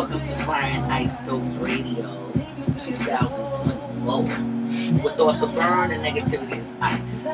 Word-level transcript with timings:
Welcome 0.00 0.20
to 0.20 0.34
Fire 0.46 0.62
and 0.62 0.90
Ice 0.90 1.18
Dose 1.26 1.56
Radio 1.56 2.32
2024. 2.78 4.22
With 5.04 5.14
thoughts 5.18 5.42
of 5.42 5.54
burn 5.54 5.90
and 5.90 6.02
negativity 6.02 6.56
is 6.58 6.72
ice. 6.80 7.28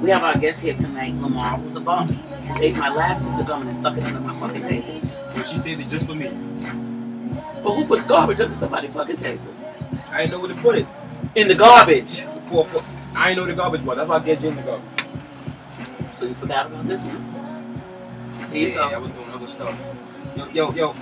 We 0.00 0.08
have 0.08 0.22
our 0.22 0.38
guest 0.38 0.62
here 0.62 0.72
tonight, 0.74 1.14
Lamar, 1.16 1.58
who's 1.58 1.76
a 1.76 1.80
bum. 1.80 2.18
Ate 2.62 2.76
my 2.78 2.88
last 2.88 3.22
piece 3.22 3.38
of 3.38 3.46
gum 3.46 3.66
and 3.66 3.76
stuck 3.76 3.98
it 3.98 4.04
under 4.04 4.20
my 4.20 4.40
fucking 4.40 4.62
table. 4.62 5.06
So 5.34 5.42
she 5.42 5.58
saved 5.58 5.82
it 5.82 5.90
just 5.90 6.06
for 6.06 6.14
me. 6.14 6.30
But 7.62 7.74
who 7.74 7.84
puts 7.86 8.06
garbage 8.06 8.40
under 8.40 8.54
somebody's 8.54 8.94
fucking 8.94 9.16
table? 9.16 9.54
I 10.10 10.22
didn't 10.22 10.30
know 10.30 10.40
where 10.40 10.48
to 10.48 10.58
put 10.62 10.76
it. 10.78 10.86
In 11.34 11.46
the 11.46 11.54
garbage. 11.54 12.22
For, 12.46 12.66
for, 12.68 12.82
I 13.14 13.34
didn't 13.34 13.44
know 13.44 13.52
the 13.52 13.54
garbage 13.54 13.82
was. 13.82 13.98
That's 13.98 14.08
why 14.08 14.16
I 14.16 14.20
get 14.20 14.40
you 14.40 14.48
in 14.48 14.56
the 14.56 14.62
garbage. 14.62 14.88
So 16.14 16.24
you 16.24 16.32
forgot 16.32 16.68
about 16.68 16.88
this 16.88 17.02
one? 17.02 17.82
Here 18.50 18.68
you 18.70 18.74
yeah, 18.76 18.80
I 18.80 18.96
was 18.96 19.10
doing 19.10 19.28
other 19.28 19.46
stuff. 19.46 19.78
Yo, 20.34 20.46
yo, 20.48 20.72
yo. 20.72 20.94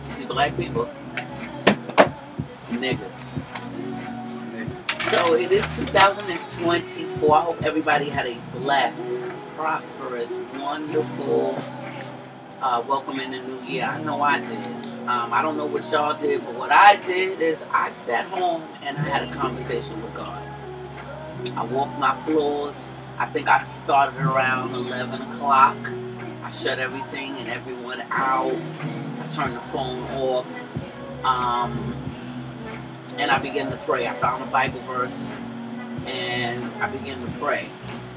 See 0.00 0.24
black 0.24 0.56
people? 0.56 0.88
Niggas. 2.70 3.26
So 5.10 5.34
it 5.34 5.52
is 5.52 5.64
2024. 5.76 7.36
I 7.36 7.40
hope 7.42 7.62
everybody 7.62 8.08
had 8.08 8.26
a 8.26 8.36
blessed, 8.52 9.32
prosperous, 9.56 10.38
wonderful 10.58 11.62
uh, 12.60 12.82
welcome 12.88 13.20
in 13.20 13.30
the 13.30 13.38
new 13.38 13.62
year. 13.62 13.84
I 13.84 14.02
know 14.02 14.20
I 14.20 14.40
did. 14.40 14.58
Um, 15.06 15.32
I 15.32 15.42
don't 15.42 15.56
know 15.56 15.66
what 15.66 15.90
y'all 15.90 16.18
did, 16.18 16.44
but 16.44 16.54
what 16.54 16.72
I 16.72 16.96
did 16.96 17.40
is 17.40 17.62
I 17.70 17.90
sat 17.90 18.26
home 18.26 18.62
and 18.82 18.98
I 18.98 19.02
had 19.02 19.28
a 19.28 19.32
conversation 19.32 20.02
with 20.02 20.14
God. 20.14 20.42
I 21.56 21.64
walked 21.64 21.98
my 21.98 22.14
floors. 22.22 22.74
I 23.18 23.26
think 23.26 23.48
I 23.48 23.64
started 23.64 24.20
around 24.20 24.74
11 24.74 25.22
o'clock. 25.22 25.76
Shut 26.50 26.80
everything 26.80 27.36
and 27.36 27.48
everyone 27.48 28.02
out. 28.10 28.52
I 28.52 29.28
turned 29.32 29.56
the 29.56 29.60
phone 29.60 30.02
off. 30.10 30.52
Um, 31.24 31.94
and 33.18 33.30
I 33.30 33.38
began 33.38 33.70
to 33.70 33.76
pray. 33.78 34.08
I 34.08 34.14
found 34.20 34.42
a 34.42 34.46
Bible 34.46 34.80
verse 34.80 35.30
and 36.06 36.64
I 36.82 36.90
began 36.90 37.20
to 37.20 37.26
pray. 37.38 37.68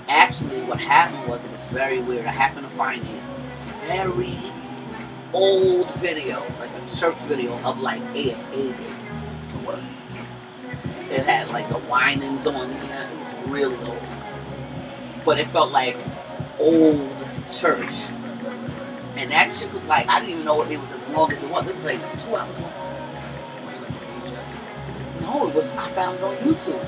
Actually, 0.08 0.62
what 0.64 0.80
happened 0.80 1.28
was 1.28 1.46
it 1.46 1.52
was 1.52 1.62
very 1.66 2.02
weird. 2.02 2.26
I 2.26 2.32
happened 2.32 2.68
to 2.68 2.74
find 2.76 3.04
a 3.04 3.88
very 3.88 4.40
old 5.32 5.92
video, 5.96 6.44
like 6.60 6.72
a 6.72 6.96
church 6.96 7.18
video 7.22 7.54
of 7.64 7.80
like 7.80 8.02
AFA 8.16 8.74
to 8.74 9.66
work. 9.66 9.82
It 11.12 11.22
had 11.22 11.50
like 11.50 11.68
the 11.70 11.76
whinings 11.76 12.48
on 12.48 12.72
it. 12.72 12.84
It 12.84 13.20
was 13.20 13.50
really 13.50 13.78
old. 13.88 14.02
But 15.24 15.40
it 15.40 15.48
felt 15.48 15.72
like 15.72 15.98
old 16.60 17.12
church. 17.52 17.94
And 19.16 19.30
that 19.30 19.52
shit 19.52 19.72
was 19.72 19.86
like, 19.86 20.08
I 20.10 20.20
didn't 20.20 20.34
even 20.34 20.46
know 20.46 20.64
it 20.64 20.78
was 20.80 20.92
as 20.92 21.08
long 21.10 21.32
as 21.32 21.44
it 21.44 21.50
was. 21.50 21.68
It 21.68 21.76
was 21.76 21.84
like 21.84 22.00
two 22.20 22.36
hours 22.36 22.60
long. 22.60 22.74
No, 25.22 25.48
it 25.48 25.56
was. 25.56 25.70
I 25.72 25.90
found 25.92 26.18
it 26.18 26.24
on 26.24 26.36
YouTube, 26.38 26.86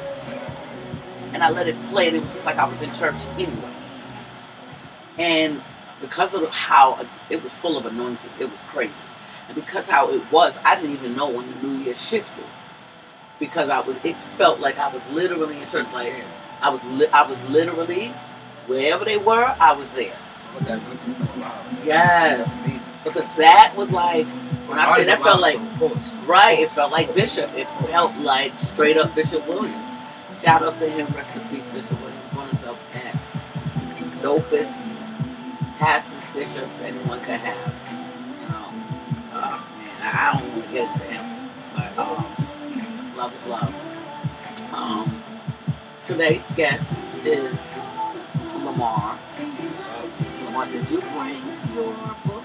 and 1.34 1.44
I 1.44 1.50
let 1.52 1.68
it 1.68 1.76
play. 1.88 2.08
And 2.08 2.18
it 2.18 2.22
was 2.22 2.32
just 2.32 2.46
like 2.46 2.58
I 2.58 2.68
was 2.68 2.82
in 2.82 2.92
church 2.94 3.26
anyway. 3.38 3.74
And 5.18 5.62
because 6.02 6.34
of 6.34 6.50
how 6.50 7.06
it 7.30 7.42
was 7.44 7.56
full 7.56 7.78
of 7.78 7.86
anointing, 7.86 8.32
it 8.40 8.52
was 8.52 8.64
crazy. 8.66 8.94
And 9.48 9.56
because 9.56 9.88
how 9.88 10.10
it 10.10 10.32
was, 10.32 10.58
I 10.66 10.76
didn't 10.76 10.96
even 10.96 11.16
know 11.16 11.30
when 11.30 11.50
the 11.50 11.68
New 11.68 11.84
Year 11.84 11.96
shifted. 11.96 12.44
Because 13.40 13.70
I 13.70 13.80
was, 13.82 13.96
it 14.04 14.22
felt 14.38 14.60
like 14.60 14.78
I 14.78 14.94
was 14.94 15.04
literally 15.12 15.62
in 15.62 15.68
church. 15.68 15.86
Like 15.94 16.14
I 16.62 16.70
was, 16.70 16.84
li- 16.86 17.08
I 17.08 17.30
was 17.30 17.40
literally 17.50 18.08
wherever 18.66 19.06
they 19.06 19.18
were, 19.18 19.56
I 19.60 19.74
was 19.74 19.90
there. 19.92 20.16
That. 20.62 20.82
Yes, 21.86 22.72
because 23.04 23.36
that 23.36 23.74
was 23.76 23.92
like 23.92 24.28
when 24.68 24.80
I 24.80 24.96
say 24.98 25.04
that 25.06 25.22
felt 25.22 25.42
like 25.42 25.60
Right, 26.28 26.60
it 26.60 26.72
felt 26.72 26.92
like 26.92 27.14
Bishop. 27.14 27.54
It 27.54 27.68
felt 27.88 28.16
like 28.18 28.60
straight 28.60 28.98
up 28.98 29.14
Bishop 29.14 29.48
Williams. 29.48 29.92
Shout 30.34 30.64
out 30.64 30.78
to 30.80 30.90
him, 30.90 31.08
rest 31.16 31.36
in 31.36 31.42
peace, 31.50 31.70
Bishop 31.70 32.00
Williams. 32.02 32.34
One 32.34 32.50
of 32.50 32.62
the 32.62 32.76
best, 32.94 33.48
dopest 34.18 34.92
pastors, 35.78 36.14
bishops 36.34 36.82
anyone 36.82 37.20
could 37.20 37.40
have. 37.40 37.74
You 38.42 38.50
know, 38.50 39.40
uh, 39.40 39.62
man, 39.78 40.02
I 40.02 40.40
don't 40.40 40.52
want 40.52 40.66
to 40.66 40.72
get 40.72 40.92
into 40.92 41.04
him, 41.06 41.52
but 41.76 41.98
um, 41.98 43.16
love 43.16 43.36
is 43.36 43.46
love. 43.46 43.74
Um, 44.74 45.24
today's 46.02 46.52
guest 46.54 47.16
is 47.24 47.60
Lamar. 48.64 49.18
Lamar, 50.56 50.72
did 50.72 50.90
you 50.90 51.02
bring 51.02 51.44
your 51.76 51.94
book? 52.26 52.44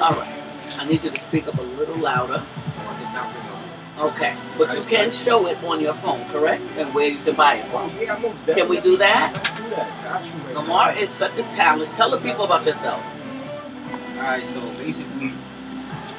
All 0.00 0.12
right. 0.12 0.42
I 0.78 0.84
need 0.86 1.02
you 1.02 1.10
to 1.10 1.20
speak 1.20 1.48
up 1.48 1.58
a 1.58 1.62
little 1.62 1.96
louder. 1.96 2.44
Okay. 3.98 4.36
But 4.56 4.76
you 4.76 4.84
can 4.84 5.10
show 5.10 5.48
it 5.48 5.58
on 5.64 5.80
your 5.80 5.94
phone, 5.94 6.24
correct? 6.28 6.62
And 6.76 6.94
where 6.94 7.08
you 7.08 7.18
can 7.18 7.34
buy 7.34 7.56
it 7.56 7.66
from. 7.66 7.90
Can 8.46 8.68
we 8.68 8.80
do 8.80 8.96
that? 8.98 9.32
Let's 9.34 9.60
do 9.60 9.70
that. 9.70 10.04
Got 10.04 10.26
you 10.26 10.40
right 10.42 10.54
Lamar 10.54 10.92
is 10.92 11.10
such 11.10 11.38
a 11.38 11.42
talent. 11.50 11.92
Tell 11.94 12.10
the 12.10 12.18
people 12.18 12.44
about 12.44 12.64
yourself. 12.64 13.02
Alright, 14.18 14.46
so 14.46 14.60
basically, 14.74 15.32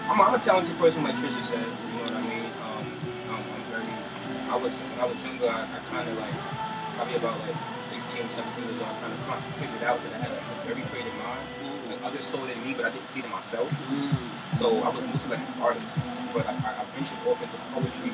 I'm 0.09 0.19
a, 0.19 0.23
I'm 0.23 0.35
a 0.35 0.39
talented 0.39 0.77
person, 0.77 1.03
like 1.03 1.15
Trisha 1.15 1.41
said. 1.41 1.59
You 1.59 1.63
know 1.63 2.01
what 2.01 2.11
I 2.11 2.21
mean? 2.23 2.43
Um, 2.43 2.91
I'm, 3.29 3.35
I'm 3.35 3.63
very. 3.71 4.49
I 4.49 4.55
was 4.57 4.79
when 4.79 4.99
I 4.99 5.05
was 5.05 5.23
younger, 5.23 5.47
I, 5.47 5.63
I 5.63 5.79
kind 5.89 6.09
of 6.09 6.17
like 6.17 6.56
probably 6.97 7.15
about 7.15 7.39
like 7.45 7.55
16, 7.85 8.25
17 8.29 8.63
years 8.65 8.81
old. 8.81 8.89
I 8.89 9.13
kind 9.29 9.37
of 9.37 9.55
figured 9.61 9.83
out 9.85 10.01
that 10.01 10.13
I 10.13 10.17
had 10.17 10.33
a, 10.33 10.41
a 10.41 10.55
very 10.65 10.81
creative 10.89 11.13
mind. 11.21 11.45
Like 11.93 12.03
others 12.03 12.25
saw 12.25 12.43
it 12.43 12.57
in 12.57 12.65
me, 12.65 12.73
but 12.73 12.85
I 12.85 12.89
didn't 12.89 13.07
see 13.07 13.21
it 13.21 13.25
in 13.25 13.31
myself. 13.31 13.69
Mm. 13.93 14.17
So 14.57 14.81
I 14.81 14.89
was 14.89 15.05
mostly 15.05 15.37
like 15.37 15.45
an 15.45 15.61
artist, 15.61 16.09
but 16.33 16.45
I, 16.49 16.57
I, 16.57 16.83
ventured 16.97 17.21
off 17.29 17.37
into 17.37 17.55
poetry 17.71 18.11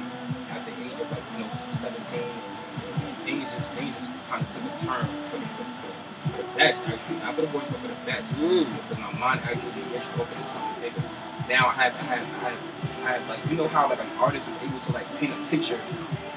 at 0.52 0.62
the 0.68 0.74
age 0.84 1.00
of 1.00 1.10
like 1.10 1.24
you 1.34 1.48
know 1.48 1.50
17, 1.72 2.20
and, 2.20 3.08
and 3.08 3.18
things 3.24 3.56
just 3.56 3.74
things 3.74 3.96
just 3.96 4.12
kind 4.28 4.44
of 4.44 4.48
took 4.52 4.62
a 4.62 4.74
turn 4.76 5.08
for 5.32 5.40
the, 5.40 5.48
for, 5.56 5.66
for 5.80 6.38
the 6.38 6.48
best 6.60 6.86
actually, 6.86 7.18
not 7.24 7.34
for 7.34 7.42
the 7.42 7.52
worst, 7.56 7.72
but 7.72 7.80
for 7.80 7.88
the 7.88 8.02
best. 8.06 8.38
Mm. 8.38 8.68
Because 8.68 9.00
my 9.00 9.14
mind 9.16 9.40
actually 9.48 9.72
ventured 9.96 10.20
off 10.20 10.30
into 10.36 10.50
something 10.50 10.76
bigger. 10.84 11.02
Now 11.48 11.72
I 11.72 11.88
have, 11.88 11.96
I 11.96 12.20
have, 12.20 12.28
I 12.44 12.50
have, 12.52 12.60
I 13.08 13.12
have 13.18 13.30
like 13.30 13.40
you 13.50 13.56
know 13.56 13.68
how 13.70 13.88
like 13.90 14.04
an 14.04 14.12
artist 14.20 14.50
is 14.50 14.60
able 14.60 14.80
to 14.80 14.92
like 14.92 15.08
paint 15.18 15.32
a 15.32 15.40
picture 15.48 15.80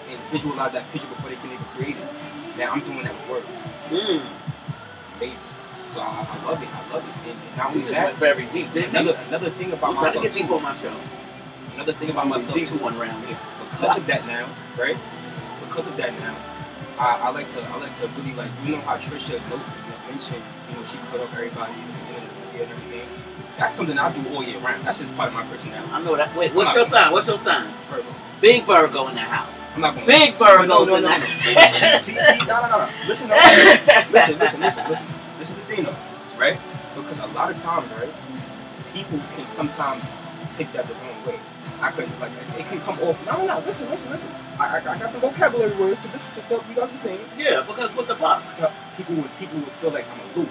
and 0.09 0.19
visualize 0.31 0.73
that 0.73 0.91
picture 0.93 1.09
before 1.09 1.31
they 1.31 1.37
can 1.37 1.53
even 1.53 1.65
create 1.75 1.97
it. 1.97 2.09
Now 2.59 2.73
I'm 2.73 2.81
doing 2.81 3.03
that 3.05 3.15
with 3.15 3.31
words, 3.31 3.47
Mm. 3.91 4.23
baby. 5.21 5.35
So 5.91 6.01
I, 6.01 6.27
I 6.29 6.45
love 6.51 6.63
it. 6.63 6.69
I 6.69 6.93
love 6.95 7.05
it. 7.05 7.31
And, 7.31 7.39
and 7.39 7.57
not 7.57 7.71
You 7.75 7.81
only 7.81 7.89
just 7.93 8.03
went 8.03 8.19
that, 8.19 8.35
very 8.35 8.47
deep, 8.47 8.73
didn't 8.73 8.91
another 8.91 9.19
another 9.29 9.51
thing 9.51 9.73
about 9.73 9.91
I'm 9.91 9.97
trying 9.97 10.13
to 10.13 10.19
myself 10.21 10.23
get 10.25 10.33
too. 10.33 10.41
people 10.41 10.57
on 10.57 10.63
my 10.63 10.75
show. 10.75 10.93
Another 11.75 11.93
thing 11.93 12.11
about 12.11 12.27
myself 12.29 12.55
Deep 12.59 12.69
too. 12.69 12.79
one 12.79 12.99
round 12.99 13.25
here. 13.27 13.39
Because 13.73 13.97
of 13.99 14.07
that 14.07 14.27
now, 14.27 14.49
right? 14.79 14.97
Because 15.69 15.87
of 15.87 15.97
that 15.99 16.13
now, 16.21 16.35
I, 16.99 17.21
I 17.25 17.31
like 17.31 17.49
to 17.49 17.61
I 17.63 17.77
like 17.79 17.95
to 17.99 18.09
really 18.09 18.33
like 18.35 18.51
you 18.65 18.73
know 18.77 18.81
how 18.83 18.97
Trisha 18.97 19.39
note, 19.51 19.61
you 19.61 20.11
mentioned 20.11 20.43
you 20.71 20.77
know 20.77 20.85
she 20.85 20.97
cut 21.11 21.21
up 21.21 21.33
everybody 21.35 21.73
at 21.73 22.09
the 22.09 22.15
end 22.17 22.25
of 22.25 22.33
the 22.53 22.59
year 22.59 22.63
and 22.65 22.73
everything. 22.73 23.09
That's 23.59 23.73
something 23.75 23.99
I 23.99 24.13
do 24.13 24.35
all 24.35 24.43
year 24.43 24.59
round. 24.59 24.85
That's 24.87 25.01
just 25.01 25.15
part 25.17 25.29
of 25.29 25.35
my 25.35 25.43
personality. 25.45 25.91
I 25.93 26.03
know 26.03 26.17
that. 26.17 26.35
Wait, 26.37 26.53
what's 26.55 26.75
your 26.75 26.85
sign? 26.85 27.13
What's 27.13 27.29
your 27.29 27.39
sign? 27.39 27.67
Virgo. 27.91 28.05
Big 28.41 28.65
Virgo 28.65 29.09
in 29.09 29.15
the 29.15 29.21
house. 29.23 29.49
I'm 29.77 29.83
not 29.83 29.95
gonna. 29.95 30.07
Big 30.07 30.41
no, 30.41 30.47
Virgos 30.47 30.69
no, 30.69 30.85
no, 30.87 30.97
in 30.97 31.03
no, 31.05 31.09
the 31.11 31.19
no. 31.19 31.27
See, 31.27 31.89
see, 32.01 32.13
see, 32.15 32.47
no, 32.47 32.61
no, 32.63 32.69
no, 32.71 32.79
no. 32.79 32.89
Listen, 33.07 33.29
no, 33.29 33.37
listen, 33.37 34.39
listen, 34.39 34.61
listen, 34.61 34.89
listen. 34.89 35.07
This 35.39 35.51
is 35.51 35.55
the 35.55 35.61
thing, 35.63 35.85
though, 35.85 35.97
right? 36.39 36.59
Because 36.97 37.19
a 37.21 37.27
lot 37.29 37.51
of 37.51 37.59
times, 37.59 37.91
right, 37.93 38.13
people 38.95 39.21
can 39.37 39.47
sometimes 39.47 40.03
take 40.51 40.73
that 40.73 40.89
the 40.89 40.95
wrong 40.95 41.27
way. 41.27 41.39
I 41.83 41.91
could 41.91 42.09
like 42.21 42.33
it 42.59 42.67
can 42.69 42.81
come 42.81 42.99
off. 43.01 43.27
No, 43.27 43.47
no, 43.47 43.59
listen, 43.67 43.91
listen, 43.91 44.11
listen. 44.11 44.31
I, 44.59 44.79
I, 44.79 44.79
I 44.79 44.99
got 44.99 45.11
some 45.11 45.21
vocabulary 45.21 45.77
words 45.77 46.01
to 46.03 46.09
just 46.11 46.33
to 46.35 46.41
tell 46.43 46.65
you 46.75 46.81
understand. 46.81 47.21
Yeah, 47.37 47.63
because 47.67 47.95
what 47.95 48.09
the 48.09 48.17
fuck? 48.17 48.43
So 48.55 48.73
people 48.97 49.17
would 49.17 49.31
people 49.39 49.59
would 49.59 49.69
feel 49.83 49.91
like 49.91 50.07
I'm 50.11 50.21
aloof, 50.35 50.49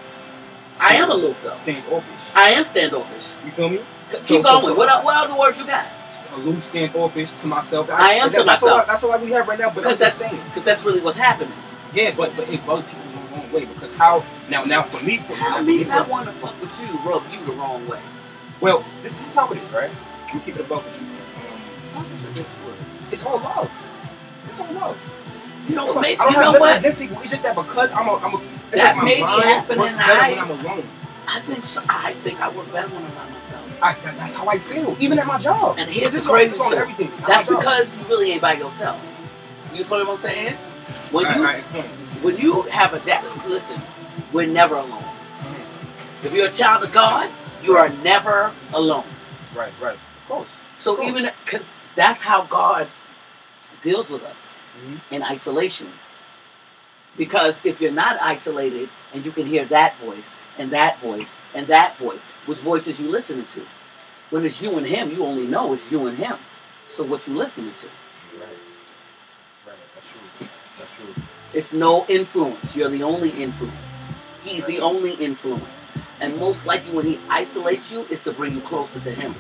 I 0.80 0.98
am 0.98 1.10
aloof 1.10 1.42
though. 1.44 1.56
standoffish. 1.56 2.30
I 2.36 2.52
am 2.52 2.64
standoffish. 2.64 3.34
You 3.44 3.52
feel 3.54 3.70
me? 3.70 3.80
C- 4.12 4.18
Keep 4.18 4.44
so- 4.44 4.62
going. 4.62 4.62
so- 4.68 4.76
what, 4.76 5.04
what 5.04 5.18
other 5.18 5.36
words 5.40 5.60
you 5.60 5.66
got? 5.66 5.88
Aloof, 6.34 6.64
standoffish 6.64 7.32
to 7.34 7.48
myself. 7.48 7.90
I 7.90 8.14
am 8.14 8.30
to 8.32 8.44
that's 8.44 8.64
All, 8.64 8.70
myself. 8.70 8.82
I- 8.84 8.86
that's 8.86 9.04
all 9.04 9.12
I 9.12 9.18
we 9.18 9.32
have 9.32 9.48
right 9.48 9.60
now. 9.60 9.70
But 9.72 9.98
that's 9.98 10.16
saying. 10.16 10.40
because 10.48 10.64
that's 10.64 10.84
really 10.86 11.02
what's 11.02 11.18
happening. 11.18 11.54
Yeah, 11.94 12.14
but 12.16 12.36
but 12.36 12.48
it 12.50 12.62
rubs 12.66 12.84
people 12.90 13.04
the 13.12 13.36
wrong 13.36 13.52
way 13.52 13.66
because 13.66 13.94
how 13.94 14.24
now 14.50 14.64
now 14.66 14.84
for 14.84 15.04
me 15.04 15.18
for 15.20 15.34
How 15.36 15.62
me 15.62 15.84
personally- 15.86 16.12
want 16.12 16.26
to 16.28 16.34
fuck 16.34 16.60
with 16.62 16.80
you 16.82 16.88
rub 17.10 17.24
you 17.32 17.46
the 17.46 17.52
wrong 17.54 17.88
way? 17.88 18.00
Well, 18.62 18.84
this, 19.04 19.12
this 19.14 19.28
is 19.28 19.36
how 19.36 19.50
it 19.52 19.58
is, 19.62 19.72
right? 19.72 19.92
We 20.34 20.40
keep 20.42 20.56
it 20.56 20.62
above 20.62 20.86
with 20.86 21.00
you. 21.00 21.08
Um, 21.98 22.06
it's 23.12 23.24
all 23.26 23.38
love. 23.40 23.72
It's 24.48 24.60
all 24.60 24.74
love. 24.74 24.98
You 25.70 25.76
know, 25.76 25.88
It's 25.88 25.96
all- 25.96 26.02
maybe, 26.02 26.20
I 26.20 26.24
don't 26.26 26.34
have 26.34 26.42
know 26.44 26.52
nothing 26.52 26.62
what? 26.62 26.78
against 26.80 27.00
people. 27.00 27.18
It's 27.22 27.32
just 27.32 27.44
that 27.44 27.56
because 27.56 27.92
I'm 27.92 28.08
a, 28.08 28.16
I'm 28.16 28.34
a 28.36 28.38
it's 28.38 28.82
That 28.82 28.96
like 28.96 28.98
my 28.98 29.04
may 29.04 29.16
be 29.16 29.22
mind 29.22 29.44
happening, 29.44 29.80
works 29.80 29.98
better 29.98 30.12
I- 30.14 30.30
when 30.32 30.40
I'm 30.40 30.52
alone. 30.52 30.84
I 31.28 31.40
think 31.42 31.66
so. 31.66 31.82
I 31.90 32.14
think 32.24 32.40
I 32.42 32.50
work 32.56 32.72
better 32.72 32.88
when 32.90 33.04
I'm 33.04 33.12
by 33.12 33.24
myself. 33.26 33.45
I, 33.86 33.94
that- 34.04 34.18
that's 34.18 34.36
how 34.36 34.48
I 34.48 34.58
feel, 34.60 34.96
even 35.00 35.20
at 35.20 35.28
my 35.28 35.38
job. 35.40 35.76
And 35.78 35.90
here's 35.90 36.12
This 36.12 36.26
the 36.26 36.32
crazy 36.32 36.60
on 36.62 36.74
everything. 36.74 37.12
That's 37.28 37.48
my 37.50 37.54
job. 37.54 37.60
because 37.60 37.96
you 37.96 38.04
really 38.08 38.32
ain't 38.32 38.42
by 38.42 38.54
yourself. 38.54 39.00
You 39.74 39.84
feel 39.84 40.00
what 40.06 40.10
I'm 40.10 40.18
saying? 40.20 40.56
When 41.12 41.26
I, 41.26 41.36
you 41.36 41.46
I 41.46 41.62
when 42.22 42.38
you 42.38 42.62
have 42.64 42.94
a 42.94 43.00
dad, 43.00 43.24
listen, 43.48 43.80
we're 44.34 44.48
never 44.48 44.76
alone. 44.76 45.04
If 46.24 46.34
you're 46.34 46.48
a 46.48 46.52
child 46.52 46.84
of 46.84 46.92
God, 46.92 47.30
you 47.64 47.78
are 47.78 47.90
never 48.04 48.52
alone. 48.74 49.04
Right, 49.56 49.72
right. 49.82 49.96
Of 49.96 50.28
course. 50.28 50.58
So 50.78 50.94
Of 50.94 50.98
course. 51.00 51.10
even 51.10 51.32
because 51.44 51.72
that's 51.96 52.22
how 52.22 52.44
God 52.46 52.88
deals 53.82 54.10
with 54.10 54.24
us 54.24 54.54
Mhm. 54.86 55.00
in 55.12 55.24
isolation. 55.24 55.92
Because 57.18 57.62
if 57.64 57.80
you're 57.80 57.92
not 57.92 58.18
isolated 58.22 58.90
and 59.14 59.24
you 59.26 59.32
can 59.32 59.46
hear 59.46 59.66
that 59.66 59.96
voice 60.00 60.36
and 60.58 60.72
that 60.72 61.00
voice 61.00 61.32
and 61.54 61.68
that 61.68 61.98
voice, 61.98 62.24
which 62.46 62.60
voices 62.60 63.00
you 63.00 63.10
listening 63.10 63.46
to? 63.48 63.62
When 64.36 64.46
it's 64.46 64.62
you 64.62 64.78
and 64.78 64.86
him, 64.86 65.12
you 65.12 65.24
only 65.24 65.48
know 65.48 65.72
it's 65.72 65.90
you 65.90 66.08
and 66.08 66.18
him. 66.18 66.36
So 66.90 67.06
what 67.06 67.26
you 67.26 67.36
listening 67.36 67.74
to? 67.78 67.88
Right. 68.38 68.50
Right. 69.66 69.78
That's 69.96 70.12
true. 70.12 70.48
That's 70.78 70.94
true. 70.94 71.24
It's 71.54 71.72
no 71.72 72.06
influence. 72.10 72.76
You're 72.76 72.90
the 72.90 73.02
only 73.02 73.30
influence. 73.30 73.78
He's 74.44 74.66
the 74.66 74.82
only 74.82 75.14
influence. 75.14 75.64
And 76.20 76.36
most 76.36 76.66
likely 76.66 76.92
when 76.92 77.06
he 77.06 77.18
isolates 77.30 77.94
you 77.94 78.02
is 78.08 78.24
to 78.24 78.34
bring 78.34 78.54
you 78.54 78.60
closer 78.60 79.00
to 79.00 79.12
him. 79.12 79.34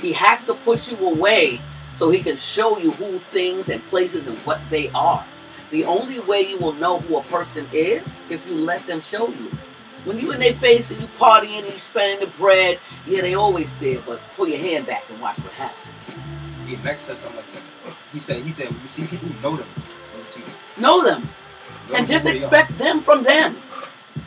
He 0.00 0.14
has 0.14 0.46
to 0.46 0.54
push 0.54 0.90
you 0.90 1.06
away 1.06 1.60
so 1.92 2.08
he 2.08 2.22
can 2.22 2.38
show 2.38 2.78
you 2.78 2.92
who 2.92 3.18
things 3.18 3.68
and 3.68 3.84
places 3.90 4.26
and 4.26 4.38
what 4.46 4.62
they 4.70 4.88
are. 4.94 5.26
The 5.72 5.84
only 5.84 6.20
way 6.20 6.40
you 6.40 6.56
will 6.56 6.72
know 6.72 7.00
who 7.00 7.18
a 7.18 7.22
person 7.24 7.66
is 7.74 8.14
if 8.30 8.46
you 8.46 8.54
let 8.54 8.86
them 8.86 9.02
show 9.02 9.28
you. 9.28 9.50
When 10.04 10.18
you 10.18 10.32
in 10.32 10.40
their 10.40 10.54
face 10.54 10.90
and 10.90 11.00
you 11.00 11.08
partying 11.18 11.58
and 11.58 11.66
you 11.66 11.78
spending 11.78 12.20
the 12.20 12.32
bread, 12.36 12.78
yeah, 13.06 13.20
they 13.20 13.34
always 13.34 13.74
there, 13.74 14.00
but 14.06 14.20
pull 14.36 14.48
your 14.48 14.58
hand 14.58 14.86
back 14.86 15.04
and 15.10 15.20
watch 15.20 15.38
what 15.38 15.52
happens. 15.52 15.84
Yeah, 16.66 16.78
Max 16.82 17.02
said 17.02 17.18
something 17.18 17.36
like 17.38 17.52
that. 17.52 17.94
He 18.12 18.20
said, 18.20 18.42
he 18.42 18.50
said, 18.50 18.68
you 18.70 18.88
see 18.88 19.06
people, 19.06 19.28
know 19.42 19.56
them. 19.56 19.66
When 20.12 20.20
you 20.22 20.28
see 20.30 20.40
them, 20.42 20.52
Know 20.78 21.02
them 21.04 21.22
know 21.88 21.96
and 21.96 22.06
them 22.06 22.06
just 22.06 22.26
are. 22.26 22.30
expect 22.30 22.76
them 22.78 23.00
from 23.00 23.22
them. 23.22 23.56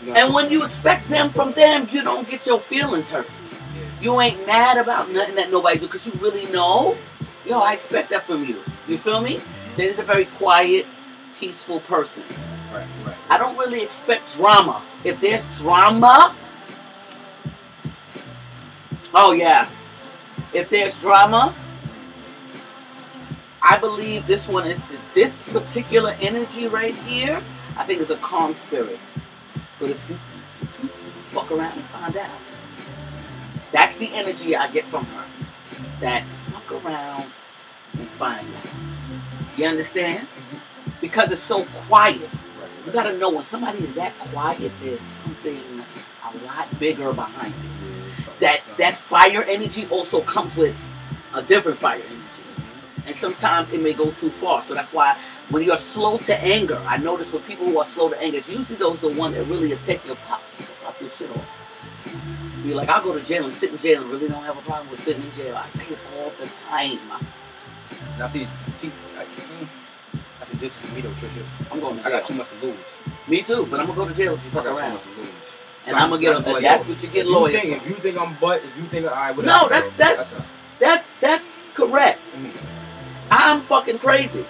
You 0.04 0.08
know 0.08 0.14
And 0.20 0.34
when 0.34 0.52
you 0.52 0.64
expect 0.64 1.08
them 1.10 1.30
from 1.30 1.52
them, 1.54 1.88
you 1.92 2.04
don't 2.04 2.28
get 2.28 2.46
your 2.48 2.60
feelings 2.60 3.10
hurt. 3.10 3.28
Yeah. 3.28 3.82
You 4.02 4.20
ain't 4.22 4.46
mad 4.48 4.78
about 4.78 5.12
nothing 5.12 5.36
that 5.36 5.52
nobody 5.52 5.78
do 5.80 5.86
because 5.86 6.06
you 6.08 6.14
really 6.14 6.48
know, 6.48 6.98
yo, 7.46 7.60
I 7.60 7.74
expect 7.74 8.10
that 8.10 8.24
from 8.24 8.46
you. 8.46 8.58
You 8.88 8.98
feel 8.98 9.22
me? 9.22 9.40
Jay's 9.76 10.00
a 10.00 10.04
very 10.04 10.26
quiet, 10.26 10.86
peaceful 11.42 11.80
person. 11.82 12.24
Right, 12.72 12.88
right. 13.04 13.18
I 13.28 13.40
don't 13.40 13.58
really 13.58 13.82
expect 13.82 14.36
drama. 14.36 14.84
If 15.04 15.20
there's 15.20 15.44
drama, 15.58 16.36
oh 19.16 19.32
yeah. 19.32 19.68
If 20.54 20.70
there's 20.70 20.98
drama, 21.02 21.56
I 23.64 23.78
believe 23.80 24.28
this 24.28 24.48
one 24.48 24.68
is 24.68 24.80
this 25.16 25.40
particular 25.50 26.12
energy 26.22 26.68
right 26.68 26.94
here. 26.94 27.42
I 27.76 27.86
think 27.86 28.02
it's 28.02 28.12
a 28.12 28.18
calm 28.18 28.54
spirit. 28.54 29.00
But 29.80 29.90
if 29.90 30.08
you, 30.08 30.18
if 30.62 30.84
you 30.84 30.90
fuck 31.26 31.50
around 31.50 31.76
and 31.76 31.86
find 31.86 32.16
out, 32.18 32.40
that's 33.72 33.98
the 33.98 34.14
energy 34.14 34.56
I 34.56 34.70
get 34.72 34.86
from 34.86 35.06
her. 35.06 35.26
That 36.02 36.24
fuck 36.52 36.86
around 36.86 37.32
and 37.98 38.08
find 38.10 38.48
out. 38.48 38.68
You 39.58 39.66
understand? 39.66 40.28
Because 41.02 41.32
it's 41.32 41.42
so 41.42 41.66
quiet. 41.88 42.30
You 42.86 42.92
gotta 42.92 43.18
know 43.18 43.30
when 43.30 43.44
somebody 43.44 43.80
is 43.84 43.94
that 43.96 44.14
quiet, 44.32 44.72
there's 44.82 45.02
something 45.02 45.62
a 46.24 46.38
lot 46.46 46.80
bigger 46.80 47.12
behind 47.14 47.54
it. 47.54 48.40
That 48.40 48.64
that 48.78 48.98
fire 48.98 49.44
energy 49.44 49.88
also 49.88 50.22
comes 50.22 50.56
with 50.56 50.76
a 51.34 51.42
different 51.42 51.78
fire 51.78 52.02
energy. 52.02 52.44
And 53.06 53.16
sometimes 53.16 53.72
it 53.72 53.82
may 53.82 53.94
go 53.94 54.12
too 54.12 54.30
far. 54.30 54.62
So 54.62 54.74
that's 54.74 54.94
why 54.94 55.18
when 55.50 55.64
you're 55.64 55.78
slow 55.78 56.18
to 56.20 56.38
anger, 56.40 56.82
I 56.86 56.98
notice 56.98 57.32
with 57.32 57.46
people 57.46 57.66
who 57.66 57.80
are 57.80 57.86
slow 57.86 58.10
to 58.10 58.22
anger, 58.22 58.38
it's 58.38 58.50
usually 58.50 58.78
those 58.78 59.02
the 59.02 59.10
one 59.10 59.34
that 59.34 59.44
really 59.46 59.72
attack 59.72 60.06
your 60.06 60.16
pop, 60.18 60.42
pop 60.84 61.00
your 61.02 61.10
shit 61.10 61.30
off. 61.32 61.46
Be 62.64 62.76
like, 62.76 62.90
I'll 62.90 63.04
go 63.04 63.18
to 63.18 63.26
jail 63.26 63.44
and 63.44 63.54
sit 63.54 63.72
in 63.72 63.78
jail 63.80 64.02
and 64.04 64.12
really 64.12 64.28
don't 64.28 64.44
have 64.44 64.58
a 64.58 64.62
problem 64.62 64.90
with 64.90 65.00
sitting 65.00 65.24
in 65.24 65.32
jail. 65.32 65.56
I 65.56 65.68
say 65.68 65.86
it 65.86 65.98
all 66.18 66.32
the 66.40 66.48
time. 66.70 67.00
Now 68.20 68.28
see, 68.28 68.48
see, 68.76 68.92
I, 69.18 69.26
that's 70.42 70.54
a 70.54 70.58
difference 70.58 70.86
for 70.90 70.96
me 70.96 71.02
though, 71.02 71.10
Trisha. 71.12 71.44
I'm 71.72 71.80
going 71.80 71.96
to 71.98 72.02
I 72.02 72.10
jail. 72.10 72.12
got 72.20 72.26
too 72.26 72.34
much 72.34 72.48
to 72.50 72.66
lose. 72.66 72.76
Me 73.28 73.42
too, 73.44 73.68
but 73.70 73.80
I'm 73.80 73.86
gonna 73.86 73.96
go 73.98 74.08
to 74.08 74.14
jail 74.16 74.34
if 74.34 74.44
you 74.44 74.50
I 74.50 74.54
fuck 74.54 74.64
got 74.64 74.72
too 74.74 74.78
around. 74.80 74.94
much 74.94 75.04
to 75.04 75.10
lose. 75.10 75.30
And 75.86 75.96
I'm 75.96 76.10
gonna 76.10 76.22
get 76.22 76.36
a, 76.36 76.62
that's 76.62 76.88
what 76.88 77.04
you 77.04 77.10
get 77.10 77.20
if 77.22 77.26
you 77.28 77.32
lawyers 77.32 77.62
think. 77.62 77.78
If 77.78 77.88
you 77.90 77.96
think 77.96 78.18
I'm 78.20 78.36
butt, 78.40 78.62
if 78.64 78.76
you 78.78 78.84
think 78.90 79.06
I, 79.06 79.32
whatever, 79.32 79.44
No, 79.60 79.70
that's- 79.70 79.90
bro, 79.92 79.98
that's- 80.08 80.34
That 80.80 81.06
that's 81.20 81.52
correct. 81.76 82.22
mm. 82.36 82.52
I'm 83.30 83.62
fucking 83.62 84.00
crazy. 84.00 84.44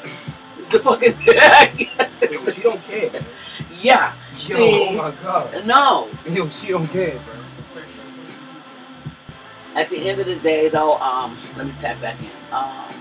It's 0.59 0.73
a 0.73 0.79
fucking 0.79 1.17
Yo, 1.25 2.45
she 2.51 2.61
don't 2.61 2.81
care, 2.83 3.11
man. 3.11 3.25
yeah. 3.81 4.13
Yo, 4.37 4.55
See, 4.55 4.85
oh 4.89 4.93
my 4.93 5.11
god. 5.21 5.65
no. 5.65 6.07
Yo, 6.29 6.47
she 6.49 6.69
don't 6.69 6.87
care, 6.87 7.17
bro. 7.19 7.83
At 9.75 9.89
the 9.89 9.97
end 10.09 10.19
of 10.19 10.25
the 10.27 10.35
day, 10.35 10.67
though, 10.69 10.97
um, 10.97 11.37
let 11.55 11.65
me 11.65 11.73
tap 11.77 11.99
back 12.01 12.17
in. 12.19 12.29
Um, 12.53 13.00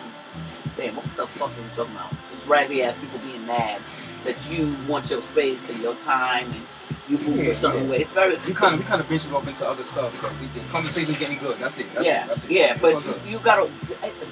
what 0.89 1.05
the 1.17 1.27
fuck 1.27 1.51
we 1.57 1.63
talking 1.77 1.95
about? 1.95 2.13
Just 2.31 2.49
raggedy 2.49 2.83
ass 2.83 2.95
people 3.01 3.19
being 3.21 3.47
mad 3.47 3.81
that 4.25 4.51
you 4.51 4.75
want 4.89 5.11
your 5.11 5.23
space 5.23 5.69
and 5.71 5.81
your 5.81 5.95
time 5.97 6.51
and 6.53 6.67
you 7.09 7.19
move 7.27 7.39
Yeah, 7.45 7.51
a 7.51 7.55
certain 7.55 7.85
yeah. 7.85 7.91
way. 7.91 7.99
It's 8.01 8.13
very 8.13 8.37
We 8.47 8.55
kind 8.55 8.75
of 8.75 8.81
we 8.81 8.87
kind 8.87 9.01
of 9.01 9.07
ventured 9.07 9.33
off 9.33 9.47
into 9.47 9.67
other 9.69 9.85
stuff, 9.85 10.17
but 10.23 10.33
we, 10.41 10.47
the 10.49 10.61
conversation's 10.69 11.19
getting 11.19 11.39
good. 11.39 11.59
That's 11.59 11.79
it. 11.79 11.87
That's 11.95 12.07
yeah, 12.07 12.25
it. 12.25 12.29
That's 12.29 12.45
it. 12.45 12.51
yeah, 12.51 12.75
That's 12.77 12.81
but 13.07 13.25
you, 13.27 13.33
you 13.33 13.39
gotta 13.41 13.71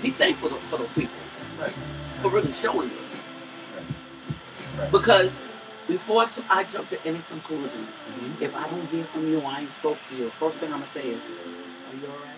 be 0.03 0.11
thankful 0.11 0.51
for 0.51 0.79
those 0.79 0.93
people 0.93 1.15
Right. 1.61 1.73
for 2.23 2.31
really 2.31 2.53
showing 2.53 2.91
you. 2.91 2.97
Right. 4.79 4.93
Because 4.93 5.37
before 5.89 6.27
I 6.51 6.65
jump 6.65 6.89
to 6.89 7.07
any 7.07 7.21
conclusion, 7.29 7.87
Mhm. 8.13 8.41
if 8.43 8.55
I 8.55 8.69
don't 8.69 8.87
hear 8.89 9.05
from 9.07 9.27
you, 9.29 9.41
I 9.41 9.61
ain't 9.61 9.71
spoke 9.71 9.99
to 10.11 10.17
you. 10.17 10.31
First 10.31 10.59
thing 10.59 10.73
I'm 10.73 10.81
gonna 10.81 10.87
say 10.91 11.01
is, 11.11 11.21
"Are 11.23 11.97
you 11.97 12.07
alright?" 12.07 12.37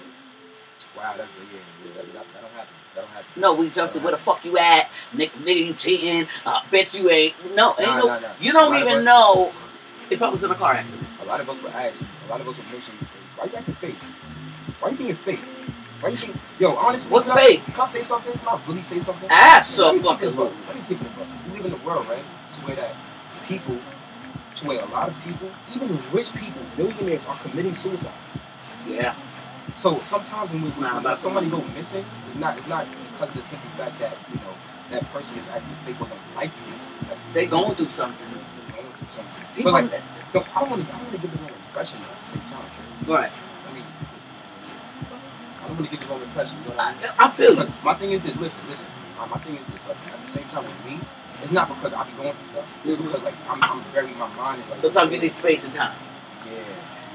Wow, 0.97 1.15
that's 1.17 1.29
yeah, 1.53 1.59
yeah, 1.85 1.95
that, 1.97 2.13
that, 2.15 2.27
that 2.33 2.43
don't 2.43 2.53
happen. 2.53 2.75
That 3.01 3.07
don't 3.07 3.11
happen. 3.25 3.41
No, 3.41 3.55
we 3.55 3.71
jumped 3.71 3.95
to 3.95 4.01
where 4.01 4.13
the 4.13 4.19
fuck 4.19 4.45
you 4.45 4.59
at, 4.59 4.89
nigga, 5.15 5.31
nigga 5.43 5.67
you 5.67 5.75
cheating. 5.75 6.27
Uh, 6.45 6.61
bet 6.71 6.95
you 6.95 7.09
ain't. 7.11 7.35
No, 7.55 7.71
ain't 7.79 7.89
Nah, 7.89 7.99
no. 7.99 8.07
nah, 8.07 8.19
nah. 8.21 8.29
You 8.41 8.53
don't 8.53 8.67
A 8.67 8.71
lot 8.71 8.83
of 8.83 8.89
even 8.89 8.99
us- 9.01 9.05
know 9.05 9.53
if 10.11 10.23
I 10.23 10.29
was 10.29 10.45
in 10.45 10.51
a 10.51 10.55
car 10.55 10.73
accident. 10.75 11.07
A 11.23 11.25
lot 11.25 11.41
of 11.41 11.49
us 11.49 11.63
were 11.63 11.69
ask. 11.71 12.01
A 12.27 12.31
lot 12.31 12.41
of 12.41 12.49
us 12.49 12.57
were 12.59 12.65
mention, 12.73 12.95
why 13.37 13.45
you 13.47 13.57
acting 13.57 13.75
fake? 13.75 13.97
Why 14.81 14.91
you 14.91 14.97
being 14.97 15.15
fake? 15.15 15.41
Why 16.01 16.09
you 16.11 16.19
being? 16.19 16.41
Yo, 16.59 16.75
honestly, 16.77 17.13
What's 17.13 17.29
can 17.29 17.39
I- 17.39 17.47
fake? 17.47 17.65
Can 17.67 17.81
I 17.81 17.85
say 17.87 18.03
something? 18.03 18.33
Can 18.33 18.49
I 18.49 18.61
really 18.67 18.83
say 18.83 19.01
something? 19.01 19.29
Absolutely. 19.31 20.03
Let 20.03 20.21
me 20.21 20.27
keep 20.27 20.29
it 20.29 20.29
above. 20.35 20.53
Let 20.69 20.77
me 20.77 20.83
it 20.97 21.01
above. 21.01 21.29
We 21.53 21.57
live 21.57 21.65
in 21.67 21.71
the 21.73 21.87
world, 21.87 22.07
right, 22.09 22.25
to 22.53 22.61
where 22.63 22.77
that 22.77 22.95
people, 23.47 23.79
to 24.57 24.67
where 24.67 24.81
a 24.81 24.87
lot 24.87 25.09
of 25.09 25.15
people, 25.25 25.51
even 25.75 25.99
rich 26.13 26.33
people, 26.35 26.63
millionaires, 26.77 27.27
are 27.27 27.37
committing 27.39 27.75
suicide. 27.75 28.13
Yeah. 28.89 29.15
So 29.77 30.01
sometimes 30.01 30.51
when, 30.51 30.63
we, 30.63 30.69
when 30.71 31.17
somebody 31.17 31.49
go 31.49 31.63
missing, 31.75 32.05
it's 32.29 32.39
not 32.39 32.59
it's 32.59 32.67
not 32.69 32.87
because 33.13 33.31
of 33.31 33.37
the 33.37 33.45
simple 33.45 33.71
fact 33.71 33.99
that 34.01 34.17
you 34.33 34.37
know 34.41 34.55
that 34.91 35.03
person 35.13 35.39
is 35.39 35.45
actually 35.49 35.93
or 35.95 36.09
don't 36.09 36.11
like. 36.37 36.51
Like, 37.09 37.33
They 37.33 37.47
going 37.47 37.75
through 37.75 37.89
something. 37.89 38.27
going 38.75 38.93
through 38.93 39.09
something. 39.11 39.45
People, 39.55 39.73
But 39.73 39.91
like, 39.91 40.03
no, 40.35 40.45
I 40.55 40.61
don't 40.61 40.71
want 40.71 40.87
to. 40.89 40.95
I 40.95 40.99
don't 40.99 41.07
want 41.09 41.17
to 41.17 41.23
give 41.23 41.33
the 41.33 41.39
wrong 41.39 41.53
impression 41.69 42.01
at 42.01 42.21
the 42.23 42.29
same 42.29 42.43
time. 42.43 42.65
Right. 43.07 43.33
I 43.69 43.73
mean, 43.75 43.85
I 45.63 45.67
don't 45.69 45.77
want 45.79 45.91
to 45.91 45.97
give 45.97 46.01
the 46.01 46.13
wrong 46.13 46.23
impression. 46.23 46.59
You 46.65 46.71
know 46.75 46.79
I 46.81 46.93
mean? 46.95 47.03
I, 47.19 47.27
I 47.27 47.31
feel 47.31 47.51
you. 47.51 47.57
Because 47.57 47.73
my 47.85 47.95
thing 47.95 48.13
is 48.13 48.23
this. 48.23 48.37
Listen, 48.37 48.63
listen. 48.69 48.87
Uh, 49.19 49.27
my 49.27 49.39
thing 49.39 49.57
is 49.57 49.67
this. 49.67 49.87
Like, 49.89 49.97
at 50.13 50.27
the 50.27 50.33
same 50.33 50.49
time 50.49 50.65
with 50.65 50.85
me, 50.87 51.01
it's 51.43 51.53
not 51.53 51.69
because 51.69 51.93
I 51.93 52.05
be 52.05 52.13
going 52.13 52.33
through 52.35 52.49
stuff. 52.53 52.67
It's 52.85 52.97
Mhm. 53.01 53.07
because 53.07 53.23
like 53.23 53.35
I'm, 53.49 53.61
I'm 53.63 53.83
very. 53.93 54.09
My 54.15 54.29
mind 54.35 54.63
is 54.65 54.71
like. 54.71 54.81
Sometimes 54.81 55.13
you 55.13 55.19
need 55.19 55.37
space 55.37 55.65
and 55.65 55.73
time. 55.73 55.97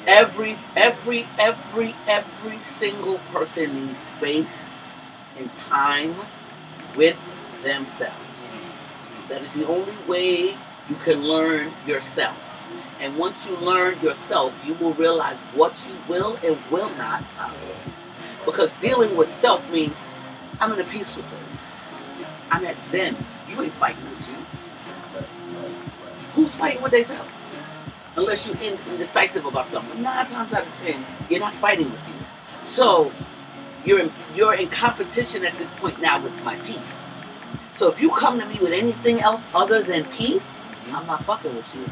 Every, 0.07 0.57
every, 0.75 1.27
every, 1.39 1.95
every 2.07 2.59
single 2.59 3.17
person 3.31 3.87
needs 3.87 3.99
space 3.99 4.75
and 5.37 5.53
time 5.55 6.15
with 6.95 7.17
themselves. 7.63 8.15
That 9.29 9.41
is 9.41 9.53
the 9.53 9.65
only 9.67 9.95
way 10.07 10.55
you 10.89 10.95
can 11.03 11.23
learn 11.23 11.71
yourself. 11.87 12.37
And 12.99 13.17
once 13.17 13.49
you 13.49 13.57
learn 13.57 13.99
yourself, 14.01 14.53
you 14.65 14.75
will 14.75 14.93
realize 14.93 15.39
what 15.55 15.89
you 15.89 15.95
will 16.07 16.37
and 16.43 16.57
will 16.69 16.89
not 16.97 17.29
tolerate. 17.31 17.59
Because 18.45 18.73
dealing 18.75 19.17
with 19.17 19.29
self 19.29 19.69
means 19.71 20.03
I'm 20.59 20.71
in 20.73 20.79
a 20.79 20.83
peaceful 20.83 21.23
place. 21.23 22.01
I'm 22.51 22.63
at 22.65 22.81
Zen. 22.83 23.17
You 23.49 23.61
ain't 23.63 23.73
fighting 23.73 24.07
with 24.11 24.29
you. 24.29 24.35
Who's 26.35 26.55
fighting 26.55 26.83
with 26.83 26.91
themselves? 26.91 27.29
Unless 28.17 28.47
you're 28.47 28.57
indecisive 28.57 29.45
about 29.45 29.65
something. 29.65 30.01
Nine 30.01 30.25
times 30.27 30.53
out 30.53 30.65
of 30.65 30.75
ten, 30.77 31.05
you're 31.29 31.39
not 31.39 31.53
fighting 31.55 31.91
with 31.91 32.07
you. 32.07 32.13
So 32.61 33.11
you're 33.85 33.99
in, 33.99 34.11
you're 34.35 34.53
in 34.53 34.69
competition 34.69 35.45
at 35.45 35.57
this 35.57 35.73
point 35.73 36.01
now 36.01 36.21
with 36.23 36.41
my 36.43 36.55
peace. 36.61 37.09
So 37.73 37.89
if 37.89 38.01
you 38.01 38.09
come 38.09 38.39
to 38.39 38.45
me 38.45 38.57
with 38.59 38.71
anything 38.71 39.19
else 39.21 39.41
other 39.53 39.83
than 39.83 40.05
peace, 40.05 40.53
I'm 40.93 41.05
not 41.07 41.23
fucking 41.25 41.55
with 41.55 41.75
you. 41.75 41.83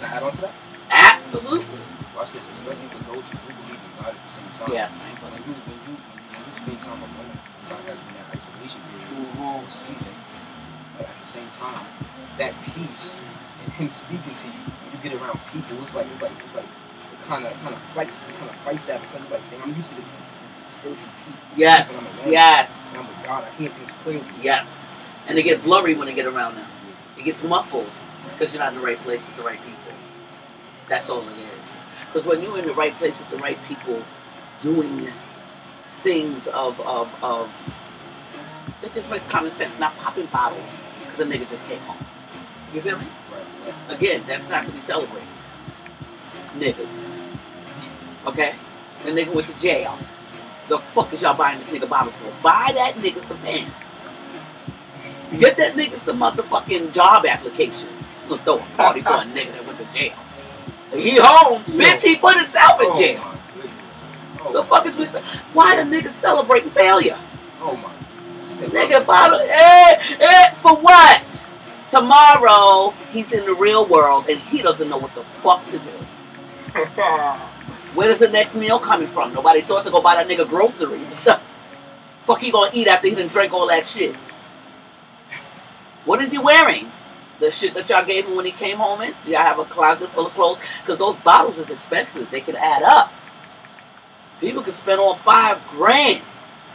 Can 0.00 0.10
I 0.10 0.16
add 0.16 0.22
on 0.24 0.32
to 0.32 0.40
that? 0.42 0.52
Absolutely. 0.90 1.78
Watch 2.16 2.32
this, 2.32 2.48
especially 2.52 2.88
for 2.88 3.12
those 3.12 3.28
who 3.28 3.38
do 3.38 3.54
believe 3.54 3.78
in 3.78 4.02
God 4.02 4.14
at 4.14 4.26
the 4.26 4.32
same 4.32 4.44
time. 4.58 4.72
Yeah. 4.72 4.88
When 4.90 5.32
you 5.46 5.54
when 5.54 5.78
you 5.86 5.94
when 5.96 6.42
you 6.46 6.52
spend 6.52 6.80
time 6.80 6.98
alone, 6.98 7.38
God 7.68 7.80
has 7.86 7.98
been 7.98 8.14
that 8.18 8.36
isolation 8.36 8.80
period 8.90 9.36
Mhm. 9.36 9.64
or 9.64 9.70
season, 9.70 10.14
But 10.98 11.08
at 11.08 11.16
the 11.24 11.28
same 11.30 11.50
time, 11.58 11.86
that 12.38 12.52
peace 12.74 13.16
and 13.64 13.72
him 13.74 13.88
speaking 13.90 14.34
to 14.34 14.46
you 14.48 14.72
get 15.02 15.12
around 15.14 15.38
people, 15.52 15.82
it's 15.82 15.94
like 15.94 16.06
it's 16.12 16.22
like 16.22 16.32
it's 16.44 16.54
like 16.54 16.64
it 16.64 17.26
kind 17.26 17.46
of 17.46 17.52
kind 17.62 17.74
of 17.74 17.80
fights 17.94 18.26
it 18.28 18.34
kind 18.36 18.50
of 18.50 18.56
fights 18.56 18.82
that 18.84 19.00
because 19.02 19.22
it's 19.22 19.30
like 19.30 19.50
dang, 19.50 19.62
I'm 19.62 19.74
used 19.76 19.90
to 19.90 19.96
this, 19.96 20.06
this 20.06 20.68
spiritual 20.70 21.08
peace. 21.26 21.34
Yes, 21.56 22.24
yes, 22.28 22.92
And 22.94 23.02
I'm 23.02 23.08
with 23.08 23.26
God. 23.26 23.44
I 23.44 23.50
hear 23.60 23.70
things 23.70 23.92
clearly. 24.02 24.26
yes. 24.42 24.88
And 25.28 25.38
they 25.38 25.42
get 25.42 25.62
blurry 25.62 25.94
when 25.94 26.06
they 26.06 26.14
get 26.14 26.26
around 26.26 26.56
them. 26.56 26.66
It 27.18 27.24
gets 27.24 27.44
muffled 27.44 27.88
because 28.32 28.52
you're 28.52 28.62
not 28.62 28.72
in 28.72 28.80
the 28.80 28.84
right 28.84 28.98
place 28.98 29.24
with 29.26 29.36
the 29.36 29.42
right 29.44 29.58
people. 29.60 29.94
That's 30.88 31.08
all 31.08 31.22
it 31.22 31.32
is. 31.38 31.68
Because 32.06 32.26
when 32.26 32.42
you're 32.42 32.58
in 32.58 32.66
the 32.66 32.74
right 32.74 32.92
place 32.94 33.18
with 33.18 33.30
the 33.30 33.36
right 33.38 33.58
people, 33.68 34.02
doing 34.60 35.08
things 35.88 36.48
of 36.48 36.80
of 36.80 37.08
of, 37.22 37.50
it 38.82 38.92
just 38.92 39.10
makes 39.10 39.26
common 39.26 39.50
sense. 39.50 39.78
Not 39.78 39.96
popping 39.98 40.26
bottles 40.26 40.68
because 41.00 41.20
a 41.20 41.24
nigga 41.24 41.48
just 41.48 41.64
came 41.66 41.78
home. 41.80 42.04
You 42.74 42.80
feel 42.80 42.98
me? 42.98 43.06
Again, 43.88 44.24
that's 44.26 44.48
not 44.48 44.66
to 44.66 44.72
be 44.72 44.80
celebrated. 44.80 45.28
Niggas. 46.56 47.06
Okay? 48.26 48.54
The 49.04 49.10
nigga 49.10 49.34
went 49.34 49.48
to 49.48 49.56
jail. 49.56 49.98
The 50.68 50.78
fuck 50.78 51.12
is 51.12 51.22
y'all 51.22 51.36
buying 51.36 51.58
this 51.58 51.70
nigga 51.70 51.88
bottles 51.88 52.16
for? 52.16 52.32
Buy 52.42 52.70
that 52.74 52.94
nigga 52.94 53.20
some 53.20 53.38
pants. 53.38 53.98
Get 55.38 55.56
that 55.56 55.74
nigga 55.74 55.96
some 55.96 56.20
motherfucking 56.20 56.92
job 56.92 57.26
application. 57.26 57.88
Gonna 58.28 58.42
throw 58.42 58.56
a 58.56 58.60
party 58.76 59.00
for 59.00 59.10
a 59.10 59.24
nigga 59.24 59.52
that 59.52 59.66
went 59.66 59.78
to 59.78 59.84
jail. 59.92 60.14
He 60.94 61.16
home. 61.18 61.64
Bitch, 61.64 62.02
he 62.02 62.16
put 62.16 62.36
himself 62.36 62.80
in 62.80 62.86
Oh 62.90 62.98
jail. 62.98 63.34
Oh, 64.40 64.52
The 64.52 64.62
fuck 64.62 64.86
is 64.86 64.96
we 64.96 65.06
Why 65.52 65.76
the 65.76 65.82
niggas 65.82 66.10
celebrating 66.10 66.70
failure? 66.70 67.18
Oh 67.60 67.76
my. 67.76 67.90
Nigga 68.66 69.04
bottle 69.04 69.40
eh, 69.40 70.16
eh, 70.20 70.50
for 70.52 70.76
what? 70.76 71.48
Tomorrow 71.92 72.94
he's 73.12 73.32
in 73.32 73.44
the 73.44 73.52
real 73.52 73.84
world 73.84 74.24
and 74.30 74.40
he 74.40 74.62
doesn't 74.62 74.88
know 74.88 74.96
what 74.96 75.14
the 75.14 75.24
fuck 75.42 75.62
to 75.66 75.78
do. 75.78 75.90
Where's 77.94 78.20
the 78.20 78.28
next 78.28 78.54
meal 78.54 78.78
coming 78.78 79.06
from? 79.06 79.34
Nobody 79.34 79.60
thought 79.60 79.84
to 79.84 79.90
go 79.90 80.00
buy 80.00 80.14
that 80.14 80.26
nigga 80.26 80.48
groceries. 80.48 81.06
fuck 82.24 82.40
he 82.40 82.50
gonna 82.50 82.70
eat 82.72 82.88
after 82.88 83.08
he 83.08 83.14
done 83.14 83.28
drank 83.28 83.52
all 83.52 83.68
that 83.68 83.84
shit? 83.84 84.16
What 86.06 86.22
is 86.22 86.30
he 86.30 86.38
wearing? 86.38 86.90
The 87.40 87.50
shit 87.50 87.74
that 87.74 87.90
y'all 87.90 88.06
gave 88.06 88.24
him 88.24 88.36
when 88.36 88.46
he 88.46 88.52
came 88.52 88.78
home 88.78 89.02
in? 89.02 89.14
Do 89.26 89.30
y'all 89.30 89.42
have 89.42 89.58
a 89.58 89.66
closet 89.66 90.08
full 90.12 90.28
of 90.28 90.32
clothes? 90.32 90.60
Because 90.80 90.96
those 90.96 91.16
bottles 91.16 91.58
is 91.58 91.68
expensive. 91.68 92.30
They 92.30 92.40
can 92.40 92.56
add 92.56 92.82
up. 92.82 93.12
People 94.40 94.62
can 94.62 94.72
spend 94.72 94.98
all 94.98 95.14
five 95.14 95.60
grand. 95.68 96.22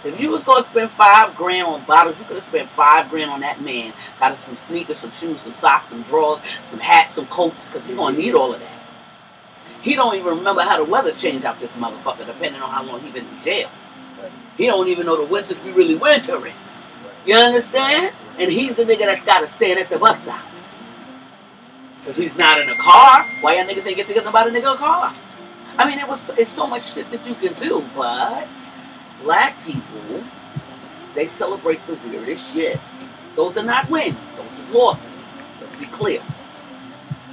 If 0.04 0.20
you 0.20 0.30
was 0.30 0.44
gonna 0.44 0.64
spend 0.64 0.92
five 0.92 1.36
grand 1.36 1.68
on 1.68 1.84
bottles, 1.86 2.20
you 2.20 2.26
could 2.26 2.36
have 2.36 2.44
spent 2.44 2.70
five 2.70 3.10
grand 3.10 3.32
on 3.32 3.40
that 3.42 3.62
man. 3.62 3.94
Got 4.20 4.34
him 4.34 4.42
some 4.42 4.56
sneakers, 4.56 4.98
some 4.98 5.12
shoes, 5.12 5.42
some 5.42 5.54
socks, 5.54 5.90
some 5.90 6.04
drawers, 6.04 6.40
some 6.64 6.80
hats, 6.80 7.16
some 7.16 7.28
coats, 7.28 7.66
because 7.66 7.86
he 7.86 7.96
gonna 7.96 8.18
need 8.18 8.36
all 8.36 8.54
of 8.54 8.60
that. 8.60 8.70
He 9.82 9.96
don't 9.96 10.16
even 10.16 10.38
remember 10.38 10.62
how 10.62 10.78
the 10.78 10.84
weather 10.84 11.12
change 11.12 11.46
out 11.46 11.60
this 11.60 11.76
motherfucker, 11.76 12.26
depending 12.26 12.62
on 12.62 12.70
how 12.70 12.84
long 12.84 13.02
he 13.02 13.12
been 13.12 13.28
in 13.28 13.40
jail. 13.40 13.70
He 14.58 14.66
don't 14.66 14.88
even 14.88 15.06
know 15.06 15.18
the 15.18 15.32
winters 15.32 15.60
be 15.60 15.72
really 15.72 15.96
wintering. 15.96 16.54
You 17.26 17.36
understand? 17.36 18.14
And 18.40 18.52
he's 18.52 18.78
the 18.78 18.84
nigga 18.84 19.06
that's 19.06 19.26
gotta 19.26 19.48
stand 19.48 19.80
at 19.80 19.90
the 19.90 19.98
bus 19.98 20.22
stop. 20.22 20.44
Cause 22.06 22.16
he's 22.16 22.38
not 22.38 22.62
in 22.62 22.70
a 22.70 22.76
car. 22.76 23.28
Why 23.42 23.56
y'all 23.56 23.66
niggas 23.66 23.86
ain't 23.86 23.98
get 23.98 24.08
together 24.08 24.30
about 24.30 24.48
a 24.48 24.52
nigga 24.52 24.76
a 24.76 24.78
car? 24.78 25.14
I 25.78 25.88
mean, 25.88 26.00
it 26.00 26.08
was 26.08 26.30
it's 26.38 26.50
so 26.50 26.66
much 26.66 26.94
shit 26.94 27.12
that 27.12 27.28
you 27.28 27.36
can 27.36 27.54
do, 27.56 27.84
but 27.96 28.48
black 29.22 29.56
people, 29.66 30.24
they 31.14 31.26
celebrate 31.26 31.86
the 31.88 31.96
weirdest 32.10 32.54
shit. 32.54 32.80
Those 33.36 33.58
are 33.58 33.64
not 33.64 33.90
wins. 33.90 34.36
Those 34.36 34.60
is 34.60 34.70
losses. 34.72 35.08
Let's 35.62 35.76
be 35.76 35.86
clear. 35.88 36.22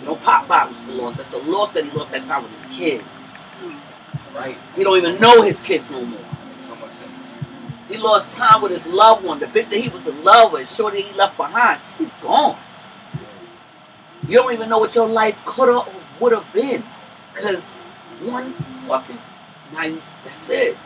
You 0.00 0.07
don't 0.07 0.23
pop 0.23 0.47
bottles 0.49 0.83
for 0.83 0.93
loss. 0.93 1.17
That's 1.17 1.33
a 1.33 1.38
loss 1.38 1.73
that 1.73 1.85
he 1.85 1.91
lost 1.93 2.11
that 2.12 2.26
time 2.26 2.43
with 2.43 2.53
his 2.62 2.76
kids. 2.76 3.47
Right. 4.35 4.59
He 4.76 4.85
don't 4.85 4.99
even 4.99 5.21
know 5.21 5.43
his 5.43 5.61
kids 5.61 5.91
no 5.91 6.05
more. 6.05 6.21
So 6.59 6.75
much 6.76 6.93
sense. 6.93 7.11
He 7.88 7.97
lost 7.97 8.37
time 8.37 8.62
with 8.62 8.73
his 8.73 8.87
loved 8.87 9.25
one. 9.25 9.38
The 9.38 9.47
bitch 9.47 9.71
that 9.71 9.81
he 9.81 9.88
was 9.88 10.07
in 10.07 10.25
love 10.25 10.53
with, 10.53 10.69
shorty 10.69 11.03
he 11.03 11.14
left 11.14 11.37
behind, 11.37 11.81
she's 11.99 12.12
gone. 12.21 12.59
You 14.26 14.38
don't 14.38 14.53
even 14.53 14.69
know 14.69 14.79
what 14.79 14.95
your 14.95 15.07
life 15.07 15.38
could 15.45 15.69
have 15.69 15.87
or 15.87 15.95
would 16.21 16.33
have 16.33 16.50
been. 16.53 16.83
Because 17.35 17.69
one 18.23 18.53
fucking 18.87 19.19
night, 19.73 20.00
that's 20.25 20.49
it. 20.50 20.76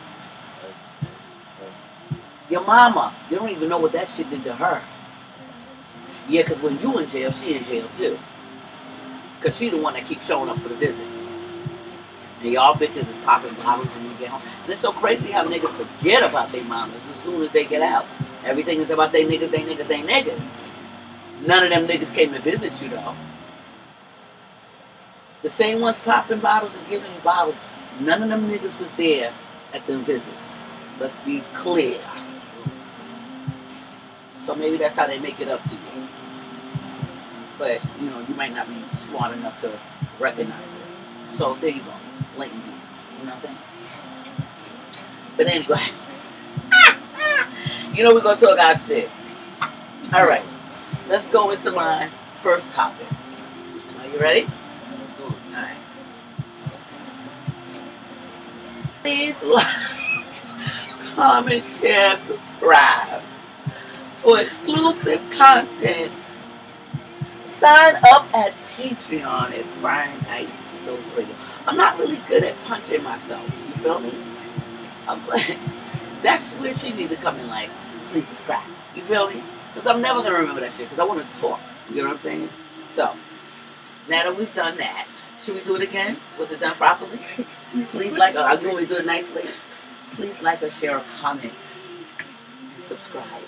Your 2.49 2.65
mama, 2.65 3.13
you 3.29 3.37
don't 3.37 3.49
even 3.49 3.69
know 3.69 3.77
what 3.77 3.91
that 3.91 4.07
shit 4.07 4.29
did 4.29 4.43
to 4.43 4.55
her. 4.55 4.81
Yeah, 6.27 6.43
because 6.43 6.61
when 6.61 6.79
you 6.79 6.97
in 6.99 7.07
jail, 7.07 7.31
she 7.31 7.53
in 7.55 7.63
jail 7.63 7.87
too. 7.95 8.17
Because 9.37 9.57
she 9.57 9.69
the 9.69 9.77
one 9.77 9.93
that 9.93 10.05
keeps 10.05 10.27
showing 10.27 10.49
up 10.49 10.59
for 10.59 10.69
the 10.69 10.75
visits. 10.75 11.31
And 12.41 12.51
y'all 12.51 12.73
bitches 12.73 13.09
is 13.09 13.17
popping 13.19 13.53
bottles 13.55 13.87
when 13.87 14.05
you 14.05 14.17
get 14.17 14.29
home. 14.29 14.41
And 14.63 14.71
it's 14.71 14.81
so 14.81 14.91
crazy 14.91 15.31
how 15.31 15.43
niggas 15.43 15.69
forget 15.69 16.23
about 16.23 16.51
their 16.51 16.63
mamas 16.63 17.07
as 17.09 17.19
soon 17.19 17.41
as 17.41 17.51
they 17.51 17.65
get 17.65 17.81
out. 17.81 18.05
Everything 18.45 18.79
is 18.79 18.89
about 18.89 19.11
they 19.11 19.25
niggas, 19.25 19.51
they 19.51 19.59
niggas, 19.59 19.87
they 19.87 20.01
niggas. 20.01 20.49
None 21.45 21.63
of 21.63 21.69
them 21.69 21.87
niggas 21.87 22.13
came 22.13 22.33
to 22.33 22.39
visit 22.39 22.81
you 22.81 22.89
though. 22.89 23.15
The 25.41 25.49
same 25.49 25.81
ones 25.81 25.99
popping 25.99 26.39
bottles 26.39 26.75
and 26.75 26.87
giving 26.89 27.13
you 27.13 27.21
bottles. 27.21 27.55
None 27.99 28.23
of 28.23 28.29
them 28.29 28.49
niggas 28.49 28.79
was 28.79 28.91
there 28.91 29.33
at 29.73 29.85
them 29.87 30.03
visits. 30.03 30.27
Let's 30.99 31.17
be 31.19 31.43
clear. 31.53 31.99
So 34.49 34.55
maybe 34.55 34.77
that's 34.77 34.95
how 34.95 35.05
they 35.05 35.19
make 35.19 35.39
it 35.39 35.47
up 35.47 35.63
to 35.65 35.75
you. 35.75 36.07
But 37.59 37.79
you 38.01 38.09
know, 38.09 38.19
you 38.21 38.33
might 38.33 38.51
not 38.51 38.67
be 38.67 38.83
smart 38.95 39.31
enough 39.37 39.61
to 39.61 39.71
recognize 40.19 40.59
it. 40.59 41.35
So 41.35 41.53
there 41.61 41.69
you 41.69 41.83
go. 41.83 41.93
Blatant. 42.35 42.63
You 42.65 43.25
know 43.27 43.35
what 43.35 43.35
I'm 43.35 43.41
saying? 43.43 43.57
But 45.37 45.47
anyway. 45.49 45.77
you 47.95 48.03
know 48.03 48.11
we're 48.11 48.21
gonna 48.21 48.41
talk 48.41 48.57
our 48.57 48.75
shit. 48.75 49.11
Alright. 50.11 50.45
Let's 51.07 51.27
go 51.27 51.51
into 51.51 51.71
my 51.71 52.09
first 52.41 52.71
topic. 52.71 53.05
Are 53.99 54.07
you 54.07 54.17
ready? 54.17 54.47
Alright. 55.53 55.77
Please 59.03 59.43
like, 59.43 59.67
comment, 61.13 61.63
share, 61.63 62.17
subscribe 62.17 63.21
for 64.19 64.39
exclusive 64.39 65.21
content. 65.29 66.13
Sign 67.45 67.95
up 68.11 68.27
at 68.35 68.53
Patreon 68.75 69.57
at 69.57 69.65
Friday 69.81 70.21
Night 70.23 70.49
Dose 70.85 71.13
Radio. 71.13 71.33
I'm 71.65 71.77
not 71.77 71.97
really 71.97 72.19
good 72.27 72.43
at 72.43 72.55
punching 72.65 73.01
myself. 73.01 73.43
You 73.67 73.81
feel 73.81 73.99
me? 73.99 74.13
I'm 75.07 75.25
like, 75.27 75.57
that's 76.21 76.53
where 76.53 76.73
she 76.73 76.91
need 76.93 77.09
to 77.09 77.15
come 77.15 77.39
in. 77.39 77.47
Like, 77.47 77.69
please 78.11 78.27
subscribe. 78.27 78.67
You 78.95 79.03
feel 79.03 79.29
me? 79.29 79.41
Because 79.73 79.87
I'm 79.87 80.01
never 80.01 80.21
gonna 80.21 80.37
remember 80.37 80.61
that 80.61 80.73
shit. 80.73 80.89
Because 80.89 80.99
I 80.99 81.05
want 81.05 81.31
to 81.31 81.39
talk. 81.39 81.61
You 81.89 81.97
know 81.97 82.09
what 82.09 82.15
I'm 82.15 82.19
saying? 82.19 82.49
So 82.93 83.15
now 84.09 84.23
that 84.23 84.37
we've 84.37 84.53
done 84.53 84.77
that, 84.77 85.07
should 85.39 85.55
we 85.55 85.61
do 85.61 85.75
it 85.75 85.81
again? 85.81 86.17
Was 86.37 86.51
it 86.51 86.59
done 86.59 86.75
properly? 86.75 87.19
Please 87.87 88.17
like. 88.17 88.35
Or, 88.35 88.39
I'm 88.39 88.61
going 88.61 88.85
to 88.85 88.93
do 88.93 88.99
it 88.99 89.05
nicely. 89.05 89.45
Please 90.15 90.41
like 90.41 90.61
or 90.61 90.69
share 90.69 90.97
or 90.97 91.03
comment 91.21 91.75
and 92.75 92.83
subscribe 92.83 93.43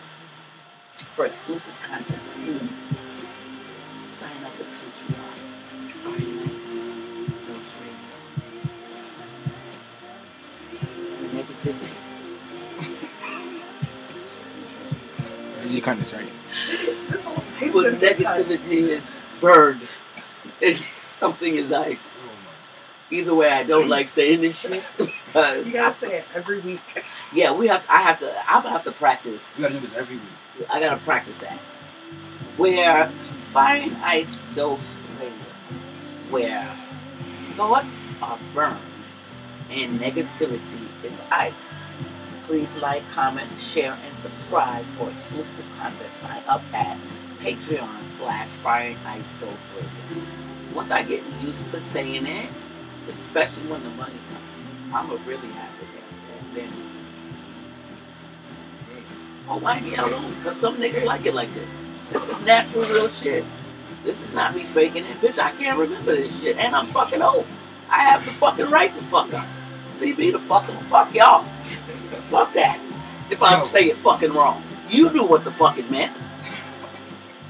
for 1.15 1.25
exclusive 1.25 1.79
content. 1.81 2.19
Please 2.35 2.59
sign 4.17 4.43
up 4.45 4.53
at 4.59 4.65
Patreon. 4.65 5.89
Friday 5.89 6.31
nights. 6.31 6.71
Dose 7.47 7.75
Radio. 7.81 7.97
Negativity. 11.43 11.93
You 15.67 15.81
kind 15.81 16.01
of 16.01 16.11
right. 16.13 16.27
This 17.11 17.23
whole 17.23 17.35
When 17.35 17.99
negativity 17.99 18.87
is 18.89 19.33
burned, 19.39 19.81
and 20.61 20.75
something 20.77 21.55
is 21.55 21.71
iced. 21.71 22.17
Oh 22.21 22.29
Either 23.11 23.35
way, 23.35 23.51
I 23.51 23.63
don't 23.63 23.87
like 23.87 24.07
saying 24.07 24.41
this 24.41 24.59
shit 24.59 24.83
because 24.97 25.65
You 25.67 25.73
gotta 25.73 25.95
say 25.95 26.17
it 26.19 26.25
every 26.33 26.59
week. 26.59 26.81
yeah, 27.33 27.53
we 27.53 27.67
have. 27.67 27.85
I 27.89 28.01
have 28.01 28.19
to. 28.19 28.33
I'm 28.51 28.63
gonna 28.63 28.73
have 28.73 28.83
to 28.85 28.91
practice. 28.91 29.53
You 29.57 29.63
gotta 29.67 29.79
do 29.79 29.87
this 29.87 29.95
every 29.95 30.15
week. 30.15 30.25
I 30.69 30.79
gotta 30.79 30.97
practice 30.97 31.37
that. 31.39 31.57
Where 32.57 33.07
fine 33.51 33.95
ice 34.03 34.39
dose 34.53 34.97
radio, 35.19 35.33
where 36.29 36.77
thoughts 37.39 38.07
are 38.21 38.39
burned 38.53 38.79
and 39.69 39.99
negativity 39.99 40.87
is 41.03 41.21
ice. 41.31 41.75
Please 42.47 42.75
like, 42.77 43.03
comment, 43.11 43.49
share, 43.59 43.97
and 44.05 44.15
subscribe 44.17 44.85
for 44.97 45.09
exclusive 45.09 45.65
content. 45.79 46.13
Sign 46.15 46.43
up 46.47 46.61
at 46.73 46.97
Patreon 47.39 48.05
slash 48.07 48.49
Fire 48.49 48.89
and 48.89 49.07
Ice 49.07 49.35
Dose 49.35 49.71
Radio. 49.73 50.25
Once 50.73 50.91
I 50.91 51.03
get 51.03 51.23
used 51.41 51.69
to 51.71 51.79
saying 51.79 52.25
it, 52.25 52.49
especially 53.07 53.67
when 53.67 53.83
the 53.83 53.89
money 53.91 54.15
comes, 54.33 54.51
I'm 54.93 55.09
a 55.09 55.15
really 55.27 55.47
happy 55.47 55.85
and 56.37 56.55
then 56.55 56.90
Oh, 59.51 59.57
why 59.57 59.81
me 59.81 59.93
alone? 59.97 60.33
Because 60.35 60.55
some 60.55 60.77
niggas 60.77 61.03
like 61.03 61.25
it 61.25 61.33
like 61.35 61.51
this. 61.51 61.69
This 62.09 62.29
is 62.29 62.41
natural, 62.41 62.85
real 62.85 63.09
shit. 63.09 63.43
This 64.05 64.21
is 64.21 64.33
not 64.33 64.55
me 64.55 64.63
faking 64.63 65.03
it, 65.03 65.19
bitch. 65.19 65.39
I 65.39 65.51
can't 65.51 65.77
remember 65.77 66.15
this 66.15 66.41
shit, 66.41 66.55
and 66.57 66.73
I'm 66.73 66.87
fucking 66.87 67.21
old. 67.21 67.45
I 67.89 67.99
have 68.03 68.23
the 68.23 68.31
fucking 68.31 68.69
right 68.69 68.93
to 68.93 69.01
fuck 69.01 69.33
up. 69.33 69.45
Leave 69.99 70.19
me 70.19 70.31
the 70.31 70.39
fucking 70.39 70.77
fuck 70.89 71.13
y'all. 71.13 71.43
Fuck 72.29 72.53
that. 72.53 72.79
If 73.29 73.43
I 73.43 73.57
Yo. 73.57 73.65
say 73.65 73.89
it 73.89 73.97
fucking 73.97 74.31
wrong, 74.31 74.63
you 74.89 75.11
knew 75.11 75.25
what 75.25 75.43
the 75.43 75.51
fuck 75.51 75.77
it 75.77 75.91
meant, 75.91 76.15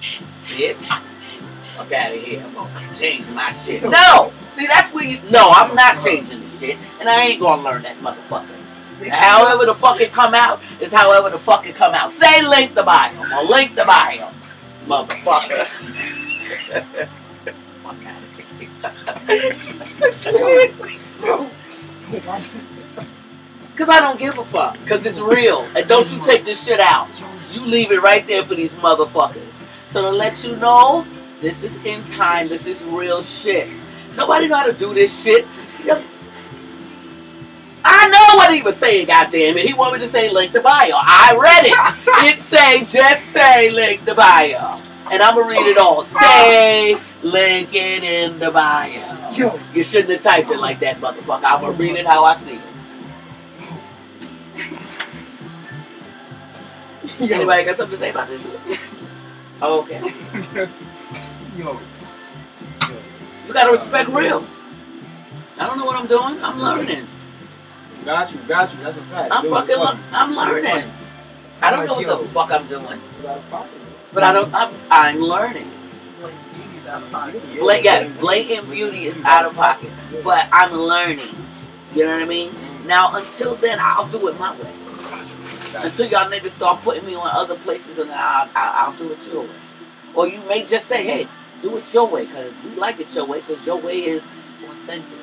bitch. 0.02 1.04
Fuck 1.62 1.92
out 1.92 2.16
of 2.16 2.24
here. 2.24 2.44
I'm 2.44 2.54
gonna 2.56 2.96
change 2.96 3.30
my 3.30 3.52
shit. 3.52 3.84
No. 3.92 4.34
See, 4.48 4.66
that's 4.66 4.92
where 4.92 5.04
you. 5.04 5.20
No, 5.30 5.52
I'm 5.52 5.76
not 5.76 6.04
changing 6.04 6.42
the 6.42 6.50
shit, 6.50 6.78
and 7.00 7.08
I 7.08 7.26
ain't 7.26 7.40
gonna 7.40 7.62
learn 7.62 7.84
that 7.84 7.98
motherfucker. 7.98 8.61
However 9.10 9.66
the 9.66 9.74
fuck 9.74 10.02
it 10.02 10.12
come 10.12 10.34
out 10.34 10.60
is 10.80 10.94
however 10.94 11.30
the 11.30 11.40
fuck 11.40 11.66
it 11.66 11.76
come 11.76 11.94
out. 11.94 12.12
Say 12.12 12.42
link 12.46 12.76
the 12.76 12.84
bio. 12.84 13.18
Or 13.20 13.44
link 13.46 13.76
the 13.76 13.86
bio. 13.86 14.32
Motherfucker. 14.86 15.68
Cause 23.76 23.90
I 23.90 24.00
don't 24.00 24.20
give 24.20 24.38
a 24.38 24.44
fuck. 24.44 24.78
Cause 24.86 25.06
it's 25.06 25.20
real. 25.20 25.66
And 25.76 25.88
don't 25.88 26.12
you 26.12 26.22
take 26.22 26.46
this 26.46 26.66
shit 26.66 26.80
out. 26.80 27.10
You 27.52 27.66
leave 27.66 27.92
it 27.92 28.02
right 28.02 28.26
there 28.28 28.44
for 28.44 28.56
these 28.56 28.76
motherfuckers. 28.76 29.62
So 29.88 30.02
to 30.04 30.10
let 30.12 30.44
you 30.46 30.56
know, 30.58 31.06
this 31.42 31.64
is 31.64 31.76
in 31.86 32.04
time. 32.06 32.48
This 32.48 32.68
is 32.68 32.86
real 32.86 33.24
shit. 33.24 33.70
Nobody 34.16 34.48
know 34.48 34.58
how 34.58 34.68
to 34.68 34.74
do 34.74 34.94
this 34.94 35.24
shit. 35.24 35.46
I 37.84 38.08
know 38.10 38.38
what 38.38 38.54
he 38.54 38.62
was 38.62 38.78
saying, 38.78 39.08
goddamn 39.08 39.58
it. 39.58 39.66
He 39.66 39.74
wanted 39.74 39.94
me 39.94 40.06
to 40.06 40.08
say 40.08 40.30
link 40.30 40.52
the 40.52 40.60
bio. 40.62 40.92
I 40.94 41.38
read 41.40 41.66
it. 41.66 41.98
It 42.32 42.38
say 42.38 42.86
just 42.86 43.26
say 43.30 43.72
link 43.72 44.06
the 44.06 44.14
bio. 44.14 44.80
And 45.12 45.22
I'm 45.24 45.36
gonna 45.36 45.50
read 45.50 45.66
it 45.66 45.78
all. 45.78 46.04
Say 46.04 46.96
link 47.24 47.74
it 47.74 48.04
in 48.04 48.38
the 48.40 48.52
bio. 48.52 49.32
Yo, 49.34 49.60
You 49.74 49.84
shouldn't 49.84 50.12
have 50.12 50.22
typed 50.22 50.52
it 50.52 50.60
like 50.60 50.80
that, 50.82 50.98
motherfucker. 51.02 51.44
I'm 51.44 51.62
gonna 51.62 51.72
read 51.74 51.96
it 51.96 52.06
how 52.06 52.24
I 52.24 52.36
see 52.36 52.54
it. 52.54 52.62
yo, 57.30 57.36
Anybody 57.38 57.64
got 57.66 57.78
something 57.78 57.98
to 57.98 58.04
say 58.04 58.12
about 58.12 58.28
this 58.28 58.44
shit? 58.44 58.80
Oh, 59.62 59.82
okay. 59.82 60.00
yo, 61.58 61.80
You 63.48 63.54
gotta 63.54 63.72
respect 63.72 64.10
real. 64.10 64.46
I 65.60 65.66
don't 65.66 65.78
know 65.80 65.86
what 65.86 65.96
I'm 65.96 66.08
doing. 66.08 66.44
I'm 66.44 66.60
learning. 66.60 67.08
Got 68.06 68.34
you, 68.34 68.40
got 68.48 68.74
you. 68.74 68.84
That's 68.84 68.98
a 68.98 69.02
fact. 69.04 69.32
I'm 69.32 69.46
It 69.46 69.50
fucking. 69.50 69.76
fun. 69.76 70.00
I'm 70.12 70.36
learning. 70.36 70.92
I 71.62 71.70
don't 71.72 71.86
know 71.86 71.94
what 71.94 72.08
the 72.22 72.28
fuck 72.30 72.52
I'm 72.52 72.68
doing, 72.68 72.84
It 72.86 73.00
was 73.18 73.26
out 73.26 73.38
of 73.38 73.50
pocket. 73.50 73.72
but 74.14 74.24
I 74.24 74.34
don't. 74.34 74.54
I'm, 74.54 74.74
I'm 74.90 75.20
learning. 75.20 75.70
Like, 76.22 76.34
beauty's 76.56 76.88
out 76.88 77.04
of 77.04 77.12
pocket. 77.12 77.42
Bla- 77.60 77.82
yes, 77.82 78.10
blatant 78.20 78.70
beauty 78.70 79.06
is 79.06 79.22
out 79.22 79.46
of 79.46 79.54
pocket, 79.56 79.92
but 80.24 80.48
I'm 80.52 80.74
learning. 80.74 81.36
You 81.94 82.06
know 82.06 82.14
what 82.14 82.24
I 82.24 82.26
mean? 82.26 82.50
Mm-hmm. 82.52 82.88
Now, 82.88 83.16
until 83.16 83.56
then, 83.56 83.78
I'll 83.80 84.08
do 84.08 84.28
it 84.28 84.40
my 84.40 84.56
way. 84.60 84.74
Until 85.76 86.08
y'all 86.08 86.30
niggas 86.30 86.50
start 86.52 86.82
putting 86.82 87.06
me 87.06 87.16
on 87.16 87.30
other 87.32 87.58
places, 87.60 87.98
and 88.00 88.12
I'll, 88.12 88.50
I'll, 88.56 88.88
I'll 88.92 88.98
do 88.98 89.12
it 89.12 89.26
your 89.32 89.44
way. 89.44 89.50
Or 90.16 90.28
you 90.28 90.40
may 90.42 90.66
just 90.66 90.88
say, 90.88 91.04
hey, 91.06 91.28
do 91.62 91.78
it 91.78 91.94
your 91.94 92.08
way, 92.08 92.26
because 92.26 92.54
we 92.64 92.72
like 92.72 93.00
it 93.00 93.14
your 93.16 93.26
way, 93.26 93.40
because 93.42 93.66
your 93.66 93.78
way 93.78 94.04
is 94.04 94.28
authentic. 94.68 95.18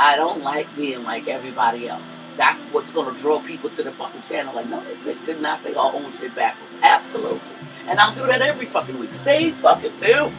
I 0.00 0.16
don't 0.16 0.42
like 0.42 0.74
being 0.76 1.04
like 1.04 1.28
everybody 1.28 1.86
else. 1.86 2.24
That's 2.38 2.62
what's 2.72 2.90
gonna 2.90 3.16
draw 3.18 3.38
people 3.38 3.68
to 3.68 3.82
the 3.82 3.92
fucking 3.92 4.22
channel. 4.22 4.54
Like, 4.54 4.66
no, 4.66 4.82
this 4.82 4.98
bitch 5.00 5.26
did 5.26 5.42
not 5.42 5.58
say 5.58 5.74
her 5.74 5.78
own 5.78 6.10
shit 6.12 6.34
backwards. 6.34 6.72
Absolutely. 6.82 7.40
And 7.86 8.00
I'll 8.00 8.14
do 8.14 8.26
that 8.26 8.40
every 8.40 8.64
fucking 8.64 8.98
week. 8.98 9.12
Stay 9.12 9.50
fucking 9.50 9.96
too. 9.96 10.32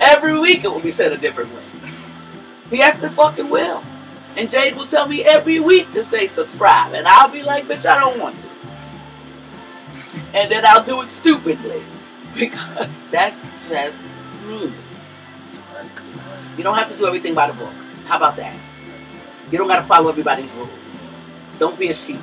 Every 0.00 0.38
week 0.38 0.62
it 0.62 0.68
will 0.68 0.80
be 0.80 0.92
said 0.92 1.10
a 1.10 1.16
different 1.16 1.52
way. 1.52 1.64
Yes, 2.70 3.02
it 3.02 3.08
fucking 3.10 3.50
will. 3.50 3.82
And 4.36 4.48
Jade 4.48 4.76
will 4.76 4.86
tell 4.86 5.08
me 5.08 5.24
every 5.24 5.58
week 5.58 5.92
to 5.94 6.04
say 6.04 6.28
subscribe. 6.28 6.94
And 6.94 7.08
I'll 7.08 7.28
be 7.28 7.42
like, 7.42 7.64
bitch, 7.64 7.84
I 7.84 7.98
don't 7.98 8.20
want 8.20 8.38
to. 8.38 8.46
And 10.32 10.50
then 10.50 10.64
I'll 10.64 10.84
do 10.84 11.00
it 11.02 11.10
stupidly. 11.10 11.82
Because 12.34 12.88
that's 13.10 13.42
just 13.68 14.02
me. 14.46 14.72
You 16.56 16.64
don't 16.64 16.76
have 16.78 16.90
to 16.90 16.96
do 16.96 17.06
everything 17.06 17.34
by 17.34 17.48
the 17.48 17.52
book. 17.52 17.68
How 18.06 18.16
about 18.16 18.36
that? 18.36 18.58
You 19.52 19.58
don't 19.58 19.68
gotta 19.68 19.84
follow 19.84 20.08
everybody's 20.08 20.52
rules. 20.54 20.70
Don't 21.58 21.78
be 21.78 21.88
a 21.88 21.94
sheep. 21.94 22.20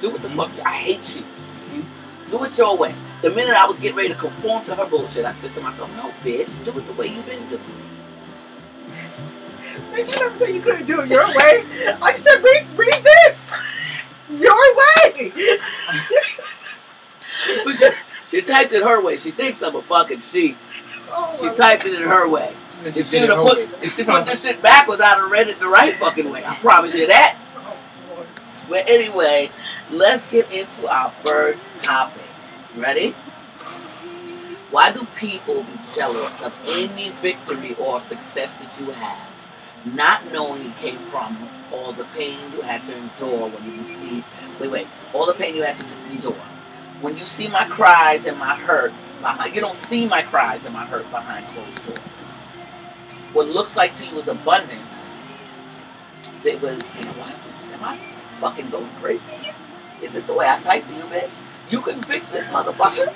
Do 0.00 0.10
what 0.10 0.20
the 0.20 0.28
mm-hmm. 0.28 0.36
fuck. 0.36 0.66
I 0.66 0.72
hate 0.72 1.04
sheep. 1.04 1.24
Do 2.28 2.42
it 2.42 2.58
your 2.58 2.76
way. 2.76 2.92
The 3.22 3.30
minute 3.30 3.54
I 3.54 3.66
was 3.66 3.78
getting 3.78 3.96
ready 3.96 4.08
to 4.08 4.16
conform 4.16 4.64
to 4.64 4.74
her 4.74 4.84
bullshit, 4.84 5.24
I 5.24 5.30
said 5.30 5.52
to 5.54 5.60
myself, 5.60 5.88
no, 5.94 6.12
bitch, 6.24 6.64
do 6.64 6.76
it 6.76 6.86
the 6.88 6.92
way 6.94 7.06
you've 7.06 7.24
been 7.24 7.48
doing. 7.48 7.62
Bitch, 9.92 10.08
you 10.08 10.14
never 10.16 10.36
said 10.36 10.54
you 10.54 10.60
couldn't 10.60 10.86
do 10.86 11.02
it 11.02 11.08
your 11.08 11.26
way. 11.28 11.64
I 12.02 12.12
just 12.12 12.24
said, 12.24 12.42
read, 12.42 12.66
read 12.76 13.04
this. 13.04 13.52
Your 14.28 14.76
way. 14.76 15.32
But 17.64 17.76
she, 17.76 17.88
she 18.26 18.42
typed 18.42 18.72
it 18.72 18.82
her 18.82 19.00
way. 19.00 19.18
She 19.18 19.30
thinks 19.30 19.62
I'm 19.62 19.76
a 19.76 19.82
fucking 19.82 20.20
sheep. 20.20 20.56
Oh, 21.10 21.32
She 21.40 21.48
typed 21.54 21.84
it 21.84 21.94
in 21.94 22.02
her 22.02 22.28
way. 22.28 22.52
If 22.84 23.08
she 23.08 23.20
would 23.20 23.30
have 23.30 23.38
put, 23.38 23.58
if 23.82 23.96
she 23.96 24.04
put 24.04 24.26
this 24.26 24.42
shit 24.42 24.62
backwards, 24.62 25.00
I'd 25.00 25.16
have 25.16 25.30
read 25.30 25.48
it 25.48 25.58
the 25.58 25.68
right 25.68 25.96
fucking 25.96 26.30
way. 26.30 26.44
I 26.44 26.54
promise 26.56 26.94
you 26.94 27.06
that. 27.08 27.36
But 28.68 28.88
anyway, 28.88 29.50
let's 29.90 30.26
get 30.26 30.50
into 30.50 30.88
our 30.88 31.10
first 31.24 31.68
topic. 31.82 32.22
Ready? 32.76 33.14
Why 34.70 34.92
do 34.92 35.06
people 35.16 35.62
be 35.62 35.78
jealous 35.94 36.40
of 36.42 36.52
any 36.66 37.10
victory 37.10 37.74
or 37.78 38.00
success 38.00 38.54
that 38.54 38.78
you 38.80 38.90
have, 38.90 39.30
not 39.84 40.30
knowing 40.32 40.66
it 40.66 40.76
came 40.78 40.98
from 40.98 41.48
all 41.72 41.92
the 41.92 42.04
pain 42.16 42.38
you 42.52 42.60
had 42.62 42.84
to 42.84 42.96
endure 42.96 43.48
when 43.48 43.78
you 43.78 43.86
see, 43.86 44.24
wait, 44.60 44.70
wait, 44.70 44.86
all 45.14 45.26
the 45.26 45.34
pain 45.34 45.54
you 45.54 45.62
had 45.62 45.76
to 45.76 45.86
endure. 46.10 46.34
When 47.00 47.16
you 47.16 47.24
see 47.24 47.48
my 47.48 47.66
cries 47.68 48.26
and 48.26 48.38
my 48.38 48.56
hurt, 48.56 48.92
behind, 49.20 49.54
you 49.54 49.60
don't 49.60 49.76
see 49.76 50.06
my 50.06 50.22
cries 50.22 50.64
and 50.64 50.74
my 50.74 50.84
hurt 50.84 51.08
behind 51.10 51.46
closed 51.48 51.86
doors. 51.86 51.98
What 53.36 53.48
looks 53.48 53.76
like 53.76 53.94
to 53.96 54.06
you 54.06 54.18
is 54.18 54.28
abundance, 54.28 55.12
it 56.42 56.58
was, 56.62 56.78
damn, 56.78 57.18
why 57.18 57.34
is 57.34 57.44
this, 57.44 57.54
am 57.74 57.84
I 57.84 57.98
fucking 58.38 58.70
going 58.70 58.88
crazy? 59.02 59.20
Is 60.00 60.14
this 60.14 60.24
the 60.24 60.32
way 60.32 60.46
I 60.48 60.58
type 60.62 60.86
to 60.86 60.94
you, 60.94 61.02
bitch? 61.02 61.30
You 61.68 61.82
couldn't 61.82 62.06
fix 62.06 62.30
this, 62.30 62.48
motherfucker. 62.48 63.14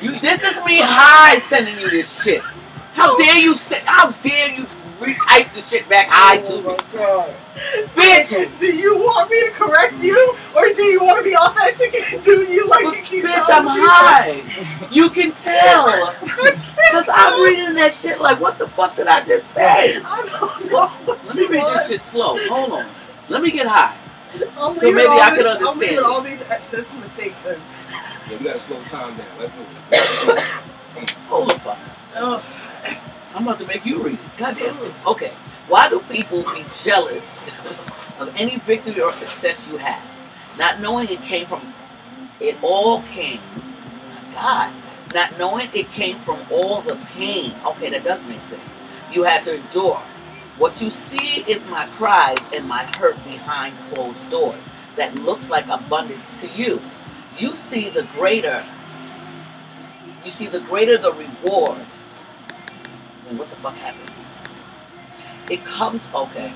You, 0.00 0.16
this 0.20 0.44
is 0.44 0.64
me 0.64 0.78
high 0.80 1.38
sending 1.38 1.80
you 1.80 1.90
this 1.90 2.22
shit. 2.22 2.40
How 2.92 3.16
dare 3.16 3.36
you 3.36 3.56
say? 3.56 3.82
How 3.84 4.12
dare 4.12 4.54
you 4.54 4.64
retype 5.00 5.52
the 5.54 5.60
shit 5.60 5.88
back 5.88 6.06
oh 6.08 6.12
high 6.12 6.38
to 6.38 6.52
Oh, 6.54 6.56
me, 6.60 6.62
my 6.66 6.76
God. 6.92 7.34
bitch? 7.94 8.58
Do 8.58 8.66
you 8.66 8.96
want 8.98 9.30
me 9.30 9.40
to 9.44 9.50
correct 9.50 9.94
you, 10.02 10.36
or 10.56 10.72
do 10.72 10.84
you 10.84 11.02
want 11.04 11.18
to 11.18 11.24
be 11.24 11.36
authentic 11.36 12.12
and 12.12 12.22
do 12.22 12.42
you 12.44 12.66
like 12.68 12.84
But, 12.84 12.96
you 12.96 13.02
keep 13.02 13.24
bitch, 13.24 13.44
I'm 13.48 13.62
people? 13.64 13.86
high. 13.88 14.88
You 14.90 15.10
can 15.10 15.32
tell. 15.32 16.14
Cause 16.90 17.06
I'm 17.12 17.42
reading 17.42 17.74
that 17.74 17.92
shit 17.94 18.20
like, 18.20 18.40
what 18.40 18.58
the 18.58 18.68
fuck 18.68 18.94
did 18.96 19.06
I 19.08 19.24
just 19.24 19.50
say? 19.52 20.00
I 20.04 20.28
don't 20.40 20.70
know. 20.70 20.90
Let 21.24 21.34
me 21.36 21.46
read 21.46 21.58
want. 21.58 21.74
this 21.78 21.88
shit 21.88 22.04
slow. 22.04 22.36
Hold 22.48 22.72
on. 22.72 22.86
Let 23.28 23.42
me 23.42 23.50
get 23.50 23.66
high. 23.66 23.96
I'm 24.58 24.74
so 24.74 24.92
maybe 24.92 25.06
all 25.06 25.20
I 25.20 25.30
can 25.30 25.36
this- 25.38 25.46
I'm 25.46 25.62
understand 25.68 25.80
leaving 25.80 25.96
it. 25.98 26.04
all 26.04 26.20
these 26.20 26.40
uh, 26.42 26.60
this 26.70 26.92
mistakes 26.94 27.44
in. 27.46 27.60
Yeah, 28.30 28.38
we 28.38 28.44
gotta 28.44 28.60
slow 28.60 28.80
time 28.84 29.16
down. 29.16 29.26
Let's 29.38 29.52
do 29.54 29.62
it. 29.90 30.40
Hold 31.28 31.50
the 31.50 31.58
fuck. 31.60 31.78
Oh, 32.16 32.42
I'm 33.34 33.42
about 33.42 33.58
to 33.58 33.66
make 33.66 33.84
you 33.84 34.00
read 34.00 34.14
it. 34.14 34.36
Goddamn. 34.36 34.76
It. 34.78 34.92
Okay. 35.06 35.32
Why 35.66 35.88
do 35.88 35.98
people 36.00 36.42
be 36.54 36.64
jealous 36.84 37.50
of 38.20 38.32
any 38.36 38.58
victory 38.58 39.00
or 39.00 39.12
success 39.12 39.66
you 39.66 39.76
have, 39.76 40.02
not 40.56 40.80
knowing 40.80 41.08
it 41.08 41.20
came 41.22 41.46
from? 41.46 41.74
It 42.38 42.56
all 42.62 43.02
came. 43.02 43.40
God. 44.32 44.72
Not 45.12 45.36
knowing 45.38 45.68
it 45.74 45.90
came 45.90 46.18
from 46.18 46.40
all 46.50 46.80
the 46.80 46.96
pain. 47.14 47.54
Okay, 47.64 47.90
that 47.90 48.04
does 48.04 48.24
make 48.26 48.42
sense. 48.42 48.60
You 49.12 49.22
had 49.22 49.44
to 49.44 49.56
endure. 49.56 49.96
What 50.58 50.80
you 50.80 50.90
see 50.90 51.42
is 51.48 51.66
my 51.68 51.86
cries 51.86 52.38
and 52.52 52.68
my 52.68 52.84
hurt 52.98 53.16
behind 53.24 53.74
closed 53.92 54.28
doors. 54.30 54.68
That 54.96 55.14
looks 55.16 55.50
like 55.50 55.66
abundance 55.68 56.32
to 56.40 56.48
you. 56.48 56.80
You 57.38 57.56
see 57.56 57.90
the 57.90 58.04
greater. 58.14 58.64
You 60.24 60.30
see 60.30 60.46
the 60.46 60.60
greater 60.60 60.98
the 60.98 61.12
reward 61.12 61.80
what 63.32 63.50
the 63.50 63.56
fuck 63.56 63.74
happens? 63.74 64.10
It 65.50 65.64
comes, 65.64 66.08
okay, 66.14 66.52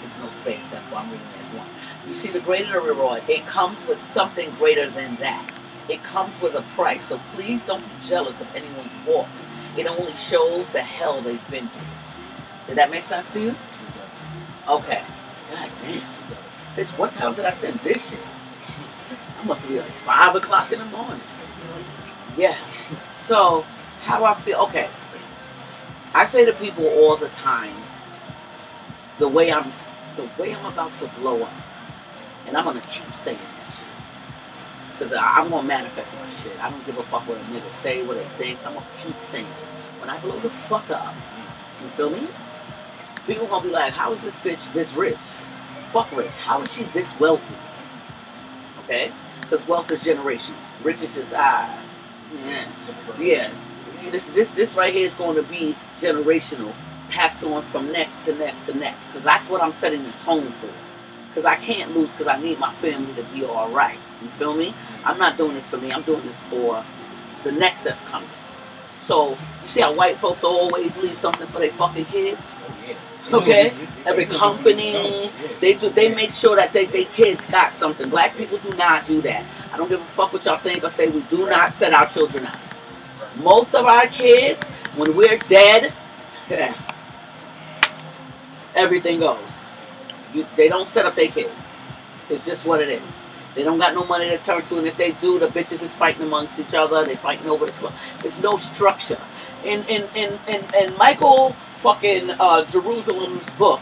there's 0.00 0.16
no 0.18 0.28
space, 0.40 0.66
that's 0.68 0.88
why 0.88 1.02
I'm 1.02 1.10
reading 1.10 1.26
it 1.26 1.48
as 1.48 1.56
one. 1.56 1.68
You 2.06 2.14
see, 2.14 2.30
the 2.30 2.40
greater 2.40 2.72
the 2.72 2.80
reward, 2.80 3.22
it 3.28 3.46
comes 3.46 3.86
with 3.86 4.00
something 4.00 4.50
greater 4.52 4.88
than 4.90 5.16
that. 5.16 5.52
It 5.88 6.02
comes 6.02 6.40
with 6.40 6.54
a 6.54 6.62
price, 6.74 7.04
so 7.04 7.20
please 7.34 7.62
don't 7.62 7.86
be 7.86 7.94
jealous 8.02 8.40
of 8.40 8.54
anyone's 8.56 8.92
walk. 9.06 9.28
It 9.76 9.86
only 9.86 10.14
shows 10.14 10.66
the 10.68 10.82
hell 10.82 11.20
they've 11.20 11.50
been 11.50 11.68
through. 11.68 11.86
Did 12.66 12.78
that 12.78 12.90
make 12.90 13.04
sense 13.04 13.30
to 13.32 13.40
you? 13.40 13.54
Okay. 14.68 15.02
God 15.52 15.70
damn. 15.80 16.02
Bitch, 16.74 16.98
what 16.98 17.12
time 17.12 17.34
did 17.34 17.44
I 17.44 17.50
send 17.50 17.78
this 17.80 18.10
shit? 18.10 18.18
I'm 19.40 19.46
must 19.46 19.68
be 19.68 19.78
at 19.78 19.86
five 19.86 20.34
o'clock 20.34 20.72
in 20.72 20.80
the 20.80 20.84
morning. 20.86 21.20
Yeah. 22.36 22.56
So 23.12 23.64
how 24.02 24.18
do 24.18 24.24
I 24.24 24.34
feel? 24.34 24.58
Okay. 24.62 24.88
I 26.16 26.24
say 26.24 26.46
to 26.46 26.54
people 26.54 26.86
all 26.88 27.18
the 27.18 27.28
time, 27.28 27.76
the 29.18 29.28
way 29.28 29.52
I'm, 29.52 29.70
the 30.16 30.26
way 30.38 30.54
I'm 30.54 30.64
about 30.64 30.96
to 31.00 31.08
blow 31.20 31.42
up, 31.42 31.52
and 32.46 32.56
I'm 32.56 32.64
gonna 32.64 32.80
keep 32.80 33.14
saying 33.14 33.36
that 33.38 33.70
shit, 33.70 33.86
cause 34.98 35.12
I, 35.12 35.40
I'm 35.40 35.50
gonna 35.50 35.68
manifest 35.68 36.14
my 36.14 36.30
shit. 36.30 36.58
I 36.64 36.70
don't 36.70 36.86
give 36.86 36.96
a 36.96 37.02
fuck 37.02 37.28
what 37.28 37.36
a 37.36 37.40
nigga 37.42 37.70
say, 37.70 38.02
what 38.02 38.16
they 38.16 38.24
think. 38.38 38.66
I'm 38.66 38.72
gonna 38.72 38.86
keep 39.04 39.20
saying. 39.20 39.44
it. 39.44 40.00
When 40.00 40.08
I 40.08 40.18
blow 40.20 40.38
the 40.40 40.48
fuck 40.48 40.88
up, 40.90 41.14
you 41.82 41.88
feel 41.88 42.08
me? 42.08 42.26
People 43.26 43.46
gonna 43.48 43.64
be 43.64 43.70
like, 43.70 43.92
how 43.92 44.10
is 44.12 44.22
this 44.22 44.36
bitch 44.36 44.72
this 44.72 44.94
rich? 44.94 45.16
Fuck 45.92 46.10
rich. 46.16 46.38
How 46.38 46.62
is 46.62 46.72
she 46.72 46.84
this 46.84 47.18
wealthy? 47.20 47.54
Okay? 48.84 49.12
Because 49.42 49.68
wealth 49.68 49.90
is 49.92 50.02
generation. 50.02 50.54
Rich 50.82 51.02
is 51.02 51.14
just 51.14 51.34
ah, 51.34 51.78
yeah, 53.20 53.50
This 54.10 54.30
this 54.30 54.50
this 54.50 54.76
right 54.76 54.92
here 54.92 55.06
is 55.06 55.14
going 55.14 55.36
to 55.36 55.42
be 55.42 55.76
generational, 55.96 56.72
passed 57.10 57.42
on 57.42 57.62
from 57.62 57.92
next 57.92 58.22
to 58.24 58.34
next 58.34 58.66
to 58.66 58.74
next. 58.74 59.08
Because 59.08 59.24
that's 59.24 59.48
what 59.48 59.62
I'm 59.62 59.72
setting 59.72 60.04
the 60.04 60.12
tone 60.12 60.50
for. 60.52 60.68
Because 61.28 61.44
I 61.44 61.56
can't 61.56 61.94
lose. 61.94 62.10
Because 62.10 62.28
I 62.28 62.40
need 62.40 62.58
my 62.58 62.72
family 62.72 63.14
to 63.22 63.28
be 63.30 63.44
all 63.44 63.70
right. 63.70 63.98
You 64.22 64.28
feel 64.28 64.54
me? 64.54 64.74
I'm 65.04 65.18
not 65.18 65.36
doing 65.36 65.54
this 65.54 65.70
for 65.70 65.76
me. 65.76 65.92
I'm 65.92 66.02
doing 66.02 66.26
this 66.26 66.44
for 66.44 66.84
the 67.44 67.52
next 67.52 67.82
that's 67.84 68.02
coming. 68.02 68.28
So 68.98 69.30
you 69.30 69.68
see 69.68 69.80
how 69.82 69.94
white 69.94 70.18
folks 70.18 70.42
always 70.42 70.96
leave 70.98 71.16
something 71.16 71.46
for 71.48 71.58
their 71.58 71.72
fucking 71.72 72.06
kids. 72.06 72.54
Okay. 73.32 73.72
Every 74.04 74.24
company, 74.26 75.30
they 75.60 75.74
do. 75.74 75.90
They 75.90 76.14
make 76.14 76.30
sure 76.30 76.56
that 76.56 76.72
they, 76.72 76.86
they 76.86 77.04
kids 77.06 77.44
got 77.46 77.72
something. 77.72 78.08
Black 78.08 78.36
people 78.36 78.58
do 78.58 78.70
not 78.76 79.06
do 79.06 79.20
that. 79.22 79.44
I 79.72 79.76
don't 79.76 79.88
give 79.88 80.00
a 80.00 80.04
fuck 80.04 80.32
what 80.32 80.44
y'all 80.44 80.58
think 80.58 80.84
or 80.84 80.90
say. 80.90 81.08
We 81.08 81.22
do 81.22 81.48
not 81.48 81.72
set 81.72 81.92
our 81.92 82.06
children 82.08 82.46
up. 82.46 82.56
Most 83.36 83.74
of 83.74 83.86
our 83.86 84.06
kids, 84.08 84.62
when 84.96 85.16
we're 85.16 85.38
dead, 85.38 85.92
everything 88.74 89.20
goes. 89.20 89.58
You, 90.34 90.46
they 90.56 90.68
don't 90.68 90.88
set 90.88 91.06
up 91.06 91.16
their 91.16 91.28
kids. 91.28 91.52
It's 92.30 92.46
just 92.46 92.66
what 92.66 92.80
it 92.80 92.88
is. 92.88 93.04
They 93.54 93.62
don't 93.62 93.78
got 93.78 93.94
no 93.94 94.04
money 94.04 94.28
to 94.30 94.38
turn 94.38 94.62
to, 94.66 94.78
and 94.78 94.86
if 94.86 94.96
they 94.96 95.12
do, 95.12 95.38
the 95.38 95.48
bitches 95.48 95.82
is 95.82 95.96
fighting 95.96 96.22
amongst 96.22 96.60
each 96.60 96.74
other. 96.74 97.04
They 97.04 97.16
fighting 97.16 97.48
over 97.48 97.66
the 97.66 97.72
club. 97.72 97.94
There's 98.20 98.40
no 98.40 98.56
structure. 98.56 99.20
In 99.64 99.84
in 99.84 100.04
in 100.14 100.38
in, 100.48 100.64
in 100.78 100.96
Michael 100.98 101.52
fucking 101.72 102.30
uh, 102.32 102.64
Jerusalem's 102.66 103.48
book, 103.52 103.80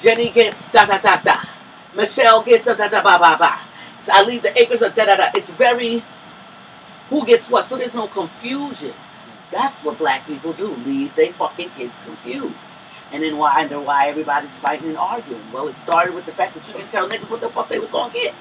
Jenny 0.00 0.30
gets 0.30 0.70
da 0.70 0.86
da 0.86 0.98
da 0.98 1.16
da. 1.20 1.42
Michelle 1.96 2.42
gets 2.42 2.66
da 2.66 2.74
da 2.74 2.88
da 2.88 3.02
ba 3.02 3.18
ba 3.18 3.36
ba. 3.38 3.60
So 4.02 4.12
I 4.14 4.22
leave 4.24 4.42
the 4.42 4.58
acres 4.60 4.82
of 4.82 4.94
da 4.94 5.06
da 5.06 5.16
da. 5.16 5.30
It's 5.34 5.50
very 5.50 6.04
who 7.10 7.26
gets 7.26 7.50
what, 7.50 7.64
so 7.64 7.76
there's 7.76 7.94
no 7.94 8.06
confusion. 8.06 8.94
That's 9.50 9.84
what 9.84 9.98
black 9.98 10.26
people 10.26 10.52
do. 10.52 10.68
Leave 10.68 11.14
they 11.16 11.32
fucking 11.32 11.70
kids 11.70 11.98
confused. 12.04 12.54
And 13.12 13.22
then 13.22 13.36
wonder 13.36 13.80
why 13.80 14.08
everybody's 14.08 14.56
fighting 14.58 14.90
and 14.90 14.96
arguing. 14.96 15.42
Well, 15.52 15.66
it 15.66 15.76
started 15.76 16.14
with 16.14 16.24
the 16.24 16.32
fact 16.32 16.54
that 16.54 16.66
you 16.68 16.74
can 16.74 16.86
tell 16.86 17.08
niggas 17.08 17.28
what 17.28 17.40
the 17.40 17.50
fuck 17.50 17.68
they 17.68 17.80
was 17.80 17.90
gonna 17.90 18.12
get. 18.12 18.32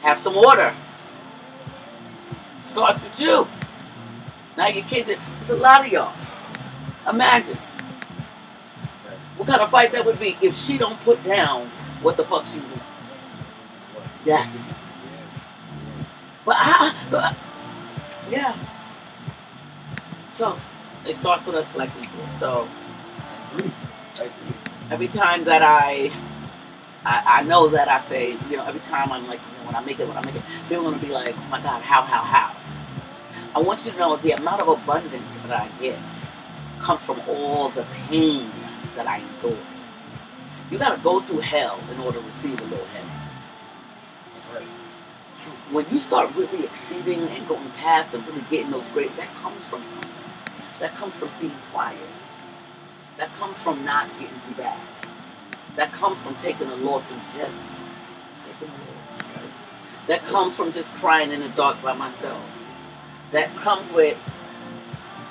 Have 0.00 0.18
some 0.18 0.36
order. 0.36 0.74
Starts 2.64 3.02
with 3.02 3.20
you. 3.20 3.46
Now 4.56 4.66
your 4.66 4.84
kids, 4.84 5.08
it's 5.08 5.50
a 5.50 5.56
lot 5.56 5.86
of 5.86 5.92
y'all. 5.92 6.14
Imagine 7.08 7.56
what 9.36 9.48
kind 9.48 9.60
of 9.60 9.70
fight 9.70 9.92
that 9.92 10.04
would 10.04 10.18
be 10.18 10.36
if 10.42 10.54
she 10.54 10.78
don't 10.78 10.98
put 11.00 11.22
down 11.22 11.68
what 12.02 12.16
the 12.16 12.24
fuck 12.24 12.46
she 12.46 12.58
wants. 12.58 12.84
Yes. 14.24 14.68
But, 16.44 16.56
I, 16.58 16.94
but 17.10 17.36
yeah. 18.30 18.56
So 20.30 20.58
it 21.06 21.14
starts 21.14 21.46
with 21.46 21.54
us 21.54 21.68
black 21.68 21.90
people. 22.00 22.24
So 22.38 22.68
every 24.90 25.08
time 25.08 25.44
that 25.44 25.62
I, 25.62 26.12
I, 27.04 27.40
I 27.40 27.42
know 27.42 27.68
that 27.68 27.88
I 27.88 28.00
say, 28.00 28.36
you 28.50 28.56
know, 28.56 28.64
every 28.64 28.80
time 28.80 29.12
I'm 29.12 29.26
like, 29.26 29.40
you 29.40 29.58
know, 29.58 29.66
when 29.66 29.74
I 29.76 29.80
make 29.80 30.00
it, 30.00 30.08
when 30.08 30.16
I 30.16 30.24
make 30.24 30.34
it, 30.36 30.42
they're 30.68 30.80
gonna 30.80 30.98
be 30.98 31.08
like, 31.08 31.34
oh 31.36 31.48
my 31.50 31.60
God, 31.60 31.82
how, 31.82 32.02
how, 32.02 32.22
how? 32.22 32.54
I 33.54 33.60
want 33.60 33.84
you 33.84 33.92
to 33.92 33.98
know 33.98 34.16
the 34.16 34.32
amount 34.32 34.62
of 34.62 34.68
abundance 34.68 35.36
that 35.36 35.52
I 35.52 35.68
get 35.80 35.98
comes 36.80 37.04
from 37.04 37.20
all 37.28 37.68
the 37.70 37.84
pain 38.08 38.50
that 38.96 39.06
I 39.06 39.18
endure. 39.18 39.58
You 40.70 40.78
gotta 40.78 41.00
go 41.02 41.20
through 41.20 41.40
hell 41.40 41.78
in 41.92 42.00
order 42.00 42.18
to 42.18 42.24
receive 42.24 42.60
a 42.60 42.64
little 42.64 42.86
heaven. 42.86 43.11
When 45.70 45.86
you 45.90 45.98
start 45.98 46.34
really 46.36 46.64
exceeding 46.64 47.20
and 47.20 47.48
going 47.48 47.70
past 47.72 48.14
and 48.14 48.26
really 48.26 48.44
getting 48.50 48.70
those 48.70 48.88
great, 48.90 49.14
that 49.16 49.28
comes 49.36 49.64
from 49.64 49.84
something. 49.84 50.10
That 50.80 50.94
comes 50.94 51.18
from 51.18 51.30
being 51.40 51.56
quiet. 51.72 51.98
That 53.18 53.32
comes 53.34 53.58
from 53.58 53.84
not 53.84 54.08
getting 54.18 54.40
you 54.48 54.54
back. 54.56 54.78
That 55.76 55.92
comes 55.92 56.18
from 56.20 56.34
taking 56.36 56.68
a 56.68 56.76
loss 56.76 57.10
and 57.10 57.20
just 57.34 57.70
taking 58.44 58.68
a 58.68 58.78
loss. 58.78 59.34
That 60.08 60.24
comes 60.24 60.56
from 60.56 60.72
just 60.72 60.94
crying 60.94 61.30
in 61.30 61.40
the 61.40 61.48
dark 61.50 61.80
by 61.82 61.94
myself. 61.94 62.42
That 63.30 63.54
comes 63.56 63.90
with 63.92 64.18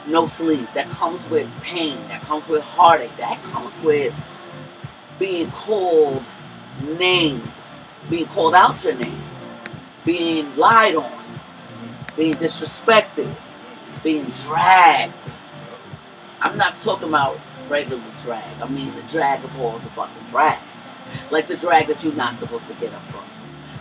no 0.07 0.25
sleep. 0.25 0.67
That 0.73 0.89
comes 0.89 1.27
with 1.29 1.49
pain. 1.61 1.97
That 2.07 2.21
comes 2.21 2.47
with 2.47 2.63
heartache. 2.63 3.15
That 3.17 3.41
comes 3.43 3.77
with 3.83 4.13
being 5.19 5.51
called 5.51 6.23
names, 6.81 7.47
being 8.09 8.25
called 8.27 8.55
out 8.55 8.83
your 8.83 8.95
name, 8.95 9.21
being 10.05 10.55
lied 10.55 10.95
on, 10.95 11.23
being 12.15 12.33
disrespected, 12.35 13.33
being 14.03 14.25
dragged. 14.45 15.13
I'm 16.41 16.57
not 16.57 16.79
talking 16.79 17.09
about 17.09 17.39
regular 17.69 18.03
drag. 18.23 18.61
I 18.61 18.67
mean 18.67 18.93
the 18.95 19.03
drag 19.03 19.43
of 19.43 19.59
all 19.59 19.79
the 19.79 19.89
fucking 19.89 20.23
drags. 20.29 20.61
Like 21.29 21.47
the 21.47 21.57
drag 21.57 21.87
that 21.87 22.03
you're 22.03 22.13
not 22.13 22.35
supposed 22.35 22.67
to 22.67 22.73
get 22.75 22.93
up 22.93 23.03
from. 23.05 23.23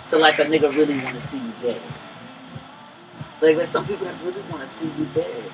So 0.07 0.19
like 0.19 0.39
a 0.39 0.45
nigga 0.45 0.75
really 0.75 0.99
want 1.01 1.17
to 1.17 1.21
see 1.21 1.39
you 1.39 1.53
dead. 1.63 1.81
Like 3.41 3.57
there's 3.57 3.69
some 3.69 3.87
people 3.87 4.07
that 4.07 4.23
really 4.23 4.43
want 4.51 4.63
to 4.63 4.69
see 4.69 4.87
you 4.87 5.07
dead. 5.15 5.45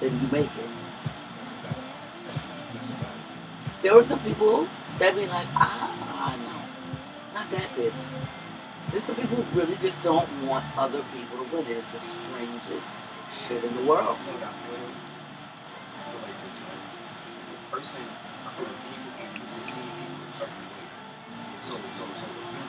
Then 0.00 0.20
you 0.20 0.28
make 0.30 0.50
it. 0.58 0.70
There 3.82 3.94
were 3.94 4.02
some 4.02 4.20
people 4.20 4.68
that 4.98 5.14
be 5.14 5.26
like, 5.26 5.46
ah, 5.54 6.36
no, 6.38 7.38
not 7.38 7.50
that 7.50 7.68
bitch. 7.76 7.92
There's 8.94 9.10
some 9.10 9.16
people 9.16 9.42
who 9.42 9.58
really 9.58 9.74
just 9.74 10.04
don't 10.04 10.30
want 10.46 10.64
other 10.78 11.02
people 11.10 11.44
to 11.44 11.50
win. 11.50 11.66
It's 11.66 11.88
the 11.88 11.98
strangest 11.98 12.86
shit 13.26 13.64
in 13.64 13.74
the 13.74 13.82
world. 13.82 14.16
You 14.22 14.38
know 14.38 14.46
I 14.46 14.54
feel? 14.54 14.86
I 15.98 16.06
feel 16.14 16.20
like? 16.22 16.38
The 16.38 17.76
person, 17.76 17.98
I 18.46 18.54
feel 18.54 18.70
like 18.70 18.78
people 18.86 19.10
get 19.18 19.34
used 19.34 19.58
to 19.58 19.64
seeing 19.66 19.90
people 19.98 20.22
a 20.22 20.32
certain 20.32 20.54
way. 20.54 20.86
So, 21.66 21.74
so, 21.74 22.04
so, 22.14 22.26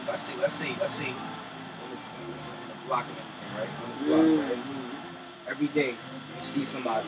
let's 0.07 0.23
say, 0.23 0.33
let's 0.41 0.53
say, 0.55 0.75
let's 0.81 0.95
say, 0.95 1.13
on 1.13 1.93
the, 1.93 1.97
on 2.01 2.67
the 2.73 2.87
block 2.87 3.05
and 3.05 3.21
everything, 3.21 3.53
right? 3.61 3.69
On 3.69 3.89
the 3.93 4.05
block, 4.09 4.49
right? 4.49 4.57
Mm. 4.57 5.51
Every 5.51 5.67
day, 5.77 5.91
you 5.91 6.41
see 6.41 6.65
somebody, 6.65 7.05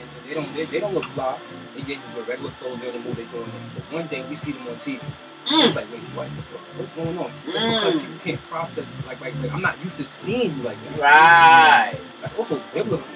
and 0.00 0.08
they 0.26 0.32
don't, 0.32 0.48
they, 0.56 0.64
they 0.64 0.80
don't 0.80 0.94
look 0.94 1.04
fly. 1.12 1.38
They 1.76 1.82
get 1.82 1.98
into 2.02 2.20
a 2.20 2.24
regular 2.24 2.52
clothes, 2.52 2.80
they 2.80 2.90
don't 2.90 3.04
move, 3.04 3.16
they 3.16 3.26
doing 3.26 3.44
in. 3.44 3.68
But 3.74 3.92
one 3.92 4.06
day, 4.06 4.24
we 4.26 4.34
see 4.34 4.52
them 4.52 4.66
on 4.66 4.76
TV. 4.76 4.98
It's 5.46 5.72
Mm. 5.72 5.76
like, 5.76 5.92
wait, 5.92 6.00
what? 6.14 6.28
What's 6.76 6.92
going 6.94 7.18
on? 7.18 7.32
It's 7.48 7.64
because 7.64 7.94
Mm. 7.94 8.00
people 8.00 8.16
can't 8.24 8.42
process, 8.44 8.92
like, 9.06 9.20
like, 9.20 9.34
like, 9.42 9.52
I'm 9.52 9.62
not 9.62 9.76
used 9.82 9.96
to 9.98 10.06
seeing 10.06 10.56
you 10.56 10.62
like 10.62 10.78
that. 10.84 11.00
Right. 11.00 11.98
That's 12.20 12.38
also 12.38 12.60
biblical. 12.72 13.06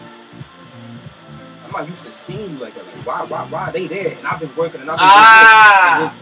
I'm 1.64 1.72
not 1.72 1.88
used 1.88 2.04
to 2.04 2.12
seeing 2.12 2.50
you 2.50 2.58
like 2.58 2.74
that. 2.74 2.84
Like, 2.84 3.06
why, 3.06 3.22
why, 3.24 3.44
why 3.46 3.68
are 3.68 3.72
they 3.72 3.86
there? 3.86 4.16
And 4.18 4.26
I've 4.26 4.40
been 4.40 4.54
working 4.56 4.80
and 4.80 4.90
I've 4.90 4.98
been 4.98 5.08
Ah. 5.08 5.98
working, 5.98 6.20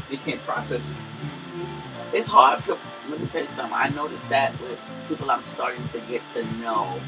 and 0.00 0.08
they 0.10 0.16
can't 0.18 0.42
process 0.46 0.84
it. 0.86 2.16
It's 2.16 2.28
hard. 2.28 2.62
Let 3.08 3.20
me 3.20 3.26
tell 3.26 3.42
you 3.42 3.48
something. 3.50 3.74
I 3.74 3.88
noticed 3.88 4.28
that 4.28 4.58
with 4.60 4.78
people 5.08 5.30
I'm 5.30 5.42
starting 5.42 5.86
to 5.88 6.00
get 6.00 6.28
to 6.30 6.44
know 6.56 7.00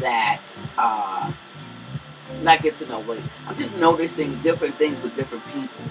that, 0.00 0.40
uh, 0.76 1.30
not 2.42 2.62
get 2.62 2.76
to 2.76 2.86
know, 2.86 3.02
but 3.02 3.18
I'm 3.46 3.56
just 3.56 3.76
noticing 3.78 4.40
different 4.42 4.76
things 4.76 5.00
with 5.02 5.14
different 5.16 5.44
people. 5.52 5.84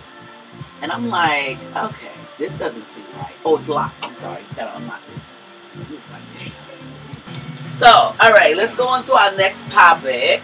And 0.81 0.91
I'm 0.91 1.05
mm. 1.05 1.11
like, 1.11 1.57
okay, 1.75 2.11
this 2.37 2.55
doesn't 2.55 2.85
seem 2.85 3.03
right. 3.17 3.33
Oh, 3.45 3.55
it's 3.55 3.67
locked. 3.67 3.95
I'm 4.03 4.13
sorry. 4.13 4.41
You 4.49 4.55
gotta 4.55 4.77
unlock 4.77 5.01
it. 5.13 5.93
It's 5.93 6.11
like, 6.11 6.21
damn. 6.33 7.71
So, 7.73 7.87
all 7.87 8.31
right, 8.31 8.55
let's 8.55 8.75
go 8.75 8.87
on 8.87 9.03
to 9.03 9.13
our 9.13 9.35
next 9.35 9.69
topic. 9.71 10.41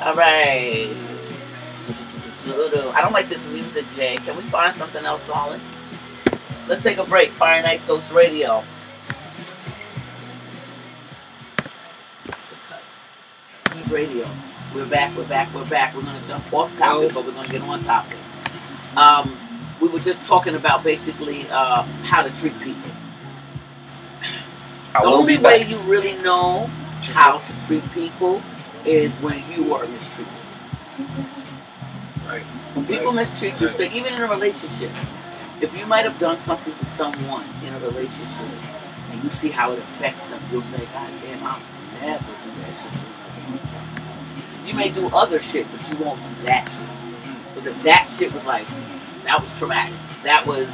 All 0.00 0.14
right. 0.14 0.94
I 2.48 3.00
don't 3.00 3.12
like 3.12 3.28
this 3.28 3.44
music, 3.46 3.84
Jay. 3.96 4.16
Can 4.16 4.36
we 4.36 4.42
find 4.42 4.72
something 4.74 5.04
else, 5.04 5.26
darling? 5.26 5.60
Let's 6.68 6.82
take 6.82 6.98
a 6.98 7.04
break. 7.04 7.30
Fire 7.30 7.56
and 7.56 7.66
Ice 7.66 7.82
Ghost 7.82 8.12
Radio. 8.12 8.62
Ghost 13.70 13.90
Radio. 13.90 14.28
We're 14.74 14.86
back. 14.86 15.16
We're 15.16 15.24
back. 15.24 15.52
We're 15.54 15.68
back. 15.68 15.94
We're 15.94 16.02
gonna 16.02 16.24
jump 16.26 16.52
off 16.52 16.74
topic, 16.76 17.10
oh. 17.10 17.14
but 17.14 17.24
we're 17.24 17.32
gonna 17.32 17.48
get 17.48 17.62
on 17.62 17.80
topic. 17.80 18.16
Um, 18.96 19.38
we 19.80 19.88
we 19.88 19.94
were 19.94 20.00
just 20.00 20.24
talking 20.24 20.54
about 20.54 20.84
basically 20.84 21.46
uh, 21.50 21.82
how 22.04 22.22
to 22.22 22.30
treat 22.40 22.58
people. 22.60 22.90
I 24.94 25.02
the 25.02 25.08
only 25.08 25.36
way 25.38 25.42
back. 25.60 25.68
you 25.68 25.78
really 25.80 26.14
know 26.18 26.70
how 27.12 27.38
to 27.38 27.66
treat 27.66 27.84
people 27.92 28.42
is 28.84 29.16
when 29.18 29.42
you 29.52 29.74
are 29.74 29.86
mistreated. 29.86 30.32
Right. 32.26 32.42
When 32.74 32.86
people 32.86 33.06
Right. 33.06 33.14
mistreat 33.16 33.60
you, 33.60 33.66
Right. 33.68 33.76
so 33.76 33.82
even 33.84 34.14
in 34.14 34.22
a 34.22 34.26
relationship, 34.28 34.90
if 35.60 35.76
you 35.78 35.86
might 35.86 36.04
have 36.04 36.18
done 36.18 36.38
something 36.38 36.74
to 36.74 36.84
someone 36.84 37.44
in 37.66 37.74
a 37.74 37.78
relationship 37.80 38.46
and 39.12 39.24
you 39.24 39.30
see 39.30 39.50
how 39.50 39.72
it 39.72 39.78
affects 39.78 40.24
them, 40.26 40.40
you'll 40.52 40.62
say, 40.64 40.78
God 40.94 41.10
damn, 41.22 41.44
I'll 41.44 41.60
never 42.00 42.24
do 42.44 42.50
that 42.62 42.74
shit 42.74 42.92
to 42.92 43.06
motherfucker." 43.52 44.66
You 44.66 44.74
may 44.74 44.90
do 44.90 45.08
other 45.08 45.40
shit, 45.40 45.66
but 45.72 45.90
you 45.92 46.04
won't 46.04 46.22
do 46.22 46.46
that 46.46 46.68
shit. 46.68 46.86
Because 47.54 47.78
that 47.78 48.08
shit 48.10 48.32
was 48.34 48.44
like, 48.46 48.66
that 49.26 49.40
was 49.40 49.56
traumatic. 49.58 49.94
That 50.22 50.46
was 50.46 50.68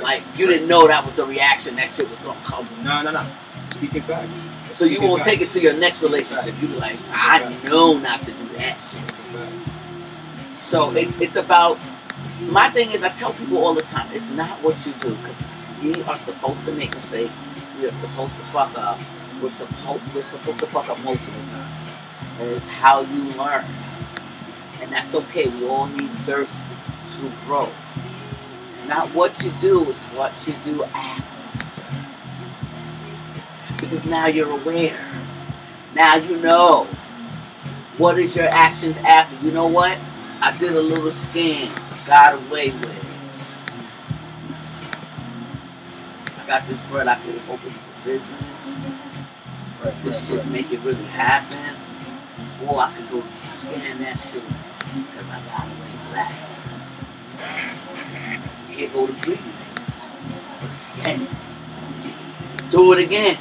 like, 0.00 0.22
you 0.36 0.46
didn't 0.46 0.68
know 0.68 0.86
that 0.86 1.04
was 1.04 1.14
the 1.14 1.26
reaction 1.26 1.76
that 1.76 1.90
shit 1.90 2.08
was 2.08 2.20
gonna 2.20 2.40
come. 2.44 2.68
No, 2.82 3.02
no, 3.02 3.10
no. 3.10 3.26
Speaking 3.72 4.02
facts. 4.02 4.40
So 4.72 4.84
you 4.84 5.00
won't 5.00 5.22
take 5.22 5.40
it 5.40 5.50
to 5.50 5.60
your 5.60 5.74
next 5.74 6.02
relationship. 6.02 6.54
You 6.60 6.68
be 6.68 6.74
like, 6.74 6.98
I 7.10 7.56
know 7.64 7.98
not 7.98 8.22
to 8.24 8.32
do 8.32 8.48
that 8.56 8.78
shit. 8.80 10.62
So 10.62 10.90
it's 10.96 11.20
it's 11.20 11.36
about 11.36 11.78
my 12.40 12.70
thing 12.70 12.90
is 12.90 13.02
I 13.02 13.08
tell 13.08 13.32
people 13.32 13.58
all 13.58 13.74
the 13.74 13.82
time, 13.82 14.12
it's 14.12 14.30
not 14.30 14.62
what 14.62 14.84
you 14.86 14.92
do 14.94 15.14
because 15.16 15.36
we 15.82 16.02
are 16.04 16.18
supposed 16.18 16.64
to 16.66 16.72
make 16.72 16.94
mistakes. 16.94 17.44
We 17.80 17.86
are 17.88 17.92
supposed 17.92 18.36
to 18.36 18.42
fuck 18.44 18.76
up. 18.76 18.98
We're 19.42 19.50
supposed 19.50 20.02
we're 20.14 20.22
supposed 20.22 20.58
to 20.60 20.66
fuck 20.66 20.88
up 20.88 20.98
multiple 21.00 21.40
times. 21.48 21.84
And 22.38 22.50
it's 22.50 22.68
how 22.68 23.00
you 23.00 23.24
learn. 23.34 23.64
And 24.80 24.92
that's 24.92 25.14
okay. 25.14 25.48
We 25.48 25.66
all 25.66 25.86
need 25.86 26.10
dirt 26.22 26.48
to 27.08 27.32
grow. 27.46 27.68
It's 28.70 28.86
not 28.86 29.12
what 29.14 29.42
you 29.42 29.52
do, 29.60 29.88
it's 29.90 30.04
what 30.04 30.46
you 30.46 30.54
do 30.64 30.84
after. 30.84 31.82
Because 33.78 34.06
now 34.06 34.26
you're 34.26 34.50
aware. 34.50 34.98
Now 35.94 36.16
you 36.16 36.36
know. 36.38 36.86
What 37.98 38.18
is 38.18 38.36
your 38.36 38.48
actions 38.48 38.96
after? 38.98 39.44
You 39.44 39.52
know 39.52 39.66
what? 39.66 39.98
I 40.42 40.54
did 40.58 40.76
a 40.76 40.80
little 40.80 41.06
scam, 41.06 41.74
got 42.06 42.34
away 42.34 42.66
with 42.66 42.84
it. 42.84 43.04
I 46.38 46.46
got 46.46 46.68
this 46.68 46.82
bread, 46.82 47.08
I 47.08 47.14
could 47.20 47.40
open 47.48 47.72
a 47.72 48.04
business. 48.04 48.42
Right, 49.82 49.94
This 50.04 50.28
shit 50.28 50.46
make 50.48 50.70
it 50.72 50.80
really 50.80 51.04
happen. 51.04 51.76
Or 52.66 52.80
I 52.80 52.92
could 52.94 53.10
go 53.10 53.22
scan 53.54 53.98
that 54.00 54.20
shit 54.20 54.42
because 54.94 55.30
I 55.30 55.40
got 55.46 55.64
away 55.64 56.12
last 56.12 56.54
time. 56.54 56.65
Here 58.76 58.90
go 58.90 59.06
the 59.06 59.12
greedy 59.14 59.40
nigga. 61.00 62.70
Do 62.70 62.92
it 62.92 62.98
again. 62.98 63.38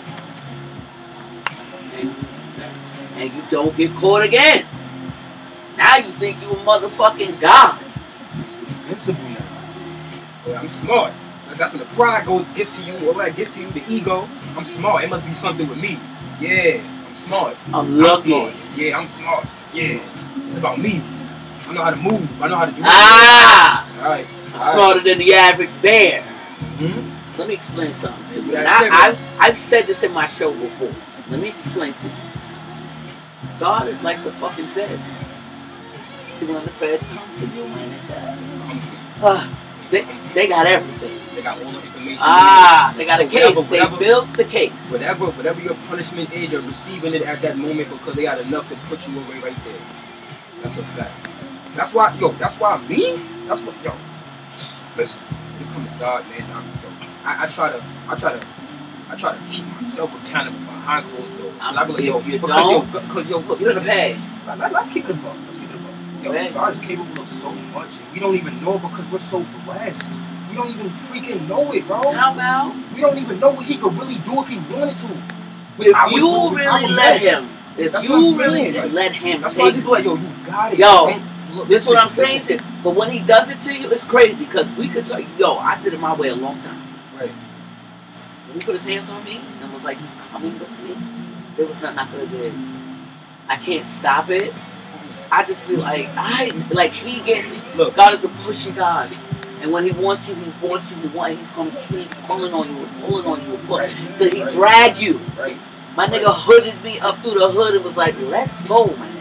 And, 1.93 2.15
and 3.17 3.33
you 3.33 3.43
don't 3.49 3.75
get 3.75 3.91
caught 3.95 4.21
again. 4.21 4.65
Now 5.77 5.97
you 5.97 6.11
think 6.13 6.41
you 6.41 6.51
a 6.51 6.55
motherfucking 6.55 7.41
god. 7.41 7.81
Invincible 8.83 9.21
now. 9.23 9.45
But 10.45 10.55
I'm 10.55 10.67
smart. 10.69 11.11
That's 11.57 11.73
when 11.73 11.79
the 11.79 11.95
pride 11.95 12.25
goes 12.25 12.45
gets 12.55 12.77
to 12.77 12.83
you, 12.83 13.07
all 13.07 13.13
that 13.15 13.35
gets 13.35 13.55
to 13.55 13.61
you, 13.61 13.71
the 13.71 13.83
ego. 13.89 14.27
I'm 14.57 14.65
smart. 14.65 15.03
It 15.03 15.09
must 15.09 15.25
be 15.25 15.33
something 15.33 15.67
with 15.67 15.77
me. 15.77 15.99
Yeah, 16.39 16.81
I'm 17.07 17.15
smart. 17.15 17.57
I'm 17.73 18.03
I'm 18.03 18.17
smart. 18.17 18.53
Yeah, 18.75 18.97
I'm 18.97 19.07
smart. 19.07 19.47
Yeah, 19.73 19.99
it's 20.47 20.57
about 20.57 20.79
me. 20.79 21.01
I 21.67 21.73
know 21.73 21.83
how 21.83 21.91
to 21.91 21.95
move. 21.95 22.41
I 22.41 22.47
know 22.47 22.57
how 22.57 22.65
to 22.65 22.71
do. 22.71 22.77
it. 22.79 22.85
Ah! 22.87 24.03
All 24.03 24.09
right. 24.09 24.27
Smarter 24.59 24.99
than 25.01 25.17
the 25.19 25.33
average 25.33 25.81
bear. 25.81 26.21
Hmm? 26.23 27.11
Let 27.37 27.47
me 27.47 27.53
explain 27.53 27.93
something 27.93 28.27
to 28.29 28.41
you. 28.49 28.55
And 28.55 28.67
I. 28.67 29.09
I, 29.11 29.17
I've 29.39 29.57
said 29.57 29.87
this 29.87 30.03
in 30.03 30.13
my 30.13 30.25
show 30.25 30.53
before. 30.53 30.93
Let 31.29 31.39
me 31.41 31.49
explain 31.49 31.93
to 31.93 32.07
you. 32.07 32.13
God 33.59 33.87
is 33.87 34.03
like 34.03 34.23
the 34.23 34.31
fucking 34.31 34.67
feds. 34.67 35.01
See, 36.31 36.45
when 36.45 36.63
the 36.63 36.71
feds 36.71 37.05
come 37.05 37.27
for 37.37 37.45
you, 37.45 37.65
man, 37.67 37.99
uh, 39.21 39.55
they, 39.89 40.05
they 40.33 40.47
got 40.47 40.65
everything. 40.65 41.19
They 41.33 41.41
got 41.41 41.61
all 41.61 41.71
the 41.71 41.81
information. 41.81 42.19
Ah, 42.21 42.93
they 42.97 43.05
got 43.05 43.17
So 43.19 43.25
a 43.25 43.29
case. 43.29 43.55
whatever- 43.69 43.97
they 43.97 44.05
built 44.05 44.33
the 44.33 44.43
case. 44.45 44.91
Whatever, 44.91 45.25
whatever 45.31 45.61
your 45.61 45.75
punishment 45.87 46.31
is, 46.33 46.51
you're 46.51 46.61
receiving 46.61 47.13
it 47.13 47.21
at 47.23 47.41
that 47.41 47.57
moment 47.57 47.89
because 47.89 48.15
they 48.15 48.23
got 48.23 48.39
enough 48.39 48.67
to 48.69 48.75
put 48.87 49.07
you 49.07 49.17
away 49.19 49.39
right 49.39 49.57
there. 49.65 49.81
That's 50.61 50.77
a 50.77 50.83
fact. 50.83 51.29
That's 51.75 51.93
why, 51.93 52.13
yo, 52.19 52.29
that's 52.33 52.55
why 52.57 52.77
me. 52.87 53.19
That's 53.47 53.61
what, 53.61 53.75
yo. 53.83 53.93
Listen, 54.97 55.21
it 55.59 55.67
comes 55.73 55.91
to 55.91 55.97
God, 55.99 56.25
man, 56.29 56.49
I'm, 56.51 56.63
I, 57.25 57.43
I 57.45 57.47
try 57.47 57.71
to, 57.71 57.83
I 58.07 58.15
try 58.15 58.31
to, 58.39 58.47
I 59.09 59.15
try 59.15 59.33
to 59.37 59.39
keep 59.49 59.65
myself 59.65 60.13
accountable 60.23 60.59
behind 60.59 61.05
closed 61.09 61.37
doors. 61.37 61.53
Um, 61.59 61.77
I 61.77 61.83
be 61.83 61.91
like, 61.93 62.03
yo, 62.03 62.19
you 62.19 62.31
because 62.39 62.49
don't, 62.49 63.27
yo, 63.29 63.39
yo, 63.39 63.39
look, 63.39 63.59
you 63.59 63.65
gotta 63.65 63.79
listen, 63.79 63.83
pay. 63.85 64.19
let, 64.47 64.73
us 64.73 64.89
keep 64.91 65.05
it 65.05 65.11
above. 65.11 65.37
Let's 65.43 65.57
keep 65.57 65.69
it 65.69 65.75
above. 65.75 66.23
Yo, 66.23 66.31
Right. 66.31 66.53
God 66.53 66.73
is 66.73 66.79
capable 66.79 67.21
of 67.21 67.27
so 67.29 67.51
much, 67.51 67.97
and 67.97 68.13
we 68.13 68.19
don't 68.19 68.35
even 68.35 68.63
know 68.63 68.79
because 68.79 69.05
we're 69.11 69.19
so 69.19 69.45
blessed. 69.65 70.13
We 70.49 70.55
don't 70.55 70.69
even 70.69 70.89
freaking 70.89 71.47
know 71.49 71.71
it, 71.73 71.85
bro. 71.87 72.11
How 72.13 72.33
about 72.33 72.73
We 72.93 73.01
don't 73.01 73.17
even 73.17 73.39
know 73.39 73.51
what 73.51 73.65
he 73.65 73.77
could 73.77 73.93
really 73.97 74.15
do 74.19 74.41
if 74.41 74.47
he 74.47 74.59
wanted 74.73 74.97
to. 74.97 75.07
If 75.07 75.77
with- 75.77 75.87
you 75.87 76.29
our 76.29 76.55
really 76.55 76.87
let 76.93 77.21
him, 77.21 77.49
if 77.77 77.91
That's 77.91 78.05
you 78.05 78.39
really 78.39 78.71
like, 78.71 78.91
let 78.93 79.11
him 79.11 79.41
That's 79.41 79.57
why 79.57 79.65
I 79.65 79.71
just 79.71 79.83
be 79.83 79.87
like, 79.89 80.05
yo, 80.05 80.15
you 80.15 80.29
got 80.45 80.71
it. 80.71 80.79
Yo, 80.79 80.87
Don't- 81.09 81.34
look, 81.55 81.67
This 81.67 81.83
is 81.83 81.89
what 81.89 82.01
I'm 82.01 82.09
saying 82.09 82.41
to 82.43 82.53
you. 82.53 82.59
But 82.83 82.91
when 82.95 83.11
he 83.11 83.19
does 83.19 83.49
it 83.49 83.61
to 83.61 83.73
you, 83.73 83.91
it's 83.91 84.05
crazy 84.05 84.45
because 84.45 84.71
we 84.73 84.87
could 84.87 85.05
tell 85.05 85.19
you, 85.19 85.27
yo, 85.37 85.57
I 85.57 85.81
did 85.81 85.93
it 85.93 85.99
my 85.99 86.13
way 86.15 86.29
a 86.29 86.35
long 86.35 86.59
time. 86.61 86.81
Right. 87.17 87.31
When 88.47 88.59
he 88.59 88.65
put 88.65 88.75
his 88.75 88.85
hands 88.85 89.09
on 89.09 89.23
me 89.23 89.41
and 89.61 89.73
was 89.73 89.83
like, 89.83 89.99
you 89.99 90.07
coming 90.31 90.57
with 90.59 90.69
me? 90.81 90.95
There 91.57 91.65
was 91.65 91.81
nothing 91.81 91.99
I 91.99 92.11
could 92.11 92.19
have 92.21 92.31
did. 92.31 92.53
I 93.47 93.57
can't 93.57 93.87
stop 93.87 94.29
it. 94.29 94.53
I 95.31 95.43
just 95.43 95.67
be 95.67 95.75
like, 95.75 96.09
I 96.15 96.51
like 96.71 96.91
he 96.91 97.19
gets 97.21 97.61
Look, 97.75 97.95
God 97.95 98.13
is 98.13 98.23
a 98.23 98.29
pushy 98.29 98.75
God. 98.75 99.11
And 99.61 99.71
when 99.71 99.83
he 99.85 99.91
wants 99.91 100.29
you, 100.29 100.35
he 100.35 100.51
wants 100.65 100.91
you, 100.91 101.01
he 101.01 101.07
wants 101.07 101.39
he's 101.39 101.51
gonna 101.51 101.71
keep 101.89 102.09
pulling 102.23 102.53
on 102.53 102.69
you 102.69 102.83
and 102.83 103.03
pulling 103.03 103.25
on 103.25 103.41
you 103.43 103.55
and 103.55 103.67
pulling 103.67 103.89
Right. 103.89 104.15
till 104.15 104.29
he 104.29 104.43
Right. 104.43 104.51
drag 104.51 104.97
you. 104.99 105.19
right. 105.37 105.57
My 105.95 106.07
nigga 106.07 106.25
hooded 106.33 106.83
me 106.83 106.99
up 106.99 107.21
through 107.23 107.39
the 107.39 107.49
hood 107.49 107.75
and 107.75 107.83
was 107.83 107.97
like, 107.97 108.15
let's 108.21 108.61
go, 108.63 108.85
nigga. 108.87 109.14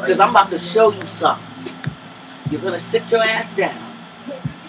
Because 0.00 0.20
I'm 0.20 0.30
about 0.30 0.50
to 0.50 0.58
show 0.58 0.90
you 0.90 1.06
something. 1.06 1.46
You're 2.50 2.60
gonna 2.60 2.78
sit 2.78 3.10
your 3.10 3.22
ass 3.22 3.52
down. 3.54 3.96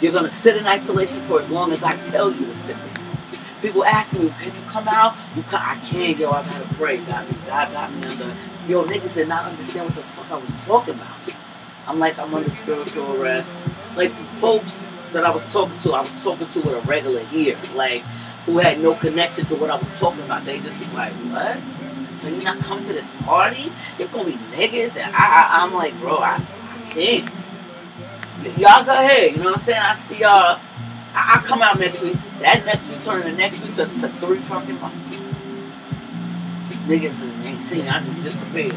You're 0.01 0.11
gonna 0.11 0.29
sit 0.29 0.57
in 0.57 0.65
isolation 0.65 1.21
for 1.23 1.41
as 1.41 1.49
long 1.49 1.71
as 1.71 1.83
I 1.83 1.95
tell 1.97 2.31
you 2.31 2.45
to 2.45 2.55
sit 2.55 2.75
there. 2.75 3.39
People 3.61 3.83
ask 3.83 4.13
me, 4.13 4.29
can 4.39 4.47
you 4.47 4.61
come 4.69 4.87
out? 4.87 5.15
You 5.35 5.43
can 5.43 5.55
I 5.55 5.75
can't, 5.85 6.17
yo, 6.17 6.31
I 6.31 6.43
gotta 6.43 6.73
pray. 6.75 6.97
God, 6.97 7.27
God 7.45 7.71
got 7.71 7.93
me 7.93 8.07
under 8.07 8.33
yo, 8.67 8.83
niggas 8.83 9.15
did 9.15 9.27
not 9.27 9.45
understand 9.45 9.85
what 9.85 9.95
the 9.95 10.03
fuck 10.03 10.31
I 10.31 10.37
was 10.37 10.65
talking 10.65 10.93
about. 10.93 11.17
I'm 11.87 11.99
like, 11.99 12.19
I'm 12.19 12.33
under 12.33 12.51
spiritual 12.51 13.19
arrest. 13.19 13.49
Like 13.95 14.13
folks 14.39 14.83
that 15.11 15.25
I 15.25 15.31
was 15.31 15.51
talking 15.51 15.77
to, 15.79 15.93
I 15.93 16.01
was 16.01 16.23
talking 16.23 16.47
to 16.47 16.61
with 16.61 16.75
a 16.75 16.87
regular 16.87 17.25
ear, 17.33 17.57
like 17.73 18.03
who 18.45 18.59
had 18.59 18.79
no 18.79 18.93
connection 18.93 19.45
to 19.45 19.55
what 19.55 19.69
I 19.69 19.77
was 19.77 19.99
talking 19.99 20.23
about. 20.23 20.45
They 20.45 20.59
just 20.59 20.79
was 20.79 20.93
like, 20.93 21.11
What? 21.13 21.57
So 22.19 22.27
you 22.27 22.43
not 22.43 22.59
coming 22.59 22.83
to 22.85 22.91
this 22.91 23.07
party? 23.23 23.67
It's 23.97 24.09
gonna 24.09 24.25
be 24.25 24.37
niggas 24.51 24.97
and 24.97 25.15
I, 25.15 25.47
I 25.47 25.63
I'm 25.63 25.73
like, 25.73 25.97
bro, 25.99 26.17
I, 26.17 26.35
I 26.35 26.89
can't. 26.89 27.29
Y'all 28.57 28.83
go 28.83 28.91
ahead, 28.91 29.31
you 29.31 29.37
know 29.37 29.45
what 29.45 29.53
I'm 29.53 29.59
saying? 29.59 29.81
I 29.81 29.93
see 29.95 30.19
y'all 30.19 30.59
I, 31.13 31.35
I 31.35 31.47
come 31.47 31.61
out 31.61 31.79
next 31.79 32.01
week. 32.01 32.17
That 32.39 32.65
next 32.65 32.89
week 32.89 32.99
turning 32.99 33.31
the 33.31 33.37
next 33.37 33.61
week 33.61 33.73
to, 33.75 33.85
to 33.85 34.09
three 34.19 34.39
fucking 34.39 34.81
months. 34.81 35.15
Niggas 36.87 37.23
is- 37.23 37.45
ain't 37.45 37.61
seen, 37.61 37.87
I 37.87 38.03
just 38.03 38.21
disappeared. 38.21 38.75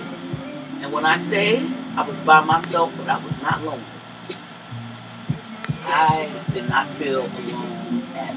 And 0.80 0.92
when 0.92 1.04
I 1.04 1.16
say 1.16 1.68
I 1.96 2.06
was 2.06 2.20
by 2.20 2.44
myself, 2.44 2.92
but 2.96 3.08
I 3.08 3.24
was 3.24 3.40
not 3.42 3.62
lonely. 3.64 3.84
I 5.84 6.30
did 6.52 6.68
not 6.68 6.88
feel 6.90 7.22
alone 7.22 8.06
at 8.14 8.36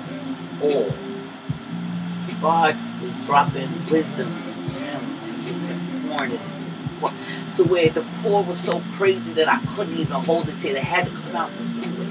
all. 0.63 0.91
God 2.41 2.75
was 3.03 3.25
dropping 3.25 3.69
wisdom 3.89 4.44
just 5.45 5.63
pouring 6.07 6.31
it 6.33 6.41
to 7.55 7.63
where 7.63 7.89
the 7.89 8.05
pour 8.21 8.43
was 8.43 8.59
so 8.59 8.81
crazy 8.93 9.33
that 9.33 9.47
I 9.47 9.59
couldn't 9.75 9.97
even 9.97 10.13
hold 10.13 10.49
it 10.49 10.59
till 10.59 10.75
it 10.75 10.83
had 10.83 11.05
to 11.05 11.11
come 11.11 11.35
out 11.35 11.51
from 11.51 11.67
somewhere. 11.67 12.09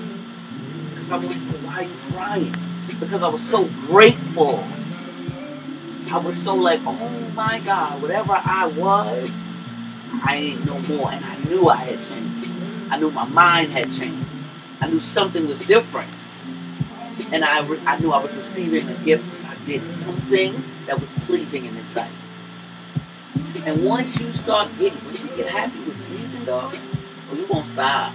Because 0.91 1.11
I 1.11 1.17
was 1.17 1.29
like, 1.29 1.39
"Well, 1.39 1.63
why 1.63 1.75
are 1.75 1.83
you 1.85 1.97
crying? 2.13 2.57
Because 3.01 3.23
I 3.23 3.29
was 3.29 3.43
so 3.43 3.65
grateful. 3.87 4.65
I 6.11 6.19
was 6.19 6.37
so 6.41 6.55
like, 6.55 6.81
oh 6.87 7.31
my 7.35 7.61
God, 7.61 8.01
whatever 8.03 8.33
I 8.35 8.67
was, 8.67 9.31
I 10.25 10.37
ain't 10.37 10.65
no 10.67 10.79
more. 10.81 11.11
And 11.13 11.25
I 11.25 11.37
knew 11.45 11.69
I 11.69 11.77
had 11.77 12.05
changed. 12.05 12.51
I 12.91 12.99
knew 12.99 13.11
my 13.11 13.27
mind 13.27 13.73
had 13.73 13.91
changed. 13.91 14.29
I 14.81 14.89
knew 14.89 15.01
something 15.01 15.49
was 15.49 15.61
different. 15.61 16.11
And 17.33 17.45
I, 17.45 17.61
re- 17.63 17.81
I 17.87 17.99
knew 17.99 18.13
I 18.13 18.23
was 18.23 18.37
receiving 18.37 18.89
a 18.89 18.95
gift 19.05 19.25
because 19.27 19.45
I 19.47 19.55
did 19.67 19.87
something 19.87 20.63
that 20.87 21.01
was 21.01 21.15
pleasing 21.27 21.65
in 21.65 21.75
His 21.75 21.87
sight. 21.87 22.11
And 23.67 23.85
once 23.85 24.21
you 24.21 24.31
start 24.31 24.71
getting, 24.79 25.03
once 25.07 25.25
you 25.25 25.31
get 25.37 25.49
happy 25.49 25.79
with 25.81 25.97
pleasing 26.07 26.45
God, 26.45 26.79
well, 27.29 27.39
you 27.39 27.47
won't 27.47 27.67
stop. 27.67 28.13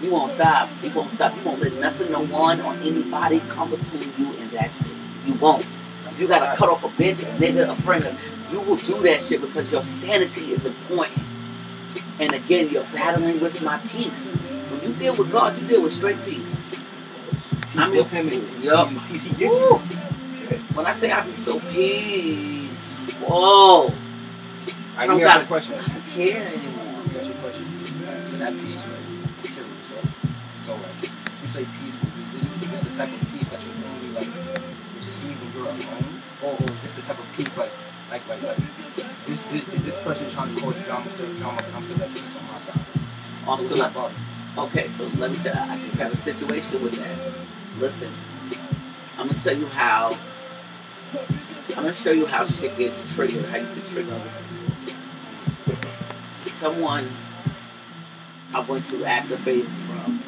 You 0.00 0.10
won't 0.10 0.30
stop. 0.30 0.68
You 0.82 0.90
won't 0.90 1.10
stop. 1.10 1.36
You 1.36 1.42
won't 1.42 1.60
let 1.60 1.72
nothing, 1.74 2.12
no 2.12 2.24
one, 2.26 2.60
or 2.60 2.72
anybody 2.74 3.40
come 3.48 3.70
between 3.70 4.12
you 4.18 4.32
and 4.36 4.50
that 4.52 4.70
shit. 4.78 4.92
You 5.26 5.34
won't. 5.34 5.66
You 6.16 6.26
gotta 6.26 6.56
cut 6.56 6.68
off 6.70 6.84
a 6.84 6.88
bitch, 6.88 7.22
a 7.22 7.26
nigga, 7.38 7.70
a 7.70 7.76
friend. 7.82 8.16
You 8.50 8.60
will 8.60 8.76
do 8.76 9.02
that 9.02 9.20
shit 9.20 9.42
because 9.42 9.70
your 9.70 9.82
sanity 9.82 10.52
is 10.52 10.64
important. 10.64 11.18
And 12.18 12.32
again, 12.32 12.70
you're 12.70 12.84
battling 12.84 13.40
with 13.40 13.60
my 13.60 13.78
peace. 13.88 14.30
When 14.32 14.82
you 14.82 14.94
deal 14.98 15.14
with 15.14 15.30
God, 15.30 15.58
you 15.60 15.68
deal 15.68 15.82
with 15.82 15.92
straight 15.92 16.24
peace. 16.24 16.56
I'm 17.76 17.94
with 17.94 18.08
him 18.08 18.28
Yup. 18.62 18.88
peace 19.08 19.24
he 19.24 19.34
gives 19.34 19.54
you. 19.54 19.76
When 20.74 20.86
I 20.86 20.92
say 20.92 21.10
I 21.12 21.26
be 21.26 21.34
so 21.34 21.60
peaceful, 21.60 23.26
I 24.96 25.06
can 25.06 25.20
ask 25.20 25.42
a 25.42 25.46
question. 25.46 25.74
I 25.78 25.88
don't 25.88 26.02
care 26.08 26.46
anymore. 26.46 26.84
Let 26.84 27.12
me 27.12 27.18
ask 27.20 27.26
you 27.26 27.34
a 27.34 27.36
question. 27.36 27.66
So 28.30 28.36
that 28.38 28.52
peace, 28.54 28.84
right? 28.86 29.52
So, 29.52 29.92
so 30.64 30.72
like, 30.72 31.10
you 31.42 31.48
say 31.48 31.66
peaceful. 31.82 32.08
Is 32.38 32.50
this, 32.50 32.62
is 32.62 32.70
this 32.70 32.82
the 32.82 32.94
type 32.96 33.12
of 33.12 33.28
peace 33.28 33.48
that 33.48 33.64
you 33.64 33.72
only 33.92 34.08
like 34.14 34.28
receive 34.96 35.36
when 35.40 35.52
you're 35.52 35.70
alone, 35.70 36.22
or, 36.42 36.50
or 36.52 36.74
is 36.76 36.82
this 36.82 36.92
the 36.94 37.02
type 37.02 37.18
of 37.18 37.30
peace 37.36 37.58
like, 37.58 37.70
like, 38.10 38.26
like, 38.26 38.42
like 38.42 38.56
this, 39.26 39.42
this, 39.42 39.64
this 39.84 39.96
person 39.98 40.30
trying 40.30 40.54
to 40.54 40.60
cause 40.62 40.74
drama, 40.86 41.10
stir 41.10 41.26
drama, 41.34 41.58
but 41.58 41.74
I'm 41.74 41.82
still 41.82 41.96
letting 41.98 42.24
this 42.24 42.36
on 42.36 42.46
my 42.48 42.56
side. 42.56 42.80
I'm 43.46 43.60
still 43.60 43.76
not 43.76 44.12
Okay, 44.58 44.88
so 44.88 45.06
let 45.18 45.30
me 45.30 45.36
tell 45.38 45.54
you, 45.54 45.72
I 45.72 45.78
just 45.78 45.98
got 45.98 46.10
a 46.10 46.16
situation 46.16 46.82
with 46.82 46.96
that. 46.96 47.18
Listen, 47.78 48.10
I'm 49.18 49.28
gonna 49.28 49.38
tell 49.38 49.56
you 49.56 49.66
how. 49.66 50.16
I'm 51.70 51.82
gonna 51.82 51.92
show 51.92 52.12
you 52.12 52.24
how 52.24 52.46
shit 52.46 52.76
gets 52.78 53.14
triggered, 53.14 53.44
how 53.46 53.58
you 53.58 53.66
get 53.74 53.86
triggered. 53.86 54.22
Someone 56.48 57.10
I 58.54 58.60
went 58.60 58.86
to 58.86 59.04
ask 59.04 59.30
a 59.30 59.36
favor 59.36 59.68
from, 59.68 60.22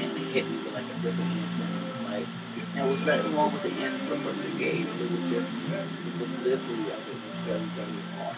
and 0.00 0.16
they 0.16 0.20
hit 0.20 0.48
me 0.48 0.56
with 0.64 0.72
like 0.72 0.86
a 0.86 1.02
different 1.02 1.30
answer. 1.32 1.64
It 1.64 1.92
was 1.92 2.10
like, 2.10 2.26
and 2.74 2.86
it 2.86 2.90
was 2.90 3.04
nothing 3.04 3.36
wrong 3.36 3.52
with 3.52 3.62
the 3.62 3.82
answer 3.82 4.08
the 4.08 4.16
person 4.16 4.56
gave. 4.56 4.88
It 5.00 5.10
was 5.12 5.28
just 5.28 5.54
the 5.54 6.26
delivery 6.26 6.92
of 6.92 7.08
it 7.08 7.16
was 7.28 7.38
very, 7.44 7.58
very 7.58 8.00
hard. 8.16 8.36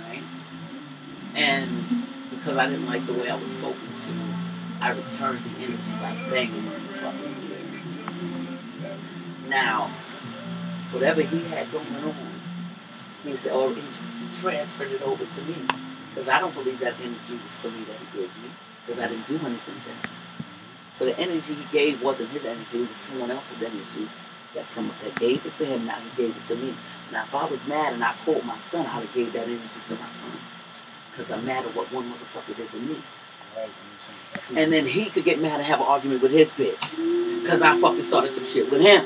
Right? 0.00 0.22
And 1.34 2.06
because 2.30 2.56
I 2.56 2.68
didn't 2.70 2.86
like 2.86 3.04
the 3.06 3.12
way 3.12 3.28
I 3.28 3.36
was 3.36 3.50
spoken 3.50 3.76
to, 3.78 4.12
I 4.80 4.90
returned 4.92 5.44
the 5.44 5.64
energy 5.64 5.92
by 6.00 6.14
banging 6.30 6.66
on 6.66 6.80
his 6.80 6.96
fucking 6.96 7.36
ear. 8.82 8.96
Now, 9.48 9.90
whatever 10.92 11.20
he 11.20 11.40
had 11.44 11.70
going 11.70 11.94
on, 11.96 12.37
he 13.24 13.36
said, 13.36 13.52
or 13.52 13.72
he 13.74 13.82
transferred 14.34 14.92
it 14.92 15.02
over 15.02 15.24
to 15.24 15.42
me. 15.42 15.56
Because 16.10 16.28
I 16.28 16.40
don't 16.40 16.54
believe 16.54 16.78
that 16.80 16.94
energy 17.00 17.34
was 17.34 17.52
for 17.60 17.70
me 17.70 17.84
that 17.84 17.96
he 17.96 18.18
gave 18.18 18.30
me, 18.42 18.50
because 18.84 19.00
I 19.00 19.08
didn't 19.08 19.28
do 19.28 19.34
anything 19.34 19.58
to 19.74 19.90
him. 19.90 19.98
So 20.94 21.04
the 21.04 21.18
energy 21.18 21.54
he 21.54 21.64
gave 21.70 22.02
wasn't 22.02 22.30
his 22.30 22.44
energy, 22.44 22.82
it 22.82 22.90
was 22.90 22.98
someone 22.98 23.30
else's 23.30 23.62
energy 23.62 24.08
that 24.54 24.68
someone 24.68 24.96
that 25.04 25.14
gave 25.20 25.44
it 25.44 25.56
to 25.58 25.64
him, 25.64 25.86
now 25.86 25.96
he 25.96 26.22
gave 26.22 26.36
it 26.36 26.46
to 26.48 26.56
me. 26.56 26.74
Now 27.12 27.24
if 27.24 27.34
I 27.34 27.44
was 27.46 27.64
mad 27.66 27.92
and 27.92 28.02
I 28.02 28.14
called 28.24 28.44
my 28.44 28.58
son, 28.58 28.86
I'd 28.86 29.04
have 29.04 29.14
gave 29.14 29.32
that 29.34 29.46
energy 29.46 29.80
to 29.86 29.94
my 29.94 30.00
son. 30.00 30.32
Because 31.10 31.30
I'm 31.30 31.44
mad 31.44 31.64
at 31.66 31.74
what 31.76 31.92
one 31.92 32.10
motherfucker 32.10 32.56
did 32.56 32.70
to 32.70 32.78
me. 32.78 32.96
And 34.56 34.72
then 34.72 34.86
he 34.86 35.06
could 35.06 35.24
get 35.24 35.40
mad 35.40 35.60
and 35.60 35.64
have 35.64 35.80
an 35.80 35.86
argument 35.86 36.22
with 36.22 36.32
his 36.32 36.50
bitch. 36.52 36.96
Because 37.42 37.62
I 37.62 37.78
fucking 37.78 38.02
started 38.02 38.30
some 38.30 38.44
shit 38.44 38.70
with 38.70 38.80
him. 38.80 39.04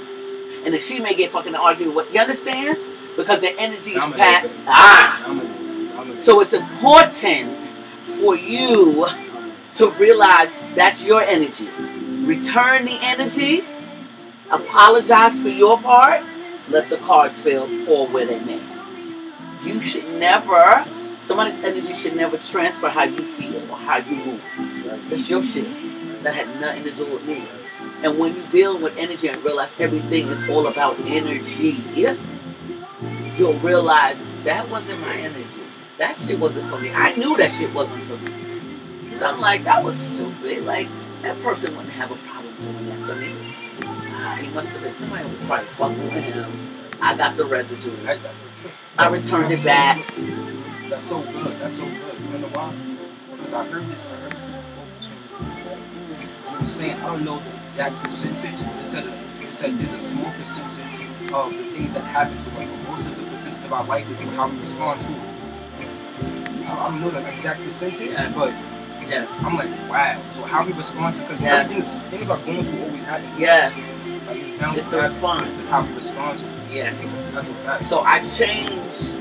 And 0.64 0.72
then 0.72 0.81
she 0.81 1.01
may 1.01 1.14
get 1.14 1.31
fucking 1.31 1.55
an 1.55 1.61
argument 1.61 1.96
with 1.96 2.14
you 2.14 2.20
understand? 2.20 2.79
Because 3.16 3.40
the 3.40 3.59
energy 3.59 3.92
is 3.92 4.03
passed. 4.11 4.57
dominate. 4.64 6.22
So 6.22 6.40
it's 6.40 6.53
important 6.53 7.64
for 8.05 8.37
you 8.37 9.07
to 9.75 9.90
realize 9.92 10.57
that's 10.75 11.05
your 11.05 11.22
energy. 11.22 11.68
Return 12.25 12.85
the 12.85 12.98
energy, 13.01 13.64
apologize 14.51 15.40
for 15.40 15.48
your 15.48 15.81
part, 15.81 16.22
let 16.68 16.88
the 16.88 16.98
cards 16.98 17.42
fall, 17.42 17.66
fall 17.85 18.07
where 18.09 18.27
they 18.27 18.40
may. 18.40 18.61
You 19.64 19.81
should 19.81 20.09
never, 20.14 20.85
somebody's 21.20 21.59
energy 21.59 21.94
should 21.94 22.16
never 22.16 22.37
transfer 22.38 22.88
how 22.88 23.05
you 23.05 23.25
feel 23.25 23.70
or 23.70 23.77
how 23.77 23.98
you 23.98 24.16
move. 24.16 24.42
That's 25.09 25.29
your 25.31 25.42
shit. 25.42 25.66
That 26.22 26.35
had 26.35 26.61
nothing 26.61 26.85
to 26.85 26.92
do 26.92 27.05
with 27.07 27.25
me. 27.25 27.44
And 28.03 28.18
when 28.18 28.37
you 28.37 28.42
deal 28.51 28.79
with 28.79 28.96
energy 28.96 29.29
and 29.29 29.37
realize 29.44 29.75
everything 29.79 30.29
is 30.29 30.48
all 30.48 30.66
about 30.66 30.98
energy, 31.01 31.83
you'll 33.37 33.59
realize 33.61 34.27
that 34.45 34.68
wasn't 34.68 35.01
my 35.01 35.16
energy. 35.16 35.62
That 35.99 36.16
shit 36.16 36.38
wasn't 36.38 36.71
for 36.71 36.79
me. 36.79 36.90
I 36.90 37.14
knew 37.14 37.37
that 37.37 37.51
shit 37.51 37.73
wasn't 37.73 38.03
for 38.05 38.16
me. 38.16 38.33
Because 39.05 39.23
I'm 39.23 39.40
like, 39.40 39.64
that 39.64 39.85
was 39.85 39.99
stupid. 39.99 40.64
Like, 40.64 40.88
that 41.23 41.40
person 41.42 41.77
wouldn't 41.77 41.92
have 41.95 42.11
a 42.11 42.16
problem 42.16 42.55
doing 42.57 42.88
that 42.88 43.07
for 43.07 43.16
me. 43.16 43.55
Ah, 43.85 44.38
he 44.40 44.49
must 44.49 44.71
have 44.71 44.83
been, 44.83 44.95
somebody 44.95 45.29
was 45.29 45.40
probably 45.45 45.66
fucking 45.66 46.05
with 46.14 46.25
him. 46.25 46.68
I 47.01 47.16
got 47.16 47.37
the 47.37 47.45
residue. 47.45 47.97
I 48.99 49.09
returned 49.09 49.53
it 49.53 49.64
back. 49.64 50.05
That's 50.88 51.05
so 51.05 51.23
good. 51.23 51.59
That's 51.59 51.77
so 51.77 51.85
good. 51.85 52.21
You 52.33 52.38
know 52.38 52.49
why? 52.49 52.75
Because 53.33 53.53
I 53.53 53.64
heard 53.66 53.88
this. 53.90 54.07
I 54.07 54.14
heard 54.16 54.33
this. 54.33 56.18
He 56.18 56.57
was 56.62 56.71
saying, 56.71 56.97
I 56.97 57.07
don't 57.07 57.25
know 57.25 57.38
the 57.38 57.66
exact 57.66 58.05
percentage, 58.05 58.61
but 58.64 58.77
it 58.77 58.87
said, 58.87 59.07
it 59.07 59.55
said 59.55 59.79
there's 59.79 59.92
a 59.92 60.01
small 60.01 60.33
percentage 60.33 61.01
of 61.33 61.51
the 61.53 61.64
things 61.71 61.92
that 61.95 62.05
happen 62.05 62.37
to 62.37 62.51
us, 62.51 62.57
but 62.57 62.90
most 62.90 63.07
of 63.07 63.16
the 63.16 63.23
percentage 63.31 63.64
of 63.64 63.73
our 63.73 63.85
life 63.85 64.09
is 64.11 64.18
how 64.37 64.49
we 64.49 64.59
respond 64.59 65.01
to 65.03 65.11
it. 65.12 65.18
I 66.66 66.88
don't 66.88 67.01
know 67.01 67.11
the 67.11 67.27
exact 67.29 67.61
percentage, 67.62 68.11
Yes. 68.11 68.35
but 68.35 68.53
Yes. 69.09 69.29
I'm 69.42 69.57
like, 69.57 69.68
wow. 69.90 70.23
So 70.31 70.42
how 70.45 70.64
we 70.64 70.73
respond 70.73 71.16
to, 71.16 71.23
because 71.23 71.42
Yes. 71.42 71.73
things, 71.73 72.01
things 72.03 72.31
are 72.31 72.38
going 72.38 72.62
to 72.64 72.85
always 72.85 73.03
happen. 73.03 73.31
To 73.33 73.40
Yes. 73.40 73.73
us. 73.73 73.79
Like, 74.29 74.37
it's 74.37 74.79
It's 74.79 74.88
the 74.88 75.01
happen. 75.01 75.12
response. 75.14 75.49
It's 75.59 75.68
how 75.68 75.83
we 75.83 75.92
respond 75.95 76.38
to 76.38 76.47
it. 76.47 76.53
Yes. 76.73 77.11
That's 77.35 77.49
a 77.49 77.55
fact. 77.66 77.85
So 77.85 78.01
I 78.01 78.25
changed 78.25 79.18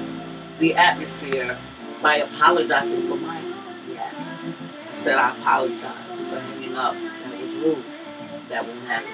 the 0.59 0.75
atmosphere 0.75 1.57
by 2.01 2.17
apologizing 2.17 3.07
for 3.09 3.15
my 3.17 3.39
reaction. 3.89 4.23
I 4.91 4.93
said 4.93 5.17
I 5.17 5.31
apologize 5.31 6.27
for 6.29 6.39
hanging 6.39 6.75
up. 6.77 6.93
That 6.93 7.41
was 7.41 7.55
rude. 7.55 7.83
That 8.49 8.65
won't 8.67 8.85
happen. 8.87 9.09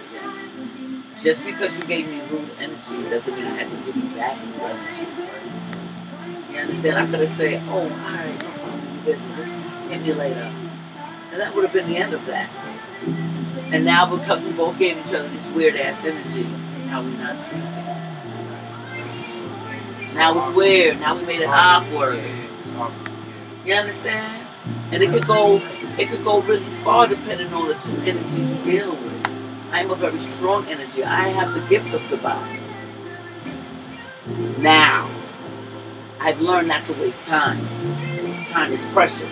Just 1.20 1.44
because 1.44 1.78
you 1.78 1.86
gave 1.86 2.08
me 2.08 2.22
rude 2.30 2.50
energy 2.60 3.10
doesn't 3.10 3.36
mean 3.36 3.46
I 3.46 3.64
had 3.64 3.70
to 3.70 3.76
give 3.86 3.96
you 3.96 4.16
back 4.16 4.38
rude 4.40 4.62
energy. 4.62 6.54
You 6.54 6.60
understand? 6.60 6.98
I 6.98 7.06
could 7.06 7.20
have 7.20 7.30
said, 7.30 7.64
oh, 7.70 7.80
all 7.80 7.90
right, 7.90 8.44
no 8.44 8.50
problem. 8.52 9.36
Just 9.36 9.52
hit 9.90 10.02
me 10.02 10.14
later. 10.14 10.54
And 11.32 11.42
that 11.42 11.56
would 11.56 11.64
have 11.64 11.74
been 11.74 11.88
the 11.88 11.98
end 11.98 12.14
of 12.14 12.26
that. 12.28 12.50
And 13.72 13.84
now 13.84 14.16
because 14.16 14.42
we 14.44 14.52
both 14.52 14.78
gave 14.78 14.98
each 14.98 15.14
other 15.14 15.28
this 15.30 15.48
weird 15.50 15.76
ass 15.76 16.06
energy, 16.06 16.44
now 16.86 17.02
we're 17.02 17.10
not 17.18 17.38
speaking. 17.38 17.62
Now 20.16 20.38
it's 20.38 20.50
weird. 20.50 21.00
Now 21.00 21.16
we 21.18 21.26
made 21.26 21.42
it 21.42 21.50
awkward. 21.50 22.24
You 23.66 23.74
understand? 23.74 24.48
And 24.92 25.04
it 25.04 25.10
could 25.10 25.28
go 25.28 25.62
it 25.98 26.10
could 26.10 26.24
go 26.24 26.42
really 26.42 26.70
far 26.84 27.08
depending 27.08 27.54
on 27.54 27.68
the 27.68 27.74
two 27.76 27.98
energies 28.02 28.52
you 28.52 28.58
deal 28.60 28.92
with. 28.92 29.17
I 29.72 29.82
am 29.82 29.92
a 29.92 29.96
very 29.96 30.20
strong 30.20 30.66
energy. 30.68 31.04
I 31.04 31.28
have 31.30 31.54
the 31.54 31.62
gift 31.68 31.94
of 31.94 32.02
goodbye. 32.10 32.60
Now, 34.58 35.10
I've 36.20 36.40
learned 36.42 36.70
not 36.70 36.84
to 36.86 36.94
waste 36.94 37.24
time. 37.24 37.60
Time 38.48 38.72
is 38.74 38.86
precious. 38.88 39.30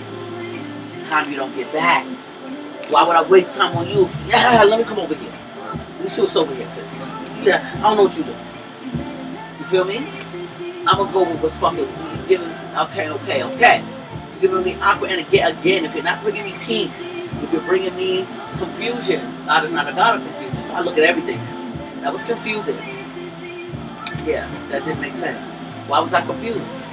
Time 1.08 1.32
you 1.32 1.38
don't 1.38 1.56
get 1.56 1.72
back. 1.72 2.06
Why 2.90 3.04
would 3.08 3.16
I 3.16 3.24
waste 3.24 3.56
time 3.56 3.76
on 3.78 3.88
you? 3.88 4.08
Yeah, 4.28 4.64
let 4.68 4.80
me 4.80 4.86
come 4.86 5.00
over 5.00 5.16
here. 5.16 5.34
Let 5.72 6.02
me 6.02 6.08
see 6.08 6.22
what's 6.22 6.36
over 6.36 6.54
here, 6.54 6.68
cause 6.76 7.02
yeah, 7.44 7.72
I 7.78 7.82
don't 7.82 7.98
know 7.98 8.04
what 8.04 8.18
you 8.18 8.24
do. 8.24 8.36
You 9.60 9.66
feel 9.66 9.86
me? 9.86 9.98
I'm 10.88 10.98
gonna 10.98 11.12
go 11.12 11.24
with 11.24 11.42
what's 11.42 11.58
fucking 11.58 11.80
you 11.80 12.28
giving. 12.28 12.52
Okay, 12.78 13.10
okay, 13.10 13.44
okay. 13.44 13.84
You're 14.34 14.42
giving 14.42 14.64
me 14.64 14.80
awkward, 14.82 15.12
and 15.12 15.26
again, 15.26 15.58
again, 15.58 15.86
if 15.86 15.96
you're 15.96 16.04
not 16.04 16.22
bringing 16.22 16.44
me 16.44 16.56
peace, 16.62 17.12
if 17.44 17.52
you're 17.52 17.62
bringing 17.62 17.96
me 17.96 18.28
confusion, 18.58 19.46
God 19.46 19.64
is 19.64 19.72
not 19.72 19.88
a 19.88 19.94
God 19.94 20.22
of 20.22 20.28
confusion. 20.28 20.64
So 20.64 20.74
I 20.74 20.82
look 20.82 20.98
at 20.98 21.04
everything. 21.04 21.40
That 22.02 22.14
was 22.14 22.24
confusing. 22.24 22.78
Yeah, 24.26 24.50
that 24.70 24.86
didn't 24.86 25.02
make 25.02 25.16
sense. 25.16 25.40
Why 25.88 26.00
was 26.00 26.14
I 26.14 26.26
confused? 26.26 26.88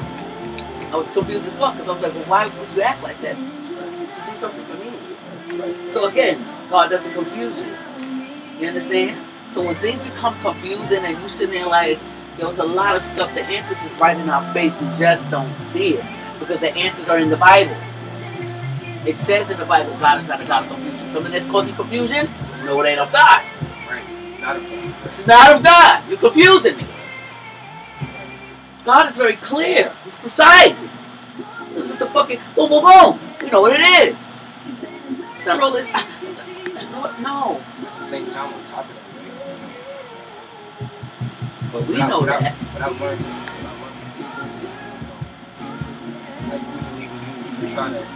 I 0.92 0.96
was 0.96 1.10
confused 1.10 1.46
as 1.46 1.52
fuck 1.54 1.74
because 1.74 1.88
I 1.88 1.92
was 1.92 2.02
like, 2.02 2.14
well, 2.14 2.24
why 2.24 2.46
would 2.46 2.72
you 2.72 2.82
act 2.82 3.02
like 3.02 3.20
that? 3.22 3.36
To, 3.36 3.74
to 3.74 4.30
do 4.30 4.36
something 4.38 4.64
for 4.66 4.76
me. 4.76 5.88
So 5.88 6.06
again, 6.06 6.44
God 6.68 6.90
doesn't 6.90 7.12
confuse 7.12 7.60
you. 7.62 7.76
You 8.58 8.68
understand? 8.68 9.18
So 9.48 9.62
when 9.62 9.76
things 9.76 10.00
become 10.00 10.38
confusing 10.40 11.04
and 11.04 11.20
you 11.20 11.28
sitting 11.28 11.54
there 11.54 11.66
like, 11.66 11.98
there's 12.38 12.58
a 12.58 12.64
lot 12.64 12.96
of 12.96 13.02
stuff, 13.02 13.34
the 13.34 13.42
answers 13.44 13.82
is 13.82 13.98
right 13.98 14.16
in 14.16 14.30
our 14.30 14.52
face, 14.54 14.80
we 14.80 14.86
just 14.96 15.28
don't 15.30 15.54
see 15.72 15.94
it. 15.94 16.04
Because 16.38 16.60
the 16.60 16.74
answers 16.74 17.08
are 17.08 17.18
in 17.18 17.28
the 17.28 17.36
Bible. 17.36 17.76
It 19.06 19.16
says 19.16 19.50
in 19.50 19.58
the 19.58 19.64
Bible, 19.64 19.96
God 19.98 20.20
is 20.20 20.28
not 20.28 20.40
a 20.40 20.44
God 20.44 20.64
of 20.64 20.70
confusion. 20.70 21.08
Something 21.08 21.32
that's 21.32 21.46
causing 21.46 21.74
confusion, 21.74 22.28
no, 22.64 22.80
it 22.82 22.88
ain't 22.88 23.00
of 23.00 23.10
God. 23.12 23.42
Right. 23.90 24.04
Not 24.40 24.56
a 24.56 24.92
It's 25.04 25.26
not 25.26 25.56
of 25.56 25.62
God. 25.62 26.02
You're 26.08 26.18
confusing 26.18 26.76
me. 26.76 26.86
God 28.84 29.08
is 29.08 29.16
very 29.16 29.36
clear. 29.36 29.92
He's 30.04 30.16
precise. 30.16 30.98
That's 31.74 31.88
what 31.88 31.98
the 31.98 32.06
fucking 32.06 32.38
boom, 32.54 32.68
boom, 32.68 32.84
boom. 32.84 33.18
You 33.44 33.50
know 33.50 33.60
what 33.62 33.72
it 33.78 33.80
is. 33.80 34.18
Several 35.36 35.74
is 35.74 35.90
no, 36.92 37.16
no, 37.20 37.60
At 37.86 37.98
the 37.98 38.04
same 38.04 38.30
time, 38.30 38.52
on 38.52 38.64
top 38.66 38.84
of 38.88 38.94
that, 38.94 39.02
but 41.72 41.86
we 41.88 42.00
I- 42.00 42.08
know 42.08 42.20
I- 42.22 42.26
that. 42.26 42.54
I 42.80 42.86
learned, 42.86 43.00
I 43.00 43.06
learned 43.10 43.18
from 43.98 44.10
people, 44.16 44.44
you 45.58 45.66
know, 45.66 46.52
like 46.52 46.62
usually 46.76 47.06
when 47.08 47.62
you 47.62 47.68
try 47.74 47.88
to 47.90 48.06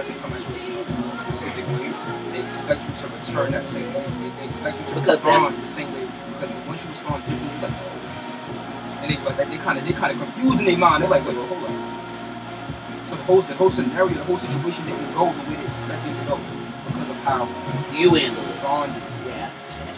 a 0.00 0.02
person 0.02 0.20
come 0.20 0.32
at 0.32 0.38
a 0.38 1.16
specific 1.16 1.66
way, 1.68 1.92
they 2.32 2.42
expect 2.42 2.88
you 2.88 2.94
to 2.94 3.06
return 3.08 3.52
that 3.52 3.66
same 3.66 3.92
way. 3.92 4.04
They, 4.04 4.30
they 4.40 4.46
expect 4.46 4.78
you 4.80 4.86
to 4.86 4.94
Because 4.94 5.22
respond 5.22 5.62
the 5.62 5.66
same 5.66 5.92
way. 5.92 6.08
Because 6.40 6.66
once 6.66 6.84
you 6.84 6.90
respond 6.90 7.24
differently, 7.24 7.50
it's 7.54 7.62
like, 7.62 7.72
oh. 7.72 9.00
And 9.02 9.12
they 9.12 9.24
like 9.24 9.36
they 9.36 9.58
kind 9.58 9.78
of 9.78 9.84
they 9.86 9.92
kind 9.92 10.12
of 10.12 10.18
confused 10.18 10.58
in 10.58 10.66
their 10.66 10.76
mind. 10.78 11.02
They're 11.02 11.10
like, 11.10 11.26
wait, 11.26 11.36
wait, 11.36 11.48
hold 11.48 11.64
on. 11.64 13.06
So 13.06 13.16
the 13.16 13.22
whole 13.24 13.40
the 13.40 13.54
whole 13.54 13.70
scenario, 13.70 14.14
the 14.14 14.24
whole 14.24 14.38
situation 14.38 14.86
didn't 14.86 15.14
go 15.14 15.32
the 15.32 15.50
way 15.50 15.56
they 15.56 15.66
expected 15.66 16.14
to 16.14 16.24
go 16.24 16.38
because 16.86 17.10
of 17.10 17.16
how 17.16 17.48
You 17.96 18.14
responded. 18.14 19.02
Yeah. 19.26 19.50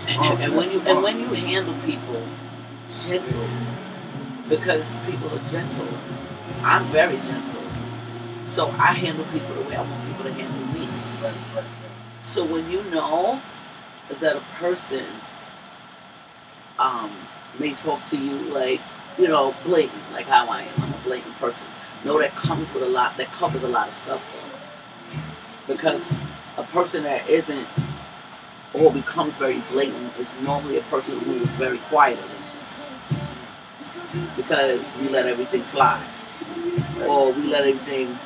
And, 0.09 0.43
and 0.43 0.57
when 0.57 0.71
you 0.71 0.81
and 0.83 1.03
when 1.03 1.19
you 1.21 1.27
handle 1.27 1.75
people 1.85 2.23
gently, 2.91 3.49
because 4.49 4.85
people 5.07 5.31
are 5.37 5.49
gentle, 5.49 5.89
I'm 6.63 6.87
very 6.87 7.17
gentle. 7.19 7.62
So 8.47 8.69
I 8.71 8.93
handle 8.93 9.25
people 9.27 9.55
the 9.55 9.63
way 9.63 9.77
I 9.77 9.83
want 9.83 10.07
people 10.07 10.25
to 10.25 10.33
handle 10.33 10.81
me. 10.81 10.89
So 12.25 12.45
when 12.45 12.71
you 12.71 12.83
know 12.85 13.41
that 14.21 14.37
a 14.37 14.43
person 14.55 15.05
um, 16.79 17.11
may 17.59 17.73
talk 17.75 18.05
to 18.07 18.17
you 18.17 18.37
like, 18.53 18.81
you 19.19 19.29
know, 19.29 19.55
blatant, 19.65 20.03
like 20.13 20.27
how 20.27 20.47
I 20.49 20.63
am, 20.63 20.83
I'm 20.83 20.95
a 20.95 20.99
blatant 20.99 21.35
person. 21.37 21.67
Know 22.05 22.19
that 22.19 22.35
comes 22.35 22.73
with 22.73 22.83
a 22.83 22.89
lot, 22.89 23.17
that 23.17 23.31
covers 23.33 23.63
a 23.63 23.69
lot 23.69 23.89
of 23.89 23.95
stuff. 23.95 24.23
Because 25.67 26.15
a 26.57 26.65
person 26.65 27.05
that 27.05 27.29
isn't 27.29 27.69
or 28.75 28.93
becomes 28.93 29.37
very 29.37 29.63
blatant 29.71 30.13
is 30.19 30.35
normally 30.43 30.79
a 30.79 30.83
person 30.83 31.19
who 31.21 31.35
is 31.35 31.51
very 31.51 31.79
quiet. 31.79 32.19
Because 34.37 34.93
we 35.01 35.09
let 35.09 35.27
everything 35.27 35.65
slide. 35.65 36.05
Or 37.07 37.33
we 37.33 37.45
let 37.45 37.67
everything 37.67 38.19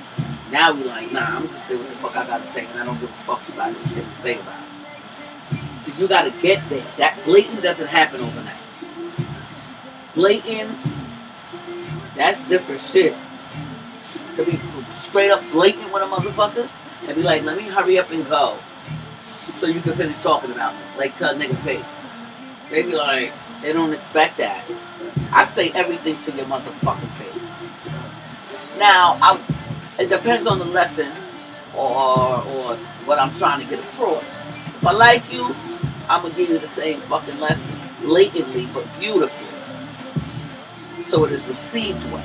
now 0.50 0.72
we 0.72 0.84
like, 0.84 1.12
nah, 1.12 1.36
I'm 1.36 1.48
just 1.48 1.66
saying 1.66 1.80
what 1.80 1.90
the 1.90 1.96
fuck 1.96 2.16
I 2.16 2.26
gotta 2.26 2.46
say 2.46 2.66
and 2.66 2.80
I 2.80 2.84
don't 2.84 2.98
give 3.00 3.10
a 3.10 3.22
fuck 3.24 3.46
about 3.48 3.68
anything 3.68 4.08
to 4.08 4.16
say 4.16 4.38
about 4.38 4.62
it. 4.62 5.82
So 5.82 5.92
you 5.98 6.08
gotta 6.08 6.30
get 6.42 6.68
there. 6.68 6.86
That 6.96 7.18
blatant 7.24 7.62
doesn't 7.62 7.88
happen 7.88 8.20
overnight. 8.20 8.54
Blatant, 10.14 10.78
that's 12.14 12.42
different 12.44 12.80
shit. 12.80 13.14
To 14.36 14.44
be 14.44 14.60
straight 14.94 15.30
up 15.30 15.42
blatant 15.50 15.92
with 15.92 16.02
a 16.02 16.06
motherfucker 16.06 16.68
and 17.06 17.14
be 17.16 17.22
like, 17.22 17.42
let 17.42 17.56
me 17.56 17.64
hurry 17.64 17.98
up 17.98 18.10
and 18.10 18.26
go. 18.28 18.58
So 19.24 19.66
you 19.66 19.80
can 19.80 19.94
finish 19.94 20.18
talking 20.18 20.50
about 20.50 20.74
me. 20.74 20.80
Like 20.96 21.12
a 21.20 21.34
nigga 21.34 21.56
face. 21.62 21.84
They 22.70 22.82
be 22.82 22.92
like, 22.92 23.32
they 23.62 23.72
don't 23.72 23.92
expect 23.92 24.38
that. 24.38 24.64
I 25.32 25.44
say 25.44 25.70
everything 25.72 26.18
to 26.20 26.32
your 26.32 26.46
motherfucking 26.46 27.10
face. 27.12 27.46
Now, 28.78 29.18
I, 29.22 29.40
it 29.98 30.08
depends 30.10 30.46
on 30.46 30.58
the 30.58 30.64
lesson 30.64 31.10
or 31.74 32.42
or 32.44 32.76
what 33.06 33.18
I'm 33.18 33.32
trying 33.34 33.60
to 33.60 33.66
get 33.68 33.82
across. 33.90 34.38
If 34.76 34.86
I 34.86 34.92
like 34.92 35.32
you, 35.32 35.54
I'm 36.08 36.22
gonna 36.22 36.34
give 36.34 36.50
you 36.50 36.58
the 36.58 36.68
same 36.68 37.00
fucking 37.02 37.40
lesson, 37.40 37.74
blatantly 38.00 38.66
but 38.72 38.86
beautifully, 38.98 39.46
so 41.04 41.24
it 41.24 41.32
is 41.32 41.48
received 41.48 42.04
well. 42.12 42.22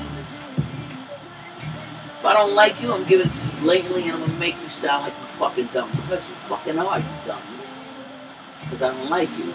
If 2.19 2.25
I 2.25 2.33
don't 2.33 2.53
like 2.53 2.79
you, 2.81 2.93
I'm 2.93 3.03
giving 3.05 3.27
it 3.27 3.33
to 3.33 3.43
you 3.43 3.51
blatantly, 3.61 4.03
and 4.03 4.13
I'm 4.13 4.19
gonna 4.19 4.33
make 4.37 4.55
you 4.61 4.69
sound 4.69 5.03
like 5.05 5.13
you 5.19 5.25
fucking 5.25 5.65
dumb 5.73 5.89
because 5.91 6.29
you 6.29 6.35
fucking 6.35 6.77
are 6.77 6.99
you 6.99 7.05
dumb. 7.25 7.41
Because 8.63 8.81
I 8.83 8.91
don't 8.91 9.09
like 9.09 9.29
you. 9.37 9.51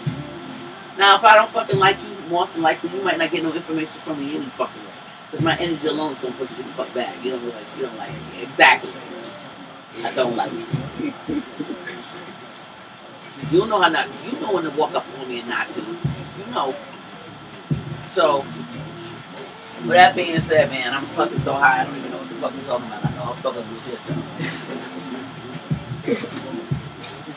Now, 0.97 1.15
if 1.15 1.23
I 1.23 1.35
don't 1.35 1.49
fucking 1.49 1.79
like 1.79 1.97
you, 2.01 2.29
more 2.29 2.45
than 2.45 2.61
likely 2.61 2.89
you 2.89 3.01
might 3.03 3.17
not 3.17 3.31
get 3.31 3.43
no 3.43 3.53
information 3.53 4.01
from 4.01 4.19
me 4.19 4.35
any 4.35 4.45
fucking 4.47 4.81
way. 4.81 4.96
Because 5.27 5.43
my 5.43 5.57
energy 5.57 5.87
alone 5.89 6.13
is 6.13 6.19
gonna 6.19 6.33
push 6.35 6.57
you 6.57 6.63
the 6.63 6.69
fuck 6.69 6.93
back. 6.93 7.21
You 7.23 7.31
don't 7.31 7.43
realize 7.43 7.75
you 7.75 7.83
don't 7.83 7.97
like 7.97 8.11
me. 8.11 8.43
Exactly. 8.43 8.91
I 10.03 10.13
don't 10.13 10.37
like 10.37 10.53
you. 10.53 10.65
You 13.51 13.65
know 13.65 13.81
how 13.81 13.89
not. 13.89 14.07
You 14.25 14.39
know 14.39 14.53
when 14.53 14.63
to 14.63 14.69
walk 14.71 14.95
up 14.95 15.05
on 15.19 15.27
me 15.27 15.39
and 15.39 15.49
not 15.49 15.69
to. 15.71 15.81
You 15.81 16.45
know. 16.51 16.73
So, 18.05 18.45
with 19.81 19.89
that 19.89 20.15
being 20.15 20.39
said, 20.39 20.69
man, 20.69 20.93
I'm 20.93 21.05
fucking 21.07 21.41
so 21.41 21.51
high. 21.53 21.81
I 21.81 21.83
don't 21.83 21.97
even 21.97 22.11
know 22.11 22.19
what 22.19 22.29
the 22.29 22.35
fuck 22.35 22.53
I'm 22.53 22.63
talking 22.63 22.87
about. 22.87 23.05
I 23.05 23.09
know 23.15 23.33
I'm 23.33 23.41
talking 23.41 23.63
some 23.63 23.91
shit 23.91 23.99
though. 24.07 24.23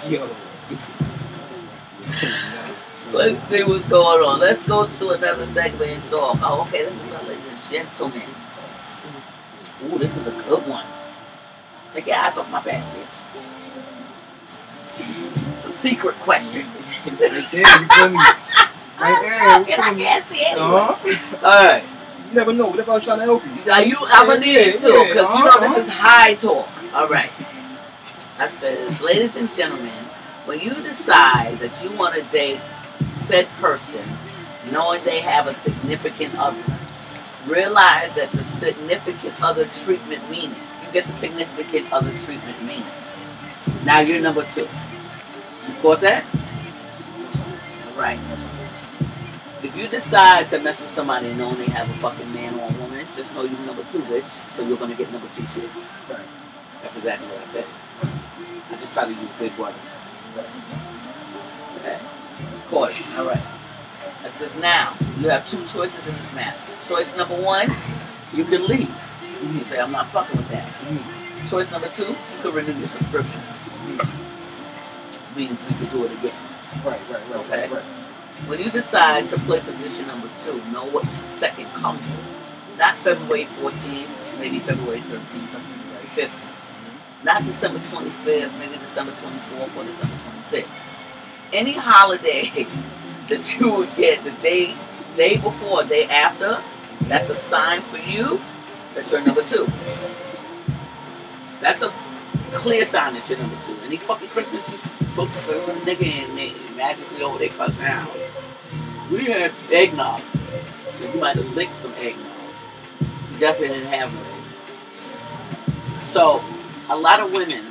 Yo. 0.09 0.29
Let's 3.13 3.49
see 3.49 3.65
what's 3.65 3.85
going 3.87 4.25
on. 4.25 4.39
Let's 4.39 4.63
go 4.63 4.87
to 4.87 5.11
another 5.11 5.45
segment 5.47 5.91
and 5.91 6.05
talk. 6.05 6.39
Oh, 6.43 6.63
okay. 6.69 6.85
This 6.85 6.95
is 6.95 7.11
ladies 7.11 7.30
gentlemen. 7.71 8.23
Ooh, 9.85 9.99
this 9.99 10.17
is 10.17 10.27
a 10.27 10.33
good 10.33 10.67
one. 10.67 10.85
Take 11.93 12.07
your 12.07 12.17
eyes 12.17 12.37
off 12.37 12.51
my 12.51 12.63
back, 12.63 12.85
bitch. 12.95 13.07
It's 15.55 15.67
a 15.67 15.73
secret 15.73 16.15
question. 16.17 16.67
right 17.07 17.19
there, 17.19 17.39
you 17.39 17.89
feel 17.89 18.09
me? 18.11 18.19
Right 18.99 19.23
there, 19.23 19.61
you 19.61 19.65
And 19.73 19.83
I 19.83 19.95
can't 19.95 20.27
see 20.27 20.37
it. 20.37 20.59
Uh-huh. 20.59 21.47
All 21.47 21.65
right. 21.65 21.85
You 22.29 22.35
never 22.35 22.53
know. 22.53 22.69
What 22.69 22.79
if 22.79 22.89
I 22.89 22.95
was 22.95 23.05
trying 23.05 23.19
to 23.21 23.25
help 23.25 23.45
you? 23.45 23.65
Now 23.65 23.79
you, 23.79 23.97
I'm 24.01 24.27
gonna 24.27 24.41
need 24.41 24.57
it 24.57 24.81
too, 24.81 25.05
because 25.09 25.35
you 25.37 25.45
uh-huh. 25.45 25.61
know 25.61 25.75
this 25.75 25.87
is 25.87 25.93
high 25.93 26.35
talk. 26.35 26.69
All 26.95 27.09
right. 27.09 27.31
I 28.39 28.49
says, 28.49 29.01
ladies 29.01 29.37
and 29.37 29.53
gentlemen, 29.53 29.93
when 30.47 30.61
you 30.61 30.75
decide 30.75 31.59
that 31.61 31.83
you 31.85 31.91
want 31.97 32.15
to 32.15 32.23
date 32.31 32.61
said 33.09 33.47
person, 33.61 34.05
knowing 34.71 35.03
they 35.05 35.21
have 35.21 35.47
a 35.47 35.55
significant 35.55 36.35
other, 36.39 36.63
realize 37.47 38.15
that 38.15 38.31
the 38.33 38.45
significant 38.45 39.41
other 39.43 39.67
treatment 39.67 40.29
meaning. 40.31 40.57
You 40.85 40.93
get 40.93 41.07
the 41.07 41.13
significant 41.13 41.93
other 41.93 42.17
treatment 42.19 42.63
meaning. 42.63 42.85
Now 43.85 44.01
you're 44.01 44.21
number 44.21 44.45
two. 44.45 44.69
You 45.69 45.75
caught 45.81 46.01
that? 46.01 46.25
All 47.87 48.01
right. 48.01 48.19
If 49.63 49.77
you 49.77 49.89
decide 49.89 50.49
to 50.51 50.59
mess 50.59 50.81
with 50.81 50.91
somebody 50.91 51.33
knowing 51.35 51.59
they 51.59 51.67
have 51.67 51.89
a 51.89 51.95
fucking 51.95 52.33
man 52.33 52.59
or 52.59 52.69
a 52.69 52.79
woman, 52.81 53.07
just 53.15 53.35
know 53.35 53.45
you're 53.45 53.59
number 53.61 53.85
two, 53.85 54.01
bitch. 54.01 54.29
So 54.51 54.67
you're 54.67 54.79
gonna 54.79 54.95
get 54.95 55.13
number 55.13 55.29
two 55.35 55.47
shit. 55.47 55.69
Right. 56.09 56.21
That's 56.83 56.97
exactly 56.97 57.29
what 57.29 57.47
I 57.47 57.53
said. 57.53 57.65
I 58.71 58.77
just 58.77 58.93
try 58.95 59.05
to 59.05 59.13
use 59.13 59.31
big 59.39 59.57
words. 59.59 59.77
Okay. 61.77 61.99
Caught 62.69 62.91
it. 62.91 63.19
All 63.19 63.27
right. 63.27 63.43
It 64.25 64.31
says 64.31 64.59
now 64.59 64.95
you 65.19 65.29
have 65.29 65.47
two 65.47 65.65
choices 65.67 66.07
in 66.07 66.15
this 66.17 66.33
matter. 66.33 66.70
Choice 66.91 67.15
number 67.17 67.41
one, 67.41 67.73
you 68.35 68.45
can 68.45 68.67
leave. 68.67 68.93
You 69.41 69.49
can 69.49 69.65
say 69.65 69.79
I'm 69.79 69.93
not 69.93 70.09
fucking 70.09 70.37
with 70.37 70.49
that. 70.49 70.69
Choice 71.47 71.71
number 71.71 71.89
two, 71.89 72.07
you 72.09 72.17
can 72.43 72.53
renew 72.53 72.73
your 72.73 72.89
subscription. 72.89 73.41
Means 75.37 75.63
we 75.63 75.69
can 75.77 75.85
do 75.87 76.05
it 76.07 76.11
again. 76.19 76.35
Right, 76.85 77.01
right, 77.09 77.23
right, 77.31 77.37
Okay. 77.45 77.61
right, 77.61 77.71
right. 77.71 77.85
When 78.49 78.59
you 78.59 78.73
decide 78.73 79.29
to 79.29 79.39
play 79.39 79.61
position 79.61 80.09
number 80.09 80.29
two, 80.43 80.61
know 80.73 80.85
what 80.87 81.07
second 81.07 81.67
comes 81.75 82.03
with. 82.03 82.77
Not 82.77 82.97
February 82.97 83.45
14th, 83.63 84.09
maybe 84.41 84.59
February 84.59 84.99
13th 85.03 85.55
or 85.55 85.61
February 85.61 86.07
15th. 86.17 86.47
Not 87.23 87.45
December 87.45 87.79
25th, 87.79 88.59
maybe 88.59 88.77
December 88.79 89.13
24th 89.13 89.77
or 89.77 89.85
December 89.85 90.17
26th. 90.43 90.67
Any 91.53 91.75
holiday 91.75 92.67
that 93.29 93.61
you 93.61 93.71
would 93.75 93.95
get 93.95 94.25
the 94.25 94.33
day 94.43 94.77
day 95.15 95.37
before, 95.37 95.85
day 95.85 96.07
after, 96.07 96.63
that's 97.03 97.31
a 97.31 97.35
sign 97.35 97.83
for 97.83 97.99
you 97.99 98.41
that 98.95 99.11
you're 99.11 99.21
number 99.21 99.43
two. 99.43 99.67
That's 101.61 101.83
a 101.83 101.93
clear 102.53 102.85
sign 102.85 103.15
that 103.15 103.29
you're 103.29 103.39
number 103.39 103.61
two. 103.63 103.77
Any 103.85 103.97
fucking 103.97 104.29
Christmas 104.29 104.69
you're 104.69 104.79
supposed 104.79 105.33
to 105.33 105.47
with 105.49 105.69
a 105.69 105.73
nigga 105.81 106.07
and 106.07 106.33
oh, 106.33 106.37
they 106.37 106.53
magically 106.77 107.23
over 107.23 107.39
they 107.39 107.49
cut 107.49 107.77
down. 107.79 108.09
We 109.11 109.25
had 109.25 109.53
eggnog. 109.73 110.23
You 111.01 111.21
might 111.21 111.37
have 111.37 111.49
licked 111.55 111.75
some 111.75 111.93
eggnog. 111.95 112.27
You 113.33 113.39
definitely 113.39 113.79
didn't 113.79 113.93
have 113.93 114.11
one. 114.15 116.05
So, 116.05 116.43
a 116.89 116.97
lot 116.97 117.21
of 117.21 117.33
women. 117.33 117.65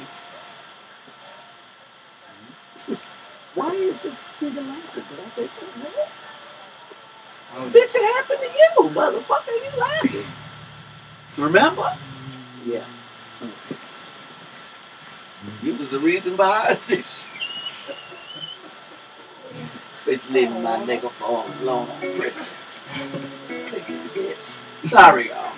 Why 3.55 3.71
is 3.71 4.01
this 4.01 4.15
nigga 4.41 4.67
laughing? 4.67 5.03
Did 5.09 5.19
I 5.25 5.29
say 5.29 5.49
something? 5.59 6.08
Wrong? 7.55 7.61
I 7.67 7.69
don't- 7.69 7.73
Bitch, 7.73 7.95
it 7.95 8.03
happened 8.15 8.39
to 8.39 8.45
you, 8.45 8.89
motherfucker. 8.89 9.53
You 9.73 9.79
laughing. 9.79 10.25
Remember? 11.37 11.97
Yeah. 12.65 12.83
You 15.63 15.73
was 15.75 15.89
the 15.89 15.99
reason 15.99 16.35
behind 16.35 16.79
this. 16.87 17.23
Bitch 20.05 20.29
leaving 20.31 20.61
my 20.63 20.77
nigga 20.79 21.09
for 21.11 21.23
all 21.25 21.45
alone 21.61 21.89
on 21.89 21.99
Christmas. 22.19 22.47
This 23.47 23.63
nigga 23.63 24.09
bitch. 24.09 24.57
Sorry, 24.89 25.29
y'all. 25.29 25.51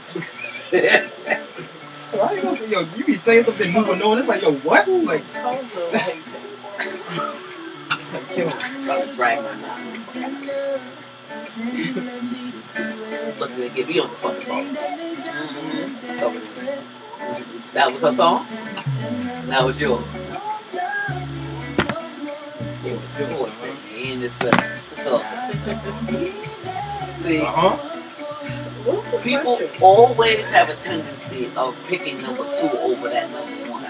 Why 2.12 2.34
you 2.34 2.42
gonna 2.42 2.56
say, 2.58 2.68
yo, 2.68 2.82
you 2.98 3.06
be 3.06 3.16
saying 3.16 3.44
something 3.46 3.72
moving 3.72 4.02
on. 4.02 4.20
It's 4.20 4.28
like, 4.28 4.42
yo, 4.42 4.54
what? 4.54 4.88
Like, 4.88 5.24
Hold 5.34 5.60
on, 5.60 5.72
wait. 5.72 5.94
like 8.14 8.38
yo, 8.38 8.50
Trying 8.50 9.08
to 9.08 9.14
drag 9.14 9.42
my 9.44 9.56
mouth. 9.56 10.82
Look, 13.40 13.52
you 13.58 13.70
get 13.70 13.88
me 13.88 14.00
on 14.00 14.10
the 14.10 14.16
fucking 14.18 14.46
phone. 14.46 14.76
Mm-hmm. 14.76 16.12
That 17.74 17.92
was 17.92 18.02
her 18.02 18.14
song? 18.16 18.46
That 19.48 19.64
was 19.66 19.80
yours. 19.80 20.06
it 22.86 23.00
was 23.00 23.10
good. 23.12 23.52
He 23.94 24.14
in 24.14 24.20
this. 24.22 24.36
So, 24.96 25.20
see, 27.12 27.42
Uh 27.42 27.52
huh. 27.52 27.78
People 29.22 29.58
question? 29.58 29.82
always 29.82 30.50
have 30.50 30.70
a 30.70 30.76
tendency 30.76 31.52
of 31.56 31.76
picking 31.88 32.22
number 32.22 32.44
two 32.54 32.70
over 32.70 33.10
that 33.10 33.30
number 33.30 33.70
one. 33.72 33.86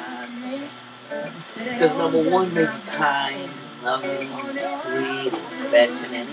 Because 1.58 1.96
number 1.98 2.22
one 2.30 2.54
may 2.54 2.66
be 2.66 2.72
kind, 2.90 3.50
loving, 3.84 4.30
sweet, 4.82 5.34
affectionate. 5.66 6.28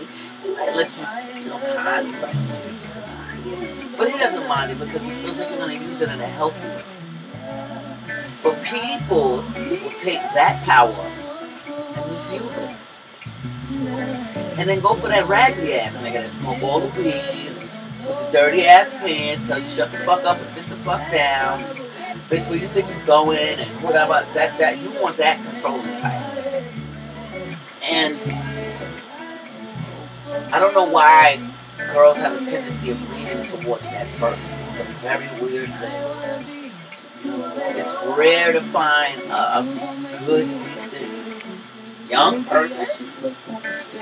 Let 0.45 0.97
you, 0.99 1.41
you 1.41 1.49
know, 1.49 1.59
kind 1.75 2.15
something. 2.15 3.97
But 3.97 4.13
he 4.13 4.19
doesn't 4.19 4.47
mind 4.47 4.73
it 4.73 4.79
because 4.79 5.07
he 5.07 5.15
feels 5.15 5.39
like 5.39 5.49
you're 5.49 5.59
going 5.59 5.79
to 5.79 5.85
use 5.85 6.01
it 6.01 6.09
in 6.09 6.21
a 6.21 6.27
healthy 6.27 6.61
way. 6.61 6.85
But 8.43 8.63
people 8.63 9.45
will 9.47 9.93
take 9.97 10.21
that 10.35 10.65
power 10.65 10.93
and 10.93 12.13
misuse 12.13 12.43
it. 12.43 12.77
And 14.59 14.69
then 14.69 14.81
go 14.81 14.95
for 14.95 15.09
that 15.09 15.27
raggedy 15.29 15.75
ass 15.75 15.99
nigga 15.99 16.15
that 16.15 16.31
smoke 16.31 16.63
all 16.63 16.81
the 16.81 16.87
weed, 17.01 17.53
with 18.07 18.19
the 18.19 18.29
dirty 18.31 18.67
ass 18.67 18.93
pants, 18.93 19.49
tell 19.49 19.59
you 19.59 19.69
shut 19.69 19.91
the 19.91 19.99
fuck 19.99 20.25
up 20.25 20.39
and 20.39 20.49
sit 20.49 20.69
the 20.69 20.77
fuck 20.77 21.11
down. 21.11 21.65
Where 22.29 22.57
you 22.57 22.69
think 22.69 22.87
you're 22.89 23.07
going 23.07 23.59
and 23.59 23.83
whatever. 23.83 24.27
That 24.35 24.59
that 24.59 24.79
you 24.79 24.91
want 25.01 25.17
that 25.17 25.43
controlling 25.45 25.99
type. 25.99 26.23
And 27.83 28.21
I 30.53 30.59
don't 30.59 30.75
know 30.75 30.85
why 30.85 31.41
girls 31.93 32.17
have 32.19 32.41
a 32.41 32.45
tendency 32.45 32.91
of 32.91 33.11
leaning 33.11 33.45
towards 33.47 33.83
that 33.85 34.09
first. 34.17 34.59
It's 34.59 34.81
a 34.81 34.85
very 35.01 35.29
weird 35.41 35.73
thing. 35.75 36.73
It's 37.77 37.95
rare 38.17 38.53
to 38.53 38.61
find 38.61 39.21
a, 39.23 39.61
a 39.61 40.23
good, 40.27 40.59
decent 40.61 41.11
young 42.09 42.45
person, 42.45 42.87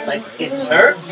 like 0.07 0.25
in 0.39 0.57
church, 0.57 1.05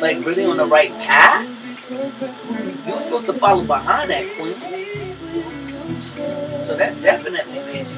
like 0.00 0.24
really 0.24 0.44
on 0.44 0.56
the 0.58 0.66
right 0.66 0.92
path. 1.00 1.48
You 1.90 2.94
were 2.94 3.02
supposed 3.02 3.26
to 3.26 3.32
follow 3.32 3.64
behind 3.64 4.10
that 4.10 4.26
queen. 4.36 4.54
So 6.62 6.76
that 6.76 7.00
definitely 7.00 7.60
made 7.60 7.88
you. 7.88 7.96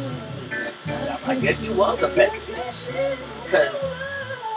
I 1.24 1.34
guess 1.40 1.62
you 1.64 1.72
was 1.74 2.02
a 2.02 2.08
peasant, 2.08 2.42
because 3.44 3.76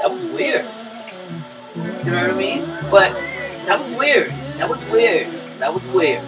that 0.04 0.12
was 0.12 0.26
weird. 0.26 0.66
You 1.78 2.12
know 2.12 2.22
what 2.24 2.32
I 2.32 2.34
mean? 2.34 2.66
But 2.92 3.14
that 3.68 3.80
was 3.80 3.90
weird. 3.94 4.32
That 4.58 4.68
was 4.68 4.84
weird. 4.88 5.32
That 5.60 5.74
was 5.74 5.88
weird. 5.88 6.22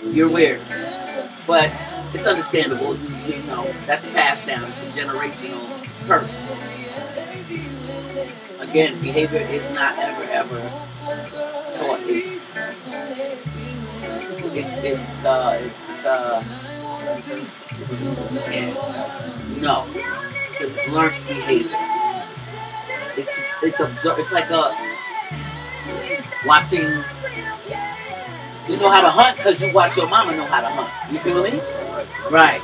You're 0.00 0.28
weird. 0.28 0.60
But 1.44 1.72
it's 2.14 2.24
understandable. 2.24 2.96
You, 3.26 3.42
know, 3.42 3.64
that's 3.86 4.06
passed 4.06 4.46
down. 4.46 4.70
It's 4.70 4.80
a 4.84 4.86
generational 4.86 5.88
curse. 6.06 6.48
Again, 8.60 9.00
behavior 9.00 9.40
is 9.40 9.68
not 9.70 9.98
ever, 9.98 10.22
ever 10.30 10.60
taught. 11.72 12.00
It's, 12.04 12.44
it's, 14.54 14.76
it's, 14.76 15.10
uh, 15.24 15.58
it's, 15.64 16.04
uh, 16.06 16.44
no. 19.60 19.84
It's 20.60 20.88
learned 20.88 21.26
behavior. 21.26 22.03
It's, 23.16 23.38
it's 23.62 23.80
observe. 23.80 24.18
It's 24.18 24.32
like 24.32 24.50
a, 24.50 24.74
watching 26.46 27.02
you 28.68 28.78
know 28.78 28.90
how 28.90 29.02
to 29.02 29.10
hunt 29.10 29.36
because 29.36 29.60
you 29.60 29.70
watch 29.72 29.96
your 29.96 30.08
mama 30.08 30.34
know 30.34 30.46
how 30.46 30.62
to 30.62 30.68
hunt. 30.68 31.12
You 31.12 31.18
feel 31.18 31.42
me? 31.42 31.60
Right. 32.30 32.62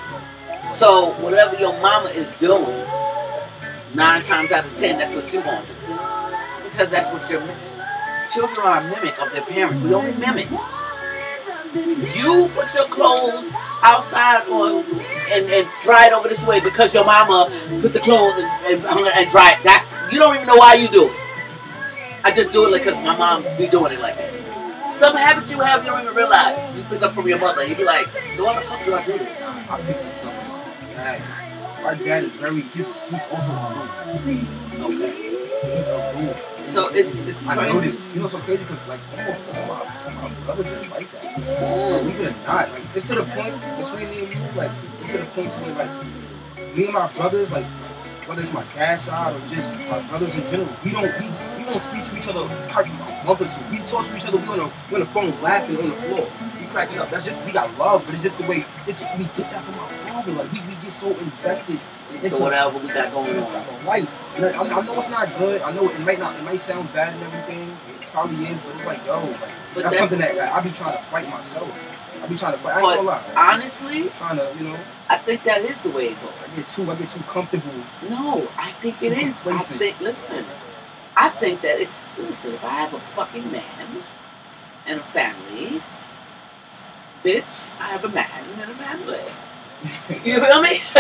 So 0.71 1.13
whatever 1.21 1.57
your 1.59 1.79
mama 1.81 2.09
is 2.09 2.31
doing, 2.39 2.87
nine 3.95 4.23
times 4.25 4.51
out 4.51 4.65
of 4.65 4.75
ten, 4.77 4.99
that's 4.99 5.13
what 5.13 5.31
you're 5.33 5.43
going 5.43 5.61
to 5.61 5.69
do. 5.69 6.71
Because 6.71 6.91
that's 6.91 7.11
what 7.11 7.29
your 7.31 7.43
children 8.33 8.67
are 8.67 8.81
a 8.81 8.85
mimic 8.85 9.21
of 9.21 9.31
their 9.33 9.43
parents. 9.43 9.83
We 9.83 9.93
only 9.93 10.13
mimic. 10.13 10.49
You 12.17 12.49
put 12.55 12.75
your 12.75 12.87
clothes 12.87 13.51
outside 13.83 14.49
on 14.49 14.85
and, 15.31 15.51
and 15.51 15.69
dry 15.83 16.07
it 16.07 16.13
over 16.13 16.29
this 16.29 16.43
way 16.45 16.61
because 16.61 16.95
your 16.95 17.05
mama 17.05 17.51
put 17.83 17.93
the 17.93 18.01
clothes 18.01 18.35
and, 18.39 18.85
and, 18.85 19.07
and 19.07 19.31
dry 19.31 19.53
it. 19.53 19.59
That's 19.63 19.87
you 20.13 20.19
don't 20.19 20.35
even 20.35 20.47
know 20.47 20.57
why 20.57 20.75
you 20.75 20.89
do 20.89 21.11
it. 21.11 21.17
I 22.25 22.31
just 22.35 22.51
do 22.53 22.67
it 22.67 22.71
like 22.71 22.85
because 22.85 22.99
my 23.05 23.17
mom 23.17 23.43
be 23.57 23.67
doing 23.69 23.93
it 23.93 24.01
like 24.01 24.17
that. 24.17 24.91
Some 24.91 25.17
habits 25.17 25.51
you 25.51 25.61
have 25.61 25.85
you 25.85 25.91
don't 25.91 26.03
even 26.03 26.15
realize. 26.15 26.77
You 26.77 26.83
pick 26.85 27.03
up 27.03 27.15
from 27.15 27.29
your 27.29 27.39
mother. 27.39 27.65
You 27.67 27.75
be 27.75 27.85
like, 27.85 28.07
why 28.39 28.55
the 28.57 28.61
fuck 28.63 28.85
do 28.85 28.95
I 28.95 29.05
do 29.07 29.19
this? 29.19 29.41
I 29.41 29.81
picked 29.87 30.05
up 30.05 30.17
something. 30.17 30.47
My 31.83 31.95
dad 31.95 32.25
is 32.25 32.31
very. 32.33 32.61
He's 32.61 32.93
he's 33.11 33.25
also 33.33 33.53
a 33.53 33.89
Okay. 34.81 34.93
roof. 34.93 35.75
He's 35.77 35.89
a 35.89 36.13
roof. 36.17 36.67
So 36.67 36.89
it's 36.89 37.23
it's 37.23 37.47
I 37.47 37.55
crazy. 37.57 37.73
noticed. 37.75 37.99
You 38.15 38.21
know, 38.21 38.27
so 38.27 38.39
crazy 38.41 38.65
because 38.65 38.87
like 38.89 39.01
all, 39.17 39.33
all 39.33 39.67
my, 39.67 40.13
my 40.29 40.35
brothers 40.45 40.71
is 40.73 40.91
like 40.91 41.11
that. 41.13 41.23
Mm. 41.25 42.03
Believe 42.03 42.21
it 42.21 42.27
or 42.29 42.47
not, 42.47 42.71
like 42.73 42.83
it's 42.95 43.07
to 43.07 43.15
the 43.15 43.25
point 43.25 43.55
between 43.79 44.11
me 44.11 44.19
and 44.27 44.35
you, 44.35 44.59
like 44.61 44.73
it's 45.01 45.11
to 45.11 45.19
the 45.19 45.25
point 45.27 45.55
where 45.55 45.75
like 45.75 46.77
me 46.77 46.85
and 46.85 46.93
my 46.95 47.07
brothers, 47.15 47.51
like 47.51 47.67
whether 48.31 48.43
it's 48.43 48.53
my 48.53 48.63
dad's 48.75 49.07
side 49.07 49.35
or 49.35 49.49
just 49.49 49.75
my 49.91 50.01
brothers 50.09 50.37
in 50.37 50.43
general, 50.43 50.69
we 50.85 50.93
don't 50.93 51.11
we, 51.19 51.27
we 51.59 51.65
don't 51.65 51.81
speak 51.83 52.05
to 52.05 52.17
each 52.17 52.29
other 52.29 52.47
probably 52.71 52.93
a 52.93 53.25
month 53.27 53.41
or 53.43 53.49
two. 53.51 53.61
We 53.73 53.79
talk 53.85 54.07
to 54.07 54.15
each 54.15 54.25
other, 54.25 54.39
we 54.39 54.47
on 54.47 54.59
the 54.59 54.71
we 54.89 54.95
on 54.95 55.01
the 55.01 55.07
phone 55.07 55.43
laughing 55.43 55.77
on 55.79 55.91
the 55.91 55.97
floor. 55.97 56.31
We 56.61 56.67
cracking 56.67 56.99
up. 56.99 57.11
That's 57.11 57.25
just 57.25 57.43
we 57.45 57.51
got 57.51 57.77
love, 57.77 58.05
but 58.07 58.15
it's 58.15 58.23
just 58.23 58.39
the 58.39 58.47
way 58.47 58.65
it's 58.87 59.01
we 59.19 59.25
get 59.37 59.51
that 59.51 59.65
from 59.65 59.75
our 59.81 59.89
father. 60.07 60.31
Like 60.31 60.53
we, 60.53 60.61
we 60.61 60.75
get 60.81 60.93
so 60.93 61.11
invested 61.11 61.81
So 62.31 62.45
whatever 62.45 62.79
we 62.79 62.87
got 62.87 63.13
going 63.13 63.37
on. 63.37 63.85
life. 63.85 64.09
I, 64.39 64.47
I 64.55 64.87
know 64.87 64.97
it's 65.01 65.09
not 65.09 65.37
good. 65.37 65.61
I 65.63 65.73
know 65.73 65.89
it 65.91 65.99
might 65.99 66.21
not 66.21 66.39
it 66.39 66.45
might 66.45 66.61
sound 66.61 66.93
bad 66.93 67.13
and 67.15 67.25
everything. 67.25 67.77
It 68.01 68.07
probably 68.13 68.47
is, 68.47 68.59
but 68.65 68.77
it's 68.77 68.85
like 68.85 69.05
yo, 69.07 69.13
like, 69.19 69.41
that's, 69.41 69.75
that's- 69.75 69.99
something 69.99 70.21
that 70.21 70.37
like, 70.37 70.53
I 70.53 70.61
be 70.63 70.71
trying 70.71 70.97
to 70.97 71.03
fight 71.07 71.29
myself. 71.29 71.69
I 72.23 72.27
be 72.27 72.37
trying 72.37 72.53
to 72.53 72.59
fight. 72.59 72.75
I 72.75 72.79
ain't 72.79 72.83
But 72.83 72.97
gonna 72.97 73.09
lie. 73.09 73.53
Honestly, 73.53 74.09
trying 74.11 74.37
to, 74.37 74.53
you 74.59 74.65
know, 74.69 74.79
I 75.09 75.19
think 75.19 75.43
that 75.45 75.63
is 75.63 75.81
the 75.81 75.91
way 75.91 76.09
it 76.09 76.21
goes. 76.23 76.33
I 76.45 76.57
get 76.57 76.67
too, 76.67 76.91
I 76.91 76.95
get 76.97 77.09
too 77.09 77.21
comfortable. 77.21 77.73
No, 78.09 78.49
I 78.59 78.71
think 78.73 79.03
it 79.03 79.13
is. 79.13 79.41
Is. 79.41 79.47
I 79.47 79.59
think. 79.59 80.01
Listen, 80.01 80.45
I 81.17 81.29
think 81.31 81.61
that. 81.63 81.81
It, 81.81 81.89
listen, 82.19 82.53
if 82.55 82.65
I 82.65 82.71
have 82.71 82.93
a 82.95 83.01
fucking 83.01 83.51
man 83.51 84.03
and 84.87 85.01
a 85.01 85.03
family, 85.05 85.83
bitch, 87.25 87.69
I 87.81 87.85
have 87.89 88.05
a 88.05 88.09
man 88.09 88.29
and 88.61 88.71
a 88.71 88.75
family. 88.75 89.21
You 90.25 90.41
feel 90.45 90.61
me? 90.61 90.83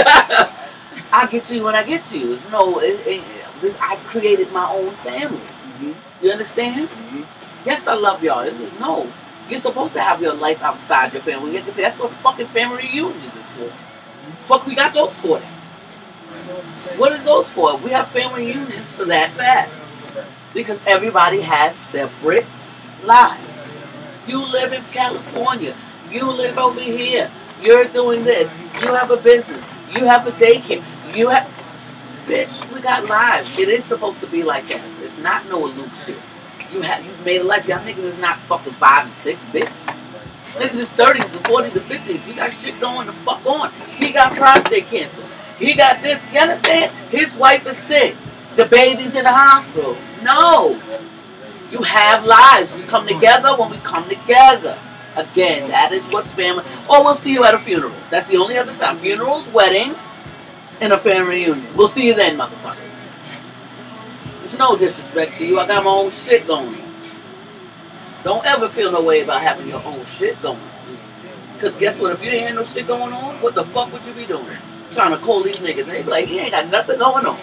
I 1.12 1.28
get 1.30 1.44
to 1.46 1.56
you 1.56 1.64
when 1.64 1.74
I 1.74 1.82
get 1.82 2.06
to 2.06 2.18
you. 2.18 2.32
It's 2.32 2.48
no, 2.50 2.78
it, 2.78 3.06
it, 3.06 3.22
this 3.60 3.76
I've 3.78 3.98
created 4.04 4.50
my 4.52 4.70
own 4.72 4.92
family. 4.96 5.40
Mhm. 5.78 5.94
You 6.22 6.30
understand? 6.30 6.88
Mhm. 6.88 7.26
Yes, 7.66 7.86
I 7.86 7.92
love 7.94 8.24
y'all. 8.24 8.42
This 8.44 8.58
is- 8.58 8.80
no, 8.80 9.06
you're 9.50 9.60
supposed 9.60 9.94
to 9.94 10.00
have 10.00 10.22
your 10.22 10.34
life 10.34 10.62
outside 10.62 11.12
your 11.12 11.22
family. 11.22 11.56
You 11.56 11.62
that's 11.62 11.98
what 11.98 12.12
fucking 12.12 12.46
family 12.48 12.84
reunions 12.84 13.26
is 13.26 13.32
for. 13.32 13.72
Fuck, 14.44 14.66
we 14.66 14.74
got 14.74 14.94
those 14.94 15.14
for. 15.18 15.40
Then. 15.40 15.52
What 16.96 17.12
is 17.12 17.24
those 17.24 17.50
for? 17.50 17.76
We 17.78 17.90
have 17.90 18.08
family 18.08 18.46
reunions 18.46 18.90
for 18.92 19.04
that 19.06 19.32
fact 19.32 19.72
because 20.54 20.82
everybody 20.86 21.40
has 21.40 21.76
separate 21.76 22.46
lives. 23.04 23.74
You 24.26 24.44
live 24.46 24.72
in 24.72 24.82
California. 24.84 25.76
You 26.10 26.30
live 26.30 26.58
over 26.58 26.80
here. 26.80 27.30
You're 27.62 27.84
doing 27.84 28.24
this. 28.24 28.52
You 28.80 28.94
have 28.94 29.10
a 29.10 29.16
business. 29.16 29.64
You 29.90 30.04
have 30.04 30.26
a 30.26 30.32
daycare. 30.32 30.84
You 31.14 31.28
have. 31.28 31.48
Bitch, 32.26 32.72
we 32.72 32.80
got 32.80 33.06
lives. 33.06 33.58
It 33.58 33.68
is 33.68 33.84
supposed 33.84 34.20
to 34.20 34.26
be 34.26 34.42
like 34.42 34.68
that. 34.68 34.84
It's 35.02 35.18
not 35.18 35.48
no 35.48 35.68
shit. 35.88 36.16
You 36.72 36.82
have 36.82 37.04
you've 37.04 37.24
made 37.24 37.40
a 37.40 37.44
life. 37.44 37.66
Y'all 37.66 37.78
niggas 37.78 37.98
is 37.98 38.18
not 38.18 38.38
fucking 38.40 38.74
five 38.74 39.06
and 39.06 39.14
six, 39.16 39.44
bitch. 39.46 39.96
Niggas 40.54 40.74
is 40.74 40.90
thirties 40.90 41.34
and 41.34 41.46
forties 41.46 41.76
and 41.76 41.84
fifties. 41.84 42.26
You 42.26 42.34
got 42.34 42.52
shit 42.52 42.78
going 42.80 43.06
the 43.06 43.12
fuck 43.12 43.44
on. 43.46 43.72
He 43.96 44.12
got 44.12 44.36
prostate 44.36 44.86
cancer. 44.86 45.22
He 45.58 45.74
got 45.74 46.02
this. 46.02 46.22
You 46.32 46.40
understand? 46.40 46.92
His 47.10 47.36
wife 47.36 47.66
is 47.66 47.76
sick. 47.76 48.16
The 48.56 48.66
baby's 48.66 49.14
in 49.14 49.24
the 49.24 49.32
hospital. 49.32 49.96
No. 50.22 50.80
You 51.70 51.82
have 51.82 52.24
lives. 52.24 52.74
We 52.74 52.82
come 52.82 53.06
together 53.06 53.56
when 53.56 53.70
we 53.70 53.76
come 53.78 54.08
together. 54.08 54.78
Again, 55.16 55.68
that 55.70 55.92
is 55.92 56.06
what 56.08 56.24
family. 56.26 56.64
Oh, 56.88 57.02
we'll 57.02 57.14
see 57.14 57.32
you 57.32 57.44
at 57.44 57.54
a 57.54 57.58
funeral. 57.58 57.94
That's 58.10 58.28
the 58.28 58.36
only 58.36 58.58
other 58.58 58.74
time. 58.74 58.96
Funerals, 58.98 59.48
weddings, 59.48 60.12
and 60.80 60.92
a 60.92 60.98
family 60.98 61.44
reunion. 61.44 61.76
We'll 61.76 61.88
see 61.88 62.06
you 62.06 62.14
then, 62.14 62.38
motherfuckers. 62.38 62.89
It's 64.50 64.58
no 64.58 64.76
disrespect 64.76 65.36
to 65.36 65.46
you. 65.46 65.60
I 65.60 65.66
got 65.68 65.84
my 65.84 65.90
own 65.90 66.10
shit 66.10 66.44
going. 66.44 66.76
Don't 68.24 68.44
ever 68.44 68.68
feel 68.68 68.90
no 68.90 69.00
way 69.00 69.20
about 69.20 69.42
having 69.42 69.68
your 69.68 69.80
own 69.84 70.04
shit 70.04 70.42
going. 70.42 70.58
Cause 71.60 71.76
guess 71.76 72.00
what? 72.00 72.10
If 72.14 72.24
you 72.24 72.32
didn't 72.32 72.48
have 72.48 72.56
no 72.56 72.64
shit 72.64 72.88
going 72.88 73.12
on, 73.12 73.40
what 73.40 73.54
the 73.54 73.64
fuck 73.64 73.92
would 73.92 74.04
you 74.04 74.12
be 74.12 74.26
doing? 74.26 74.58
Trying 74.90 75.12
to 75.12 75.18
call 75.18 75.44
these 75.44 75.60
niggas. 75.60 75.82
And 75.82 75.90
they 75.90 76.02
be 76.02 76.10
like, 76.10 76.26
he 76.26 76.40
ain't 76.40 76.50
got 76.50 76.68
nothing 76.68 76.98
going 76.98 77.26
on. 77.26 77.38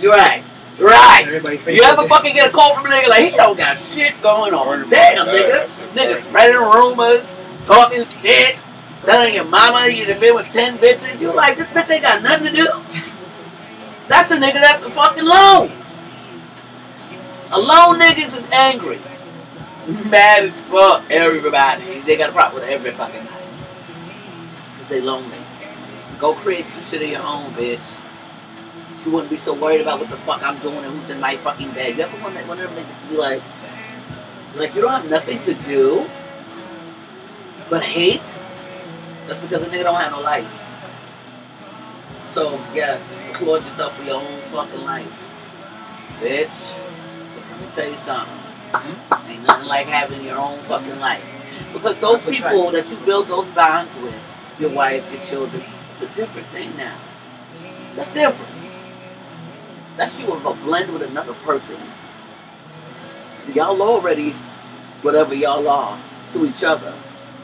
You're 0.00 0.10
right. 0.10 0.42
Right. 0.80 1.24
You 1.68 1.84
ever 1.84 2.08
fucking 2.08 2.34
get 2.34 2.48
a 2.48 2.52
call 2.52 2.74
from 2.74 2.86
a 2.86 2.88
nigga 2.88 3.10
like 3.10 3.30
he 3.30 3.36
don't 3.36 3.56
got 3.56 3.78
shit 3.78 4.20
going 4.20 4.54
on? 4.54 4.90
Damn, 4.90 5.28
nigga. 5.28 5.68
Nigga 5.94 6.20
spreading 6.20 6.56
rumors, 6.56 7.24
talking 7.62 8.04
shit, 8.06 8.56
telling 9.04 9.36
your 9.36 9.44
mama 9.44 9.86
you 9.86 10.04
done 10.04 10.18
been 10.18 10.34
with 10.34 10.50
10 10.50 10.78
bitches. 10.78 11.20
You 11.20 11.32
like, 11.32 11.58
this 11.58 11.68
bitch 11.68 11.92
ain't 11.92 12.02
got 12.02 12.24
nothing 12.24 12.52
to 12.52 12.56
do. 12.60 12.68
That's 14.08 14.32
a 14.32 14.36
nigga 14.36 14.54
that's 14.54 14.82
a 14.82 14.90
fucking 14.90 15.24
lone. 15.24 15.83
Alone 17.54 18.00
niggas 18.00 18.36
is 18.36 18.46
angry. 18.50 18.98
Mad 20.10 20.44
as 20.44 20.60
fuck, 20.62 21.08
everybody. 21.08 22.00
They 22.00 22.16
got 22.16 22.30
a 22.30 22.32
problem 22.32 22.60
with 22.60 22.68
every 22.68 22.90
fucking 22.90 23.24
night. 23.24 23.48
Because 24.72 24.88
they 24.88 25.00
lonely. 25.00 25.38
Go 26.18 26.34
create 26.34 26.66
some 26.66 26.82
shit 26.82 27.02
of 27.02 27.08
your 27.08 27.22
own, 27.22 27.52
bitch. 27.52 28.00
You 29.06 29.12
wouldn't 29.12 29.30
be 29.30 29.36
so 29.36 29.54
worried 29.54 29.82
about 29.82 30.00
what 30.00 30.10
the 30.10 30.16
fuck 30.16 30.42
I'm 30.42 30.58
doing 30.58 30.78
and 30.78 30.98
who's 30.98 31.10
in 31.10 31.20
my 31.20 31.36
fucking 31.36 31.70
bed. 31.70 31.96
You 31.96 32.02
ever 32.02 32.20
wonder, 32.24 32.42
them 32.42 32.74
niggas 32.74 33.02
to 33.02 33.06
be 33.08 33.16
like, 33.16 33.42
like 34.56 34.74
you 34.74 34.80
don't 34.80 34.90
have 34.90 35.08
nothing 35.08 35.38
to 35.42 35.54
do 35.54 36.10
but 37.70 37.84
hate? 37.84 38.38
That's 39.26 39.40
because 39.40 39.62
a 39.62 39.66
nigga 39.66 39.84
don't 39.84 40.00
have 40.00 40.10
no 40.10 40.20
life. 40.20 40.50
So, 42.26 42.54
yes, 42.74 43.22
applaud 43.30 43.64
yourself 43.64 43.96
for 43.96 44.02
your 44.02 44.16
own 44.16 44.40
fucking 44.42 44.80
life. 44.80 45.20
Bitch, 46.20 46.80
let 47.54 47.60
me 47.60 47.72
tell 47.72 47.90
you 47.90 47.96
something. 47.96 48.34
Hmm? 48.74 49.30
Ain't 49.30 49.42
nothing 49.42 49.68
like 49.68 49.86
having 49.86 50.24
your 50.24 50.38
own 50.38 50.60
fucking 50.62 50.98
life. 50.98 51.22
Because 51.72 51.98
those 51.98 52.24
That's 52.24 52.38
people 52.38 52.70
that 52.72 52.90
you 52.90 52.96
build 52.98 53.28
those 53.28 53.48
bonds 53.50 53.96
with, 53.96 54.14
your 54.58 54.70
wife, 54.70 55.10
your 55.12 55.22
children, 55.22 55.62
it's 55.90 56.02
a 56.02 56.08
different 56.08 56.48
thing 56.48 56.76
now. 56.76 56.96
That's 57.94 58.10
different. 58.10 58.52
That's 59.96 60.18
you 60.18 60.32
of 60.32 60.44
a 60.44 60.54
blend 60.54 60.92
with 60.92 61.02
another 61.02 61.34
person. 61.34 61.76
Y'all 63.52 63.80
already 63.80 64.34
whatever 65.02 65.34
y'all 65.34 65.68
are 65.68 66.00
to 66.30 66.46
each 66.46 66.64
other. 66.64 66.94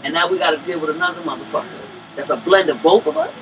And 0.03 0.15
now 0.15 0.29
we 0.29 0.39
gotta 0.39 0.59
deal 0.59 0.81
with 0.81 0.91
another 0.91 1.21
motherfucker. 1.23 1.67
That's 2.17 2.31
a 2.31 2.37
blend 2.37 2.71
of 2.71 2.83
both 2.83 3.07
of 3.07 3.17
us. 3.17 3.33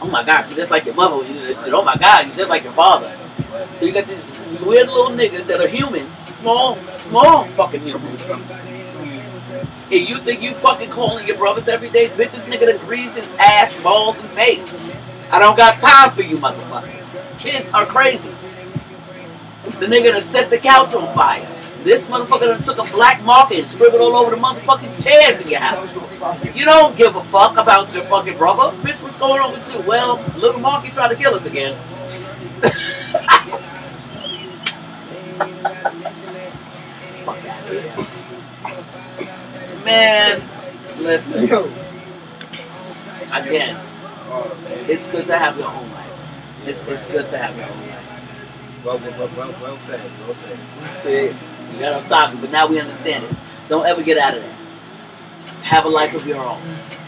Oh 0.00 0.08
my 0.08 0.24
god, 0.24 0.48
you 0.48 0.56
just 0.56 0.70
like 0.70 0.84
your 0.84 0.94
mother 0.94 1.16
when 1.16 1.26
you 1.26 1.34
do 1.34 1.46
this 1.48 1.64
shit. 1.64 1.74
Oh 1.74 1.82
my 1.84 1.96
god, 1.96 2.26
you 2.26 2.32
just 2.34 2.48
like 2.48 2.64
your 2.64 2.72
father. 2.72 3.14
So 3.78 3.84
you 3.84 3.92
got 3.92 4.06
these 4.06 4.24
weird 4.64 4.88
little 4.88 5.10
niggas 5.10 5.46
that 5.46 5.60
are 5.60 5.68
human. 5.68 6.10
Small, 6.32 6.76
small 7.02 7.44
fucking 7.48 7.82
humans. 7.82 8.28
And 9.90 10.08
you 10.08 10.18
think 10.18 10.42
you 10.42 10.54
fucking 10.54 10.90
calling 10.90 11.26
your 11.26 11.36
brothers 11.36 11.68
every 11.68 11.90
day? 11.90 12.08
Bitch, 12.10 12.32
this 12.32 12.46
nigga 12.46 12.66
that 12.66 12.80
grease 12.80 13.14
his 13.16 13.26
ass, 13.38 13.74
balls, 13.82 14.18
and 14.18 14.28
face. 14.30 14.66
I 15.30 15.38
don't 15.38 15.56
got 15.56 15.78
time 15.80 16.10
for 16.10 16.22
you 16.22 16.36
motherfuckers. 16.36 17.38
Kids 17.38 17.70
are 17.70 17.86
crazy. 17.86 18.30
The 19.62 19.86
nigga 19.86 20.12
that 20.12 20.22
set 20.22 20.50
the 20.50 20.58
couch 20.58 20.94
on 20.94 21.14
fire. 21.14 21.46
This 21.84 22.06
motherfucker 22.06 22.40
done 22.40 22.60
took 22.60 22.78
a 22.78 22.92
black 22.92 23.22
marker 23.22 23.54
and 23.54 23.66
scribbled 23.66 24.00
all 24.00 24.16
over 24.16 24.34
the 24.34 24.36
motherfucking 24.36 25.02
chairs 25.02 25.40
in 25.40 25.48
your 25.48 25.60
house. 25.60 25.94
You 26.54 26.64
don't 26.64 26.96
give 26.96 27.16
a 27.16 27.22
fuck 27.24 27.56
about 27.56 27.94
your 27.94 28.02
fucking 28.04 28.36
brother. 28.36 28.76
Bitch, 28.78 29.02
what's 29.02 29.18
going 29.18 29.40
on 29.40 29.52
with 29.52 29.72
you? 29.72 29.80
Well, 29.82 30.22
little 30.36 30.60
Marky 30.60 30.90
tried 30.90 31.08
to 31.08 31.16
kill 31.16 31.34
us 31.34 31.46
again. 31.46 31.72
Fuck 33.12 33.22
out 33.30 33.40
of 33.40 33.44
here. 33.44 33.78
Man, 39.84 40.42
listen. 40.98 41.46
Yo. 41.46 41.70
Again, 43.32 43.78
it's 44.88 45.06
good 45.08 45.26
to 45.26 45.38
have 45.38 45.58
your 45.58 45.68
own 45.68 45.90
life. 45.92 46.10
It's, 46.64 46.82
it's 46.86 47.06
good 47.06 47.28
to 47.30 47.38
have 47.38 47.56
your 47.56 47.66
own 47.66 47.88
life. 47.88 48.84
Well, 48.84 48.98
well, 48.98 49.18
well, 49.18 49.30
well, 49.36 49.62
well 49.62 49.78
said. 49.78 50.10
Well 50.20 50.34
said. 50.34 50.58
See, 50.82 51.26
you 51.26 51.80
got 51.80 52.02
what 52.02 52.12
I'm 52.12 52.40
but 52.40 52.50
now 52.50 52.66
we 52.66 52.80
understand 52.80 53.24
it. 53.24 53.30
Don't 53.68 53.86
ever 53.86 54.02
get 54.02 54.18
out 54.18 54.36
of 54.36 54.42
that. 54.42 54.56
Have 55.62 55.84
a 55.84 55.88
life 55.88 56.14
of 56.14 56.26
your 56.26 56.38
own. 56.38 56.60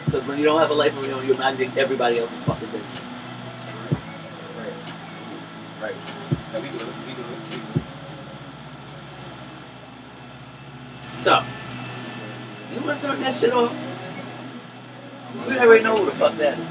Because 0.05 0.27
when 0.27 0.39
you 0.39 0.45
don't 0.45 0.61
have 0.61 0.71
a 0.71 0.75
life 0.75 0.97
of 0.99 1.05
your 1.05 1.17
own, 1.17 1.27
you're 1.27 1.39
minding 1.39 1.71
everybody 1.79 2.19
else's 2.19 2.45
fucking 2.45 2.69
business. 2.69 3.03
Right. 4.57 4.73
Right. 5.81 5.95
Yeah, 6.53 6.61
we 6.61 6.69
do 6.69 6.79
it. 6.79 6.87
We 7.07 7.15
do 7.15 7.23
it. 7.23 7.29
We 7.51 7.57
do 7.57 7.63
it. 7.81 7.83
So, 11.21 11.45
you 12.73 12.81
want 12.81 12.99
to 12.99 13.07
turn 13.09 13.21
that 13.21 13.35
shit 13.35 13.53
off? 13.53 13.77
We 15.47 15.59
already 15.59 15.85
know 15.85 15.95
who 15.95 16.07
the 16.07 16.13
fuck 16.13 16.35
that 16.39 16.59
is. 16.59 16.67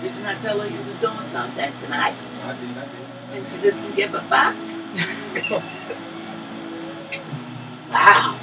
Did 0.00 0.14
you 0.14 0.22
not 0.22 0.40
tell 0.40 0.58
her 0.58 0.66
you 0.66 0.82
was 0.84 0.96
doing 0.96 1.30
something 1.30 1.70
tonight? 1.80 2.14
I 2.42 2.54
did. 2.54 2.78
I 2.78 2.86
did. 2.86 2.94
And 3.32 3.46
she 3.46 3.58
doesn't 3.58 3.94
give 3.94 4.14
a 4.14 4.22
fuck? 4.22 4.56
wow. 7.90 8.40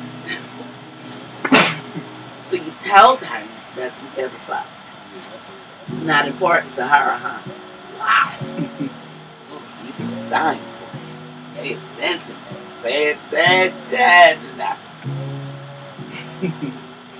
so 2.45 2.55
you 2.55 2.71
told 2.85 3.23
her 3.23 3.43
that 3.77 3.93
you 3.99 4.09
give 4.15 4.31
a 4.31 4.39
fuck. 4.45 4.67
It's 5.87 5.97
not 6.01 6.27
important 6.27 6.75
to 6.75 6.87
her, 6.87 7.17
huh? 7.17 7.41
Wow. 7.97 8.35
These 9.87 10.01
are 10.01 10.11
the 10.11 10.19
signs. 10.19 10.75
Pay 11.55 11.73
attention. 11.73 12.35
Pay 12.87 13.11
attention. 13.31 14.39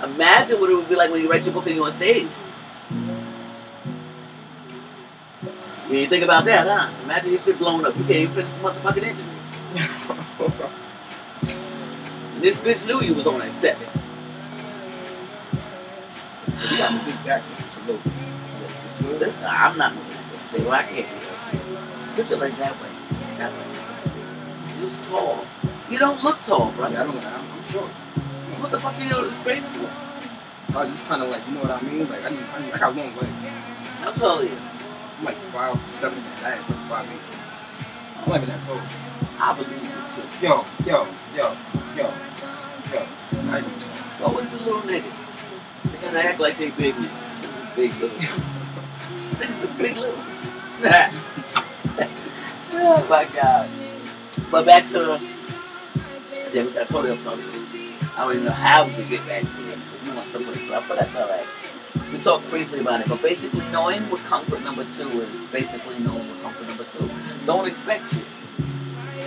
Imagine 0.02 0.60
what 0.60 0.70
it 0.70 0.74
would 0.74 0.88
be 0.88 0.94
like 0.96 1.10
when 1.10 1.20
you 1.20 1.30
write 1.30 1.44
your 1.44 1.52
book 1.52 1.66
and 1.66 1.76
you're 1.76 1.84
on 1.84 1.92
stage. 1.92 2.30
You 5.90 6.06
think 6.06 6.24
about 6.24 6.46
that, 6.46 6.66
huh? 6.66 6.90
Imagine 7.04 7.32
your 7.32 7.40
shit 7.40 7.58
blown 7.58 7.84
up. 7.84 7.94
You 7.98 8.04
can't 8.04 8.16
even 8.16 8.34
finish 8.34 8.50
the 8.52 8.58
motherfucking 8.58 9.02
interview. 9.02 9.24
This 12.40 12.56
bitch 12.56 12.86
knew 12.86 13.02
you 13.02 13.14
was 13.14 13.26
on 13.26 13.42
at 13.42 13.52
seven. 13.52 13.86
You 16.46 16.78
got 16.78 16.90
to 16.92 16.98
think 17.00 17.24
that 17.24 17.44
shit. 17.44 17.52
It's 17.58 17.76
a 17.76 17.80
little. 17.80 18.00
It's 18.04 18.54
a 18.54 18.58
little. 18.58 18.76
It's 19.10 19.18
good. 19.18 19.40
Nah, 19.42 19.48
I'm 19.50 19.76
not 19.76 19.94
moving 19.94 20.12
that 20.12 20.24
bitch. 20.52 20.70
I 20.70 20.82
can't 20.84 21.08
do 21.08 21.26
that 21.26 21.50
shit. 21.50 22.16
Put 22.16 22.30
your 22.30 22.38
legs 22.38 22.58
that 22.58 22.72
way. 22.80 22.88
That 23.36 23.52
way. 23.52 23.67
Was 24.84 24.98
tall. 25.08 25.44
You 25.90 25.98
don't 25.98 26.22
look 26.22 26.40
tall, 26.42 26.70
bro. 26.72 26.88
Yeah, 26.88 27.02
I 27.02 27.04
don't. 27.04 27.16
I'm, 27.16 27.50
I'm 27.50 27.62
sure. 27.64 27.88
So 28.48 28.60
what 28.60 28.70
the 28.70 28.78
fuck 28.78 28.98
you 29.02 29.08
doing 29.08 29.26
in 29.26 29.34
space 29.34 29.66
for? 29.66 29.90
I 30.78 30.84
was 30.84 30.92
just 30.92 31.04
kind 31.06 31.22
of 31.22 31.30
like, 31.30 31.46
you 31.48 31.54
know 31.54 31.62
what 31.62 31.70
I 31.70 31.80
mean? 31.82 32.08
Like, 32.08 32.24
I 32.24 32.30
need, 32.30 32.44
I, 32.54 32.62
need, 32.62 32.72
I 32.72 32.78
got 32.78 32.94
long 32.94 33.16
legs. 33.16 33.28
How 34.00 34.12
tall 34.12 34.38
are 34.38 34.44
you? 34.44 34.56
I'm 35.18 35.24
like 35.24 35.36
five 35.52 35.84
seven 35.84 36.22
like 36.42 36.60
five 36.88 37.08
eight. 37.10 37.20
I'm 38.18 38.28
not 38.28 38.36
even 38.36 38.48
that 38.50 38.62
tall. 38.62 38.80
I 39.40 39.54
believe 39.54 39.82
you 39.82 39.88
too. 40.10 40.22
Yo, 40.40 40.64
yo, 40.86 41.06
yo, 41.34 41.56
yo, 41.96 42.12
yo. 42.92 43.06
I, 43.50 43.64
It's 43.74 44.22
always 44.22 44.48
the 44.50 44.56
little 44.58 44.82
niggas. 44.82 45.12
They 45.90 45.98
gotta 45.98 46.24
act 46.24 46.38
like 46.38 46.58
they 46.58 46.70
big 46.70 46.94
niggas. 46.94 47.74
Big 47.74 47.92
little. 47.94 48.18
Niggas 48.18 49.64
are 49.68 49.78
big 49.78 49.96
little. 49.96 50.14
oh 52.72 53.06
my 53.08 53.24
god. 53.24 53.68
But 54.50 54.66
back 54.66 54.86
to 54.88 55.14
it, 55.14 56.76
I 56.76 56.84
told 56.84 57.06
you 57.06 57.16
something. 57.18 57.66
I 58.16 58.24
don't 58.24 58.32
even 58.32 58.44
know 58.46 58.50
how 58.50 58.86
we 58.86 58.94
could 58.94 59.08
get 59.08 59.26
back 59.26 59.42
to 59.42 59.72
it 59.72 59.78
you 60.08 60.14
want 60.14 60.30
some 60.30 60.48
of 60.48 60.54
stuff, 60.62 60.84
but 60.88 60.98
that's 60.98 61.14
alright. 61.14 61.46
We 62.12 62.18
talked 62.18 62.48
briefly 62.48 62.80
about 62.80 63.00
it, 63.00 63.08
but 63.08 63.20
basically 63.20 63.66
knowing 63.68 64.02
what 64.10 64.20
comfort 64.22 64.62
number 64.62 64.84
two 64.96 65.08
is 65.20 65.52
basically 65.52 65.98
knowing 65.98 66.26
what 66.28 66.42
comfort 66.42 66.66
number 66.66 66.84
two. 66.84 67.10
Don't 67.44 67.66
expect 67.66 68.14
you. 68.14 68.22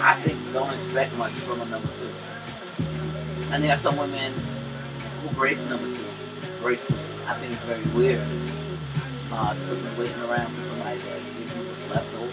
I 0.01 0.19
think 0.21 0.39
don't 0.53 0.73
expect 0.73 1.13
much 1.13 1.33
from 1.33 1.61
a 1.61 1.65
number 1.65 1.89
two. 1.99 2.09
And 3.51 3.63
there 3.63 3.73
are 3.73 3.77
some 3.77 3.97
women 3.97 4.33
who 5.21 5.35
brace 5.35 5.65
number 5.65 5.93
two, 5.95 6.05
bracelet. 6.61 6.99
I 7.27 7.39
think 7.39 7.53
it's 7.53 7.61
very 7.63 7.83
weird 7.93 8.27
uh, 9.31 9.53
to 9.53 9.75
be 9.75 9.99
waiting 9.99 10.21
around 10.21 10.55
for 10.55 10.63
somebody 10.63 10.97
you 10.99 11.67
what's 11.67 11.85
left 11.87 12.13
over 12.15 12.30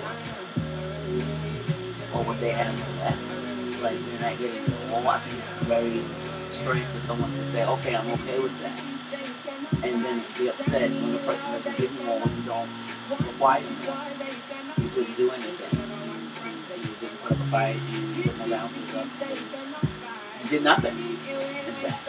or 2.19 2.25
what 2.25 2.41
they 2.41 2.51
have 2.51 2.75
left. 2.99 3.81
Like 3.81 3.99
you're 4.11 4.21
not 4.21 4.39
getting 4.39 4.75
all. 4.93 5.07
I 5.07 5.21
think 5.21 5.39
it's 5.39 5.67
very 5.67 6.03
strange 6.51 6.87
for 6.87 6.99
someone 7.01 7.33
to 7.33 7.47
say, 7.47 7.65
okay, 7.65 7.95
I'm 7.95 8.11
okay 8.19 8.39
with 8.41 8.61
that. 8.61 8.79
And 9.85 10.05
then 10.05 10.25
to 10.25 10.39
be 10.39 10.49
upset 10.49 10.91
when 10.91 11.13
the 11.13 11.19
person 11.19 11.53
doesn't 11.53 11.77
give 11.79 11.93
you 11.95 12.03
more 12.03 12.19
when 12.19 12.37
you 12.37 12.43
don't 12.43 12.71
require 13.11 13.63
it. 13.63 14.83
You 14.83 14.89
didn't 14.91 15.17
do 15.17 15.31
anything. 15.31 15.81
You 16.77 16.95
didn't 17.01 17.23
put 17.23 17.33
up 17.33 17.41
a 17.41 17.51
fight, 17.51 17.81
you 17.93 18.23
didn't 18.25 18.39
no 18.39 18.49
boundaries. 18.49 18.87
You 20.43 20.49
did 20.51 20.63
nothing, 20.65 20.99
in 20.99 21.75
fact. 21.75 22.09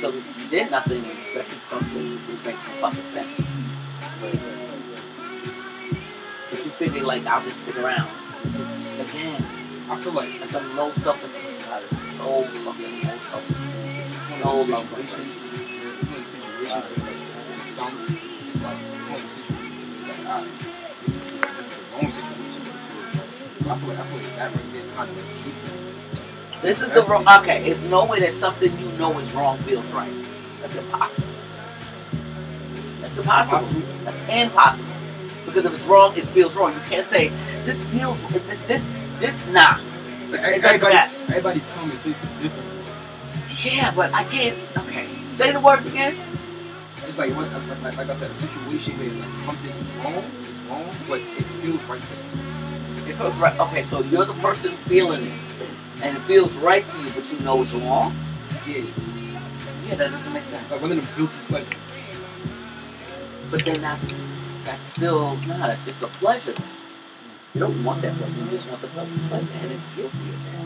So 0.00 0.10
you 0.10 0.48
did 0.48 0.70
nothing 0.70 1.04
and 1.04 1.18
expected 1.18 1.62
something 1.62 2.16
which 2.16 2.44
makes 2.44 2.62
no 2.64 2.72
fucking 2.80 3.12
sense. 3.12 4.65
Figured 6.76 7.04
like 7.04 7.24
I'll 7.24 7.42
just 7.42 7.62
stick 7.62 7.78
around. 7.78 8.06
Which 8.44 8.60
is 8.60 8.92
again, 8.94 9.42
I 9.88 9.96
feel 9.96 10.12
like 10.12 10.38
That's 10.40 10.52
a 10.52 10.60
low 10.60 10.92
self-esteem. 10.92 11.42
That 11.70 11.82
is 11.84 12.16
so 12.18 12.44
fucking 12.44 13.02
low 13.02 13.18
self-esteem. 13.30 13.70
It's 13.96 14.10
it's 14.12 14.40
so 14.40 14.52
low. 14.52 14.62
situations. 14.62 15.32
It's 15.56 15.94
one 15.94 16.02
of 16.02 16.16
those 16.16 16.28
situations. 16.28 16.60
It's 16.60 16.74
like 16.74 17.56
to 17.56 17.64
some, 17.66 18.18
it's 18.46 18.60
like 18.60 18.76
one 18.76 19.00
of 19.00 19.22
those 19.22 19.32
situations. 19.32 19.84
Like, 20.06 20.26
ah, 20.26 20.46
this 21.06 21.16
is 21.16 21.22
this, 21.22 21.32
this 21.32 21.40
is 21.40 21.68
the 21.72 21.76
wrong 21.94 22.10
situation. 22.12 22.60
but 22.66 22.74
it 22.74 22.84
feels 22.92 23.14
right. 23.16 23.64
So 23.64 23.70
I 23.70 23.78
feel 23.78 23.88
like 23.88 23.98
I 23.98 24.06
feel 24.06 24.22
like 24.22 24.36
that 24.36 24.54
right 24.54 24.72
there 24.74 24.94
kind 24.94 25.10
of 25.10 25.16
keeps. 25.42 26.60
This 26.60 26.82
is 26.82 26.90
the 26.90 27.02
wrong. 27.10 27.26
Okay, 27.40 27.70
it's 27.70 27.80
no 27.80 28.04
way 28.04 28.20
that 28.20 28.34
something 28.34 28.78
you 28.78 28.92
know 28.98 29.18
is 29.18 29.32
wrong 29.32 29.56
feels 29.60 29.92
right. 29.92 30.12
That's 30.60 30.76
impossible. 30.76 31.28
That's 33.00 33.16
impossible. 33.16 33.82
That's 34.04 34.18
impossible. 34.28 34.95
Because 35.56 35.72
if 35.72 35.72
it's 35.72 35.86
wrong, 35.86 36.14
it 36.18 36.26
feels 36.26 36.54
wrong. 36.54 36.74
You 36.74 36.80
can't 36.80 37.06
say 37.06 37.28
this 37.64 37.86
feels 37.86 38.20
this 38.46 38.58
this 38.68 38.92
this 39.18 39.34
nah. 39.48 39.78
It 39.80 40.32
doesn't 40.32 40.44
everybody, 40.44 40.92
matter. 40.92 41.14
everybody's 41.28 41.66
common 41.68 41.96
sense 41.96 42.22
is 42.22 42.28
different. 42.42 42.68
Yeah, 43.64 43.90
but 43.92 44.12
I 44.12 44.24
can't. 44.24 44.58
Okay, 44.76 45.08
say 45.30 45.52
the 45.52 45.60
words 45.60 45.86
again. 45.86 46.14
It's 47.08 47.16
like, 47.16 47.34
what, 47.34 47.50
like, 47.50 47.80
like, 47.82 47.96
like 47.96 48.08
I 48.10 48.12
said, 48.12 48.32
a 48.32 48.34
situation 48.34 48.98
where 48.98 49.08
like 49.12 49.32
something 49.32 49.70
is 49.70 49.86
wrong, 50.04 50.24
is 50.44 50.60
wrong, 50.68 50.94
but 51.08 51.22
it 51.22 51.46
feels 51.62 51.82
right 51.84 52.02
to 52.04 52.12
you. 52.12 53.10
It 53.10 53.16
feels 53.16 53.38
right. 53.38 53.58
Okay, 53.58 53.82
so 53.82 54.00
you're 54.02 54.26
the 54.26 54.34
person 54.34 54.76
feeling 54.84 55.24
it, 55.24 55.40
and 56.02 56.18
it 56.18 56.20
feels 56.24 56.54
right 56.58 56.86
to 56.86 57.00
you, 57.02 57.10
but 57.12 57.32
you 57.32 57.40
know 57.40 57.62
it's 57.62 57.72
wrong. 57.72 58.14
Yeah, 58.66 58.84
Yeah, 59.88 59.94
that 59.94 60.10
doesn't 60.10 60.34
make 60.34 60.44
sense. 60.44 60.70
like 60.70 60.82
one 60.82 60.92
of 60.92 60.98
them 60.98 61.08
guilty 61.16 61.38
pleasures. 61.48 61.72
But 63.50 63.64
then 63.64 63.80
that's 63.80 64.35
that's 64.66 64.88
still 64.88 65.36
nah. 65.46 65.68
That's 65.68 65.86
just 65.86 66.02
a 66.02 66.08
pleasure. 66.08 66.54
You 67.54 67.60
don't 67.60 67.84
want 67.84 68.02
that 68.02 68.14
pleasure. 68.16 68.42
You 68.42 68.50
just 68.50 68.68
want 68.68 68.82
the 68.82 68.88
pleasure, 68.88 69.12
and 69.32 69.72
it's 69.72 69.84
guilty 69.94 70.16
of 70.16 70.44
that. 70.44 70.56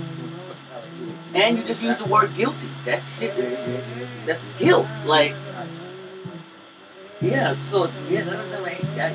And 1.35 1.59
you 1.59 1.65
just 1.65 1.83
use 1.83 1.97
the 1.99 2.07
word 2.07 2.35
guilty. 2.35 2.69
That 2.85 3.05
shit 3.05 3.39
is 3.39 3.57
that's 4.27 4.49
guilt. 4.59 4.89
Like 5.05 5.35
yeah. 7.21 7.55
So 7.55 7.91
yeah, 8.09 8.25
that 8.25 8.33
doesn't 8.33 8.65
make 8.65 8.81
that. 8.97 9.15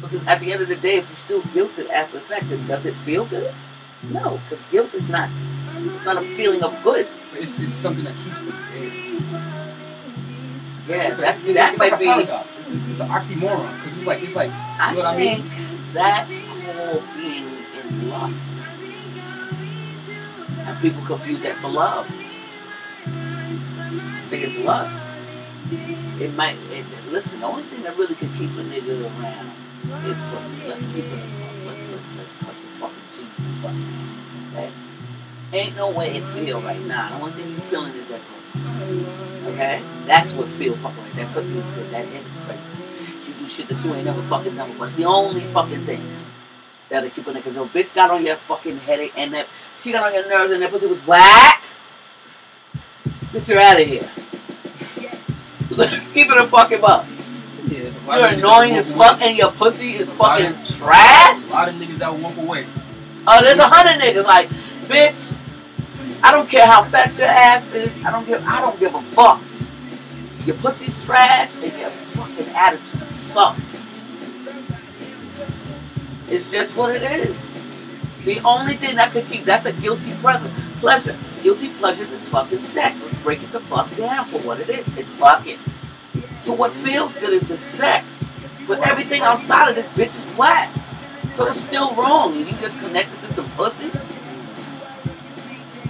Because 0.00 0.26
at 0.26 0.38
the 0.40 0.52
end 0.52 0.62
of 0.62 0.68
the 0.68 0.76
day, 0.76 0.96
if 0.96 1.08
you're 1.08 1.16
still 1.16 1.42
guilty 1.54 1.90
after 1.90 2.18
the 2.18 2.24
fact, 2.26 2.50
then 2.50 2.66
does 2.66 2.84
it 2.84 2.94
feel 2.98 3.24
good? 3.24 3.54
No, 4.10 4.38
because 4.44 4.62
guilt 4.70 4.92
is 4.94 5.08
not. 5.08 5.30
It's 5.78 6.04
not 6.04 6.18
a 6.22 6.36
feeling 6.36 6.62
of 6.62 6.76
good. 6.84 7.08
It's, 7.34 7.58
it's 7.58 7.72
something 7.72 8.04
that 8.04 8.14
keeps 8.18 8.42
me. 8.42 9.03
Yeah, 10.88 11.10
that's 11.14 11.44
it's, 11.46 11.54
that 11.54 11.70
it's 11.72 11.78
might 11.78 11.92
like 11.92 11.92
a 11.92 11.98
be. 11.98 12.04
paradox. 12.06 12.58
It's, 12.58 12.70
it's, 12.70 12.86
it's 12.86 13.00
an 13.00 13.08
oxymoron 13.08 13.74
because 13.80 13.96
it's 13.98 14.06
like 14.06 14.22
it's 14.22 14.34
like 14.34 14.50
I 14.52 14.90
You 14.90 14.98
know 14.98 15.04
what 15.04 15.14
I 15.14 15.16
mean? 15.18 15.42
think 15.42 15.92
that's 15.92 16.40
called 16.40 17.02
being 17.16 17.48
in 17.80 18.10
lust. 18.10 18.60
And 20.66 20.80
people 20.80 21.02
confuse 21.06 21.40
that 21.42 21.56
for 21.58 21.68
love. 21.68 22.06
I 23.06 24.26
think 24.30 24.44
it's 24.44 24.64
lust. 24.64 25.00
It 26.20 26.34
might, 26.34 26.56
it, 26.70 26.84
listen, 27.10 27.40
the 27.40 27.46
only 27.46 27.64
thing 27.64 27.82
that 27.82 27.96
really 27.96 28.14
could 28.14 28.32
keep 28.34 28.50
a 28.50 28.62
nigga 28.62 29.02
around 29.04 29.50
is 30.06 30.18
pussy. 30.30 30.58
Let's 30.68 30.84
keep 30.86 31.04
it, 31.04 31.24
let's, 31.66 31.82
let's, 31.84 32.14
let's 32.14 32.32
cut 32.40 32.54
the 32.54 32.68
fucking 32.78 32.96
cheese 33.10 33.46
fucking, 33.62 33.88
okay? 34.52 34.70
Ain't 35.52 35.76
no 35.76 35.90
way 35.90 36.16
it 36.16 36.24
feel 36.24 36.60
right 36.60 36.80
now. 36.82 37.18
The 37.18 37.24
only 37.24 37.32
thing 37.32 37.50
you 37.52 37.58
feeling 37.60 37.94
is 37.94 38.08
that 38.08 38.20
pussy. 38.20 38.43
Okay? 39.46 39.82
That's 40.06 40.32
what 40.32 40.48
feel 40.48 40.74
fucking 40.76 41.02
right. 41.02 41.16
That 41.16 41.32
pussy 41.32 41.58
is 41.58 41.64
good. 41.74 41.90
That 41.90 42.06
head 42.06 42.24
is 42.24 42.38
crazy. 42.46 43.20
She 43.20 43.32
do 43.38 43.48
shit 43.48 43.68
that 43.68 43.84
you 43.84 43.94
ain't 43.94 44.04
never 44.04 44.22
fucking 44.22 44.54
done 44.56 44.70
before. 44.70 44.86
It's 44.86 44.96
the 44.96 45.04
only 45.04 45.42
fucking 45.42 45.84
thing 45.86 46.00
that'll 46.88 47.10
keep 47.10 47.26
on 47.28 47.36
it. 47.36 47.44
Cause 47.44 47.56
if 47.56 47.72
bitch 47.72 47.94
got 47.94 48.10
on 48.10 48.24
your 48.24 48.36
fucking 48.36 48.78
headache 48.78 49.12
and 49.16 49.32
that 49.34 49.46
she 49.78 49.92
got 49.92 50.04
on 50.06 50.14
your 50.14 50.28
nerves 50.28 50.52
and 50.52 50.62
that 50.62 50.70
pussy 50.70 50.86
was 50.86 51.00
whack, 51.06 51.62
get 53.32 53.48
you're 53.48 53.60
out 53.60 53.80
of 53.80 53.86
here. 53.86 54.08
Let's 55.70 56.08
keep 56.08 56.30
it 56.30 56.36
a 56.36 56.46
fucking 56.46 56.80
buck. 56.80 57.04
yeah, 57.66 57.78
it's 57.78 57.96
a 57.96 58.00
lot 58.02 58.20
You're 58.20 58.28
annoying 58.28 58.74
as 58.74 58.92
fuck 58.94 59.16
away. 59.18 59.28
and 59.28 59.38
your 59.38 59.50
pussy 59.52 59.94
is 59.96 60.14
lot 60.16 60.40
of- 60.40 60.54
fucking 60.56 60.78
trash. 60.78 61.48
A 61.48 61.52
lot 61.52 61.68
of 61.68 61.74
niggas 61.76 61.98
that 61.98 62.14
walk 62.14 62.36
away. 62.36 62.66
Oh, 63.26 63.42
there's 63.42 63.58
a 63.58 63.66
hundred 63.66 64.00
niggas 64.00 64.24
like, 64.24 64.48
bitch. 64.86 65.34
I 66.24 66.30
don't 66.30 66.48
care 66.48 66.64
how 66.64 66.82
fat 66.82 67.18
your 67.18 67.26
ass 67.28 67.70
is. 67.74 67.92
I 68.02 68.10
don't 68.10 68.26
give. 68.26 68.42
I 68.46 68.62
don't 68.62 68.80
give 68.80 68.94
a 68.94 69.02
fuck. 69.02 69.42
Your 70.46 70.56
pussy's 70.56 71.04
trash 71.04 71.54
and 71.56 71.78
your 71.78 71.90
fucking 71.90 72.48
attitude 72.48 73.10
sucks. 73.10 73.60
It's 76.30 76.50
just 76.50 76.76
what 76.78 76.96
it 76.96 77.02
is. 77.02 77.36
The 78.24 78.40
only 78.40 78.74
thing 78.78 78.96
that 78.96 79.10
could 79.10 79.26
keep 79.26 79.44
that's 79.44 79.66
a 79.66 79.74
guilty 79.74 80.14
present 80.14 80.54
pleasure. 80.80 81.14
Guilty 81.42 81.68
pleasures 81.74 82.10
is 82.10 82.26
fucking 82.30 82.60
sex. 82.60 83.02
Let's 83.02 83.14
break 83.16 83.42
it 83.42 83.52
the 83.52 83.60
fuck 83.60 83.94
down 83.94 84.24
for 84.24 84.38
what 84.38 84.60
it 84.60 84.70
is. 84.70 84.88
It's 84.96 85.12
fucking. 85.12 85.58
So 86.40 86.54
what 86.54 86.72
feels 86.72 87.16
good 87.16 87.34
is 87.34 87.48
the 87.48 87.58
sex. 87.58 88.24
But 88.66 88.80
everything 88.80 89.20
outside 89.20 89.68
of 89.68 89.74
this 89.74 89.88
bitch 89.88 90.16
is 90.16 90.26
whack. 90.38 90.74
So 91.32 91.48
it's 91.48 91.60
still 91.60 91.94
wrong. 91.94 92.34
And 92.34 92.46
you 92.46 92.52
just 92.62 92.78
connected 92.78 93.20
to 93.28 93.34
some 93.34 93.50
pussy? 93.50 93.90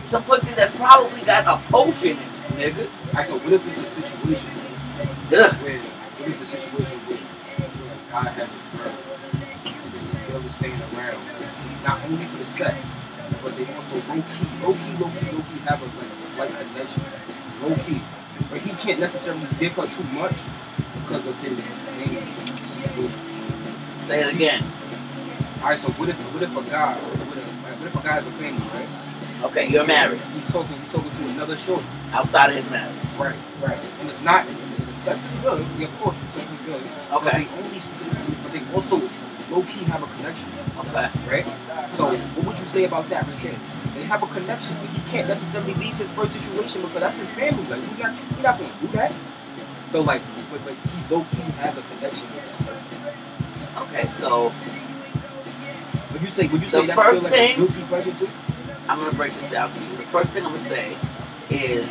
Some 0.04 0.22
pussy 0.24 0.52
that's 0.52 0.76
probably 0.76 1.22
got 1.22 1.46
a 1.46 1.56
potion 1.70 2.18
in 2.18 2.60
it, 2.60 2.74
nigga. 2.74 2.88
Alright, 3.08 3.26
so 3.26 3.38
what 3.38 3.52
if 3.54 3.66
it's 3.66 3.80
a 3.80 3.86
situation 3.86 4.50
where 4.50 5.50
what 5.50 6.28
if 6.28 6.38
the 6.38 6.46
situation 6.46 6.98
where 7.08 7.18
God 8.12 8.28
has 8.28 8.50
a 8.52 8.76
girl 8.76 8.92
and 9.32 10.12
this 10.12 10.20
girl 10.28 10.46
is 10.46 10.54
staying 10.54 10.80
around 10.92 11.24
not 11.82 12.04
only 12.04 12.24
for 12.24 12.36
the 12.36 12.44
sex, 12.44 12.86
but 13.42 13.56
they 13.56 13.66
also 13.74 13.96
low 13.96 14.20
key, 14.20 14.46
low 14.62 14.74
key, 14.74 14.92
low 15.00 15.08
key, 15.08 15.30
low 15.32 15.42
key 15.48 15.58
have 15.64 15.80
a 15.80 15.86
like 15.86 16.18
slight 16.18 16.50
connection, 16.52 17.02
low 17.62 17.74
key. 17.84 18.00
But 18.50 18.58
he 18.58 18.70
can't 18.76 19.00
necessarily 19.00 19.46
give 19.58 19.72
her 19.72 19.86
too 19.88 20.04
much 20.12 20.36
because 21.00 21.26
of 21.26 21.34
his 21.40 21.58
name 21.96 22.28
situation. 22.68 23.20
Say 24.06 24.20
it 24.20 24.34
again. 24.34 24.62
All 25.62 25.70
right, 25.70 25.78
so 25.78 25.88
what 25.92 26.10
if 26.10 26.20
what 26.34 26.42
if 26.42 26.54
a 26.54 26.62
guy, 26.70 26.94
what 26.94 27.14
if, 27.14 27.80
what 27.80 27.86
if 27.88 27.94
a 27.96 28.02
guy 28.02 28.12
has 28.12 28.26
a 28.26 28.30
family, 28.32 28.68
right? 28.68 29.03
Okay, 29.44 29.68
you're 29.68 29.86
married. 29.86 30.20
He's 30.34 30.50
talking, 30.50 30.78
he's 30.80 30.92
talking 30.92 31.10
to 31.12 31.22
another 31.28 31.56
shorty. 31.56 31.84
Outside 32.12 32.50
of 32.50 32.56
his 32.56 32.68
marriage. 32.70 32.96
Right, 33.18 33.36
right. 33.62 33.78
And 34.00 34.08
it's 34.08 34.22
not, 34.22 34.46
the 34.46 34.94
sex 34.94 35.26
is 35.26 35.36
good. 35.38 35.64
Yeah, 35.78 35.88
of 35.88 36.00
course, 36.00 36.16
the 36.24 36.30
sex 36.32 36.50
is 36.50 36.58
good. 36.60 36.80
Okay. 36.80 36.88
But 37.10 37.32
they 37.32 37.48
only, 37.62 37.78
but 38.42 38.52
they 38.52 38.74
also 38.74 38.96
low 39.50 39.62
key 39.64 39.84
have 39.84 40.02
a 40.02 40.06
connection, 40.16 40.48
Okay. 40.78 41.10
right? 41.28 41.92
So 41.92 42.16
what 42.16 42.46
would 42.46 42.58
you 42.58 42.66
say 42.66 42.84
about 42.84 43.08
that, 43.10 43.26
right 43.26 43.42
there? 43.42 43.58
They 43.94 44.04
have 44.04 44.22
a 44.22 44.26
connection, 44.28 44.76
but 44.80 44.88
he 44.88 45.00
can't 45.10 45.28
necessarily 45.28 45.74
leave 45.74 45.94
his 45.96 46.10
first 46.12 46.32
situation 46.32 46.80
because 46.80 47.00
that's 47.00 47.18
his 47.18 47.28
family. 47.30 47.64
Like, 47.66 47.82
he's 47.86 47.98
not, 47.98 48.14
he's 48.16 48.42
not 48.42 48.58
gonna 48.58 48.72
do 48.80 48.86
that. 48.96 49.12
So 49.92 50.00
like, 50.00 50.22
but, 50.50 50.64
but 50.64 50.72
he 50.72 51.14
low 51.14 51.20
key 51.30 51.42
has 51.60 51.76
a 51.76 51.82
connection. 51.82 52.26
Okay, 53.76 54.08
so 54.08 54.52
Would 56.12 56.22
you 56.22 56.30
say, 56.30 56.46
would 56.46 56.62
you 56.62 56.68
say 56.70 56.86
that's 56.86 57.00
first 57.00 57.24
like 57.24 57.32
thing- 57.32 57.52
a 57.52 57.56
guilty 57.56 57.82
pleasure 57.82 58.14
too? 58.14 58.28
I'm 58.86 58.98
gonna 58.98 59.16
break 59.16 59.32
this 59.32 59.50
down 59.50 59.72
to 59.72 59.84
you. 59.84 59.96
The 59.96 60.02
first 60.04 60.32
thing 60.32 60.44
I'm 60.44 60.52
gonna 60.52 60.62
say 60.62 60.94
is 61.48 61.88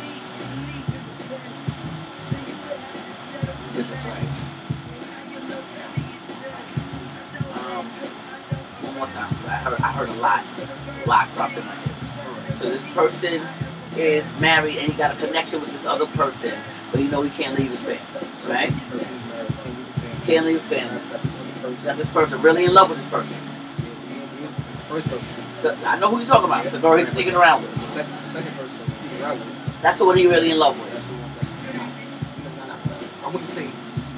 get 3.74 3.88
this 3.88 4.04
right. 4.04 4.28
Um, 7.54 7.86
one 8.82 8.94
more 8.94 9.06
time, 9.08 9.34
I 9.46 9.56
heard 9.56 9.80
I 9.80 9.92
heard 9.92 10.08
a 10.08 10.14
lot, 10.14 10.44
a 11.04 11.08
lot 11.08 11.28
dropped 11.34 11.56
in 11.56 11.64
my 11.66 11.74
head. 11.74 12.54
So 12.54 12.70
this 12.70 12.86
person 12.88 13.42
is 13.96 14.30
married 14.38 14.78
and 14.78 14.92
he 14.92 14.96
got 14.96 15.16
a 15.16 15.26
connection 15.26 15.60
with 15.60 15.72
this 15.72 15.86
other 15.86 16.06
person, 16.06 16.54
but 16.92 17.00
he 17.00 17.08
know 17.08 17.22
he 17.22 17.30
can't 17.30 17.58
leave 17.58 17.72
his 17.72 17.82
family, 17.82 18.00
right? 18.46 18.72
Can't 20.24 20.46
leave 20.46 20.60
family. 20.62 21.02
Got 21.82 21.96
this 21.96 22.10
person 22.10 22.40
really 22.40 22.66
in 22.66 22.72
love 22.74 22.88
with 22.88 22.98
this 22.98 23.08
person. 23.08 23.40
First 24.88 25.08
person. 25.08 25.43
The- 25.64 25.76
I 25.86 25.98
know 25.98 26.10
who 26.10 26.18
you're 26.18 26.26
talking 26.26 26.44
about. 26.44 26.70
The 26.70 26.78
girl 26.78 26.96
he's 26.98 27.08
sneaking 27.10 27.34
around 27.34 27.62
with. 27.62 27.74
The 27.80 27.88
second, 27.88 28.12
the 28.22 28.28
second 28.30 28.52
person 28.56 28.78
that 28.78 28.88
he's 28.96 29.20
around 29.22 29.38
with. 29.40 29.82
That's 29.82 29.98
the 29.98 30.04
one 30.04 30.16
he 30.18 30.26
really 30.26 30.50
in 30.50 30.58
love 30.58 30.78
with. 30.78 30.92
That's 30.92 31.06
the 31.06 31.12
one. 31.14 31.32
That's, 31.32 31.50
no, 32.44 32.66
no, 32.66 32.66
no, 32.66 32.74
no. 32.76 33.24
I 33.24 33.26
wouldn't 33.30 33.48
say 33.48 33.70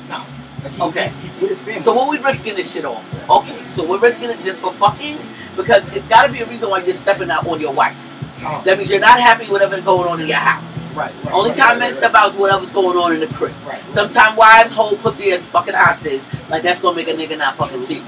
no. 0.09 0.25
Like 0.65 0.73
he, 0.73 0.83
Okay. 0.83 1.13
He's. 1.39 1.85
So 1.85 1.93
what 1.93 2.09
we 2.11 2.19
risking 2.19 2.57
this 2.57 2.73
shit 2.73 2.85
on? 2.85 3.01
Okay, 3.31 3.65
so 3.67 3.87
we're 3.87 3.99
risking 3.99 4.29
it 4.31 4.41
just 4.41 4.61
for 4.61 4.73
fucking 4.73 5.19
because 5.57 5.87
it's 5.95 6.09
got 6.09 6.27
to 6.27 6.33
be 6.33 6.41
a 6.41 6.47
reason 6.47 6.69
why 6.69 6.83
you're 6.83 6.95
stepping 6.95 7.31
out 7.31 7.47
on 7.47 7.61
your 7.61 7.73
wife. 7.73 7.97
Oh, 8.43 8.61
That 8.65 8.79
means 8.79 8.91
you're 8.91 8.99
not 9.01 9.21
happy 9.21 9.45
with 9.45 9.53
whatever's 9.53 9.85
going 9.85 10.09
on 10.09 10.21
in 10.21 10.27
your 10.27 10.37
house. 10.39 10.95
right, 10.95 11.15
right. 11.25 11.33
Only 11.33 11.51
right, 11.51 11.59
time 11.59 11.69
right, 11.71 11.79
men 11.79 11.93
step 11.93 12.13
out 12.15 12.31
is 12.31 12.37
whatever's 12.37 12.73
going 12.73 12.97
on 12.99 13.13
in 13.13 13.21
the 13.21 13.29
crib. 13.29 13.55
Right. 13.65 13.81
right. 13.83 13.93
Sometimes 13.95 14.37
wives 14.37 14.73
hold 14.73 14.99
pussy 14.99 15.31
as 15.31 15.47
fucking 15.49 15.75
hostage, 15.75 16.23
like 16.51 16.63
that's 16.65 16.81
gonna 16.81 16.97
make 16.97 17.09
a 17.09 17.13
nigga 17.15 17.39
not 17.39 17.57
fucking 17.57 17.87
cheat. 17.87 18.03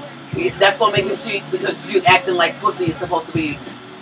That's 0.59 0.77
gonna 0.77 0.93
make 0.93 1.05
him 1.05 1.17
cheat 1.17 1.43
because 1.51 1.91
you 1.91 2.01
acting 2.03 2.35
like 2.35 2.59
pussy 2.59 2.85
is 2.91 2.97
supposed 2.97 3.27
to 3.27 3.33
be 3.33 3.57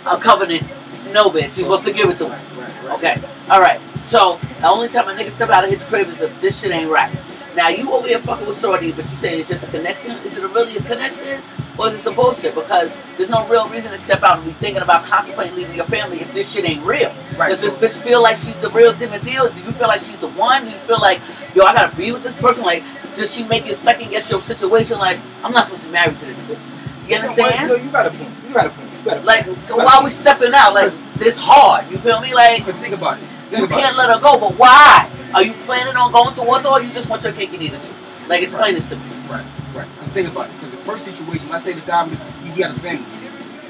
a 0.06 0.18
covenant. 0.18 0.64
No, 1.12 1.30
bitch, 1.30 1.56
you're 1.56 1.64
supposed 1.66 1.84
to 1.84 1.92
give 1.92 2.10
it 2.10 2.18
to 2.18 2.28
him. 2.28 2.92
Okay, 2.92 3.20
all 3.50 3.60
right. 3.60 3.80
So 4.02 4.38
the 4.60 4.68
only 4.68 4.88
time 4.88 5.08
a 5.08 5.12
nigga 5.12 5.30
step 5.30 5.50
out 5.50 5.64
of 5.64 5.70
his 5.70 5.84
crib 5.84 6.08
is 6.08 6.20
if 6.20 6.38
this 6.40 6.60
shit 6.60 6.70
ain't 6.70 6.90
right. 6.90 7.16
Now 7.56 7.68
you 7.68 7.90
over 7.92 8.06
here 8.06 8.20
fucking 8.20 8.46
with 8.46 8.60
shorty, 8.60 8.92
but 8.92 9.04
you 9.06 9.16
saying 9.16 9.40
it's 9.40 9.48
just 9.48 9.64
a 9.64 9.66
connection. 9.66 10.12
Is 10.18 10.36
it 10.36 10.42
really 10.50 10.76
a 10.76 10.82
connection, 10.82 11.40
or 11.76 11.88
is 11.88 11.94
it 11.94 12.02
some 12.02 12.14
bullshit? 12.14 12.54
Because 12.54 12.92
there's 13.16 13.30
no 13.30 13.48
real 13.48 13.68
reason 13.68 13.90
to 13.90 13.98
step 13.98 14.22
out 14.22 14.38
and 14.38 14.46
be 14.46 14.52
thinking 14.54 14.82
about 14.82 15.04
contemplating 15.06 15.56
leaving 15.56 15.74
your 15.74 15.86
family 15.86 16.20
if 16.20 16.32
this 16.32 16.52
shit 16.52 16.64
ain't 16.64 16.84
real. 16.84 17.12
Right. 17.36 17.48
Does 17.48 17.62
this 17.62 17.74
bitch 17.74 18.00
feel 18.02 18.22
like 18.22 18.36
she's 18.36 18.56
the 18.60 18.70
real 18.70 18.92
thing 18.92 19.10
the 19.10 19.18
deal? 19.18 19.50
Do 19.50 19.60
you 19.60 19.72
feel 19.72 19.88
like 19.88 20.00
she's 20.00 20.20
the 20.20 20.28
one? 20.28 20.66
Do 20.66 20.70
you 20.70 20.78
feel 20.78 21.00
like, 21.00 21.20
yo, 21.54 21.64
I 21.64 21.74
gotta 21.74 21.96
be 21.96 22.12
with 22.12 22.22
this 22.22 22.36
person? 22.36 22.64
Like, 22.64 22.84
does 23.18 23.34
she 23.34 23.44
make 23.44 23.66
you 23.66 23.74
second 23.74 24.10
guess 24.10 24.30
your 24.30 24.40
situation? 24.40 24.98
Like, 24.98 25.18
I'm 25.44 25.52
not 25.52 25.64
supposed 25.66 25.82
to 25.84 25.88
be 25.88 25.92
married 25.94 26.16
to 26.18 26.24
this 26.26 26.38
bitch. 26.38 27.08
You 27.08 27.16
understand? 27.16 27.68
no, 27.68 27.74
you 27.74 27.90
got 27.90 28.06
a 28.06 28.10
point. 28.10 28.30
You 28.46 28.54
got 28.54 28.66
a 28.66 28.70
point. 28.70 28.88
You 28.98 29.04
got 29.04 29.16
a 29.16 29.20
point. 29.20 29.24
Like, 29.24 29.46
You 29.46 29.54
got 29.68 29.70
a 29.70 29.76
while 29.84 29.88
point. 30.00 30.04
we 30.04 30.10
stepping 30.10 30.50
out, 30.54 30.74
like, 30.74 30.92
this 31.16 31.38
hard. 31.38 31.90
You 31.90 31.98
feel 31.98 32.20
me? 32.20 32.34
Like, 32.34 32.58
Because 32.64 32.76
think 32.76 32.94
about 32.94 33.18
it. 33.18 33.24
Think 33.48 33.60
you 33.60 33.64
about 33.66 33.78
can't 33.80 33.94
it. 33.94 33.98
let 33.98 34.08
her 34.10 34.20
go, 34.20 34.38
but 34.38 34.52
why? 34.58 35.10
Are 35.34 35.42
you 35.42 35.52
planning 35.64 35.96
on 35.96 36.12
going 36.12 36.34
towards 36.34 36.64
her 36.66 36.72
or 36.72 36.82
you 36.82 36.92
just 36.92 37.08
want 37.08 37.22
your 37.24 37.32
cake 37.32 37.52
and 37.52 37.62
eat 37.62 37.72
it 37.72 37.82
too? 37.82 37.94
Like, 38.28 38.42
explain 38.42 38.76
it 38.76 38.86
to 38.88 38.96
me. 38.96 39.02
Right, 39.28 39.44
right. 39.74 39.88
Because 39.94 40.10
think 40.12 40.28
about 40.28 40.48
it. 40.48 40.52
Because 40.54 40.70
the 40.70 40.76
first 40.78 41.04
situation, 41.06 41.48
let's 41.50 41.64
say 41.64 41.72
the 41.72 41.80
diamond, 41.82 42.20
you 42.44 42.54
got 42.56 42.70
his 42.70 42.78
family. 42.78 43.04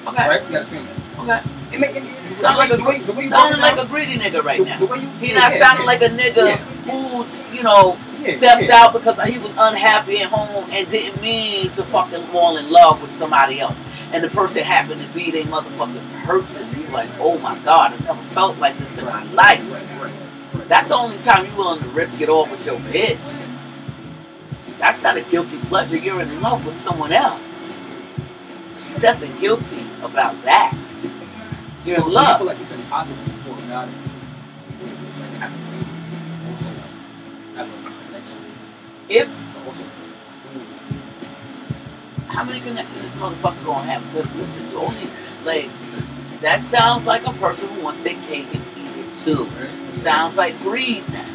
Okay. 0.06 0.28
Right? 0.28 0.42
He 0.42 0.52
got 0.52 0.66
his 0.66 0.68
family. 0.68 0.90
Okay. 1.18 1.40
It 1.72 1.80
may, 1.80 1.88
it, 1.98 2.34
Sound 2.36 2.56
like 2.58 2.70
way- 2.70 2.74
a 2.74 2.78
the 2.78 2.84
way- 2.84 2.98
the 3.00 3.12
way 3.12 3.22
you 3.24 3.28
sounding 3.28 3.60
like 3.60 3.76
a 3.78 3.84
greedy 3.86 4.16
nigga 4.18 4.42
right 4.42 4.58
the- 4.58 4.64
now. 4.66 4.78
the 4.78 4.86
way 4.86 5.00
you- 5.00 5.08
He 5.20 5.28
yeah, 5.28 5.34
not 5.38 5.52
yeah, 5.52 5.58
sounding 5.58 5.82
yeah. 5.86 5.92
like 5.92 6.02
a 6.02 6.08
nigga 6.08 6.56
who, 6.90 7.26
you 7.56 7.62
know, 7.62 7.96
Yeah, 8.20 8.36
stepped 8.36 8.62
yeah. 8.64 8.76
out 8.76 8.92
because 8.92 9.20
he 9.22 9.38
was 9.38 9.52
unhappy 9.56 10.18
at 10.18 10.30
home 10.30 10.68
and 10.70 10.90
didn't 10.90 11.20
mean 11.20 11.70
to 11.72 11.84
fucking 11.84 12.24
fall 12.26 12.56
in 12.56 12.70
love 12.70 13.00
with 13.00 13.10
somebody 13.10 13.60
else. 13.60 13.76
And 14.12 14.24
the 14.24 14.28
person 14.30 14.64
happened 14.64 15.00
to 15.00 15.08
be 15.08 15.30
their 15.30 15.44
motherfucking 15.44 16.24
person. 16.24 16.68
You 16.78 16.86
like, 16.88 17.10
oh 17.18 17.38
my 17.38 17.58
god, 17.58 17.92
I 17.92 17.98
never 18.04 18.22
felt 18.28 18.58
like 18.58 18.78
this 18.78 18.96
in 18.98 19.04
my 19.04 19.24
life. 19.32 19.62
That's 20.68 20.88
the 20.88 20.96
only 20.96 21.18
time 21.18 21.46
you're 21.46 21.56
willing 21.56 21.80
to 21.80 21.88
risk 21.88 22.20
it 22.20 22.28
all 22.28 22.46
with 22.46 22.66
your 22.66 22.78
bitch. 22.78 23.38
That's 24.78 25.02
not 25.02 25.16
a 25.16 25.22
guilty 25.22 25.58
pleasure. 25.58 25.96
You're 25.96 26.20
in 26.20 26.40
love 26.40 26.64
with 26.64 26.78
someone 26.78 27.12
else. 27.12 27.42
There's 28.72 29.02
nothing 29.02 29.36
guilty 29.38 29.84
about 30.02 30.40
that. 30.44 30.72
You're 31.84 31.96
so, 31.96 32.06
in 32.06 32.10
so 32.12 32.20
you 32.20 32.26
love. 32.26 32.38
feel 32.38 32.46
like 32.46 32.60
it's 32.60 32.72
impossible 32.72 33.22
for 33.24 33.50
a 33.50 33.66
guy 33.66 33.86
to 33.86 33.92
have 35.38 35.52
a 35.52 35.58
family, 35.58 35.86
also 36.48 36.68
have 37.56 37.68
a 37.68 38.04
connection, 38.06 38.38
if 39.08 39.28
how 42.28 42.44
many 42.44 42.60
connections 42.60 43.02
this 43.02 43.16
motherfucker 43.16 43.64
gonna 43.64 43.84
have? 43.84 44.04
Because 44.12 44.32
listen, 44.36 44.70
you 44.70 44.78
only 44.78 45.08
like 45.44 45.68
that 46.40 46.62
sounds 46.62 47.06
like 47.06 47.26
a 47.26 47.32
person 47.34 47.68
who 47.70 47.82
wants 47.82 48.02
their 48.04 48.14
cake 48.22 48.46
and 48.52 48.62
eat 48.76 49.06
it 49.06 49.16
too. 49.16 49.48
It 49.88 49.92
sounds 49.92 50.36
like 50.36 50.58
greed 50.60 51.08
now. 51.08 51.26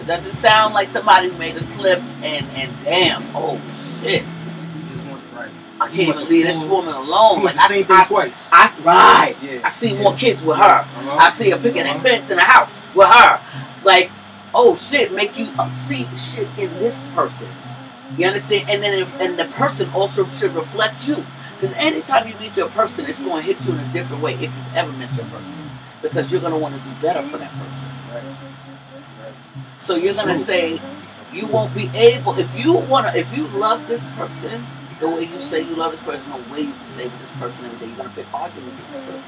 It 0.00 0.06
doesn't 0.06 0.34
sound 0.34 0.74
like 0.74 0.88
somebody 0.88 1.30
who 1.30 1.38
made 1.38 1.56
a 1.56 1.62
slip 1.62 2.02
and 2.22 2.46
and 2.50 2.72
damn, 2.84 3.24
oh 3.34 3.58
shit, 4.00 4.22
you 4.22 4.82
just 4.94 5.04
want 5.08 5.22
right. 5.34 5.50
I 5.80 5.86
can't 5.88 6.08
even 6.16 6.28
leave 6.28 6.46
this 6.46 6.64
woman 6.64 6.94
alone. 6.94 7.44
Like 7.44 7.54
the 7.54 7.68
same 7.68 7.84
I, 7.84 7.86
thing 7.86 7.96
I, 7.96 8.04
twice. 8.04 8.50
I, 8.52 8.76
right. 8.80 9.36
yeah. 9.42 9.60
I 9.64 9.68
see 9.70 9.92
yeah. 9.92 10.02
more 10.02 10.14
kids 10.16 10.42
with 10.42 10.56
her. 10.56 10.62
Uh-huh. 10.62 11.16
I 11.20 11.30
see 11.30 11.50
her 11.50 11.58
picking 11.58 11.82
a 11.86 11.90
Uh-huh. 11.90 12.00
fence 12.00 12.30
in 12.30 12.36
the 12.36 12.42
house 12.42 12.70
with 12.94 13.08
her. 13.08 13.40
Like, 13.84 14.10
oh 14.56 14.74
shit, 14.74 15.12
make 15.12 15.38
you 15.38 15.52
see 15.70 16.06
shit 16.16 16.48
in 16.58 16.72
this 16.78 17.04
person. 17.14 17.48
You 18.16 18.26
understand? 18.26 18.70
And 18.70 18.82
then, 18.82 19.06
and 19.20 19.38
the 19.38 19.44
person 19.44 19.90
also 19.90 20.24
should 20.30 20.54
reflect 20.54 21.06
you. 21.06 21.24
Because 21.54 21.76
anytime 21.76 22.28
you 22.28 22.34
meet 22.40 22.56
your 22.56 22.68
person, 22.68 23.06
it's 23.06 23.20
going 23.20 23.42
to 23.42 23.42
hit 23.42 23.66
you 23.66 23.74
in 23.74 23.80
a 23.80 23.92
different 23.92 24.22
way 24.22 24.34
if 24.34 24.42
you've 24.42 24.74
ever 24.74 24.92
met 24.92 25.14
your 25.16 25.26
person. 25.26 25.70
Because 26.02 26.32
you're 26.32 26.40
going 26.40 26.52
to 26.52 26.58
want 26.58 26.82
to 26.82 26.88
do 26.88 26.94
better 27.00 27.22
for 27.28 27.38
that 27.38 27.50
person. 27.52 27.88
Right. 28.12 28.22
Right. 29.20 29.34
So 29.78 29.96
you're 29.96 30.14
going 30.14 30.28
to 30.28 30.36
say, 30.36 30.80
you 31.32 31.46
won't 31.46 31.74
be 31.74 31.90
able, 31.94 32.38
if 32.38 32.56
you 32.56 32.72
want 32.72 33.06
to, 33.06 33.18
if 33.18 33.36
you 33.36 33.46
love 33.48 33.86
this 33.88 34.06
person, 34.16 34.66
the 35.00 35.08
way 35.08 35.24
you 35.24 35.40
say 35.40 35.60
you 35.60 35.74
love 35.74 35.92
this 35.92 36.02
person, 36.02 36.32
the 36.32 36.52
way 36.52 36.60
you 36.62 36.72
can 36.72 36.86
stay 36.86 37.04
with 37.04 37.20
this 37.20 37.30
person 37.32 37.66
every 37.66 37.78
day, 37.78 37.86
you're 37.86 37.96
going 37.96 38.08
to 38.08 38.14
pick 38.14 38.32
arguments 38.32 38.78
with 38.78 38.92
this 38.92 39.04
person. 39.04 39.22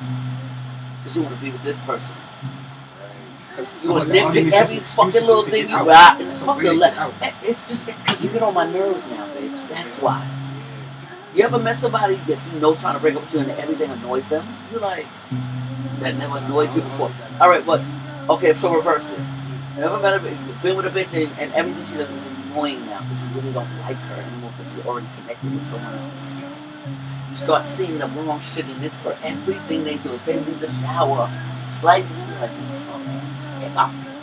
Because 0.99 1.17
you 1.17 1.23
want 1.23 1.35
to 1.35 1.41
be 1.43 1.51
with 1.51 1.63
this 1.63 1.79
person. 1.81 2.17
Because 3.59 3.83
You 3.83 3.89
gonna 3.89 4.15
nitpick 4.15 4.53
every 4.53 4.79
fucking 4.79 5.27
little 5.27 5.43
thing 5.43 5.69
you 5.69 5.75
got 5.75 6.21
and 6.21 6.37
fucking 6.37 6.79
let. 6.79 7.13
It's 7.43 7.59
just 7.69 7.87
because 7.87 8.25
you 8.25 8.31
get 8.31 8.43
on 8.43 8.55
my 8.55 8.71
nerves 8.71 9.05
now, 9.07 9.27
bitch. 9.35 9.69
That's 9.69 9.97
why. 9.97 10.23
You 11.35 11.43
ever 11.45 11.59
met 11.59 11.77
somebody 11.77 12.15
that 12.29 12.53
you 12.53 12.61
know 12.61 12.77
trying 12.77 12.95
to 12.95 13.01
break 13.01 13.17
up 13.17 13.23
with 13.23 13.35
you 13.35 13.41
and 13.41 13.51
everything 13.53 13.91
annoys 13.91 14.27
them? 14.29 14.47
You're 14.71 14.81
like, 14.81 15.07
that 15.99 16.17
never 16.17 16.39
annoyed 16.39 16.75
you 16.77 16.83
before. 16.83 17.11
All 17.41 17.49
right, 17.49 17.65
but 17.67 17.83
okay, 18.31 18.55
so 18.55 18.73
reverse 18.73 19.11
it. 19.11 19.19
You 19.77 19.83
ever 19.83 19.99
met 19.99 20.15
a 20.15 20.21
bitch, 20.21 20.63
been 20.63 20.77
with 20.77 20.87
a 20.87 20.91
bitch 20.91 21.15
and, 21.21 21.37
and 21.39 21.53
everything 21.55 21.85
she 21.85 21.95
does 21.95 22.11
is 22.11 22.27
annoying 22.27 22.87
now 22.87 23.01
because 23.03 23.23
you 23.23 23.41
really 23.41 23.53
don't 23.53 23.81
like 23.81 23.97
her 23.97 24.23
anymore 24.23 24.53
because 24.57 24.73
you're 24.75 24.87
already 24.87 25.09
connected 25.21 25.53
with 25.53 25.71
someone 25.71 25.95
else. 25.95 26.15
You 27.31 27.37
start 27.37 27.65
seeing 27.65 27.99
the 27.99 28.07
wrong 28.07 28.41
shit 28.41 28.69
in 28.69 28.81
this 28.81 28.95
person. 28.97 29.19
Everything 29.25 29.83
they 29.83 29.97
do, 29.97 30.15
if 30.15 30.25
they 30.25 30.39
leave 30.39 30.61
the 30.61 30.71
shower 30.81 31.29
slightly, 31.67 32.17
you're 32.17 32.41
like, 32.41 32.57
this 32.57 32.71
punk 33.79 33.95
ass 34.07 34.19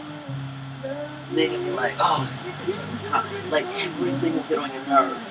nigga. 1.31 1.47
Nigga 1.49 1.63
be 1.63 1.71
like, 1.71 1.93
oh, 1.99 2.29
bitch 2.65 2.79
every 2.79 3.09
time. 3.09 3.49
Like, 3.49 3.65
everything 3.85 4.35
will 4.35 4.43
get 4.43 4.59
on 4.59 4.73
your 4.73 4.85
nerves 4.85 5.29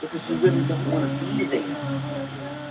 because 0.00 0.30
you 0.30 0.36
really 0.38 0.64
don't 0.66 0.90
want 0.90 1.20
to 1.20 1.26
be 1.26 1.44
there. 1.44 1.62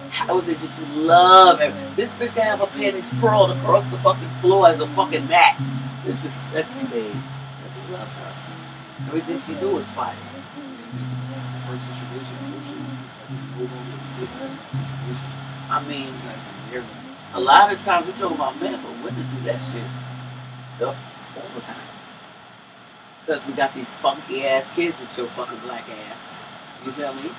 How 0.09 0.37
is 0.39 0.47
it 0.47 0.59
that 0.61 0.79
you 0.79 0.85
love 1.01 1.59
her? 1.59 1.93
This 1.95 2.09
bitch 2.11 2.33
can 2.33 2.43
have 2.43 2.59
her 2.59 2.67
panties 2.67 3.09
sprawled 3.09 3.51
across 3.51 3.83
the 3.91 3.97
fucking 3.97 4.29
floor 4.41 4.69
as 4.69 4.79
a 4.79 4.87
fucking 4.87 5.27
mat. 5.27 5.61
This 6.05 6.23
is 6.23 6.33
sexy, 6.33 6.83
babe. 6.85 7.13
Because 7.13 7.87
he 7.87 7.93
loves 7.93 8.15
her. 8.15 8.33
Everything 9.07 9.37
she 9.37 9.53
do 9.59 9.77
is 9.77 9.89
fire. 9.91 10.15
First 11.67 11.87
situation, 11.87 12.37
bullshit. 12.51 12.77
Move 13.57 13.73
on 13.73 13.85
to 13.85 13.97
the 14.07 14.27
system 14.27 14.59
situation. 14.71 15.31
I 15.69 15.83
mean, 15.87 16.13
It's 16.71 16.85
a 17.33 17.39
lot 17.39 17.73
of 17.73 17.81
times 17.81 18.07
we 18.07 18.13
talk 18.13 18.31
about 18.31 18.61
men, 18.61 18.79
but 18.81 18.91
women 19.03 19.27
do 19.35 19.43
that 19.45 19.59
shit 19.59 19.83
yup, 20.79 20.95
all 21.37 21.49
the 21.55 21.61
time. 21.61 21.75
Because 23.25 23.45
we 23.47 23.53
got 23.53 23.73
these 23.73 23.89
funky 24.01 24.45
ass 24.45 24.67
kids 24.75 24.99
with 24.99 25.17
your 25.17 25.27
fucking 25.27 25.59
black 25.59 25.87
ass. 25.89 26.35
You 26.85 26.91
feel 26.91 27.13
me? 27.13 27.31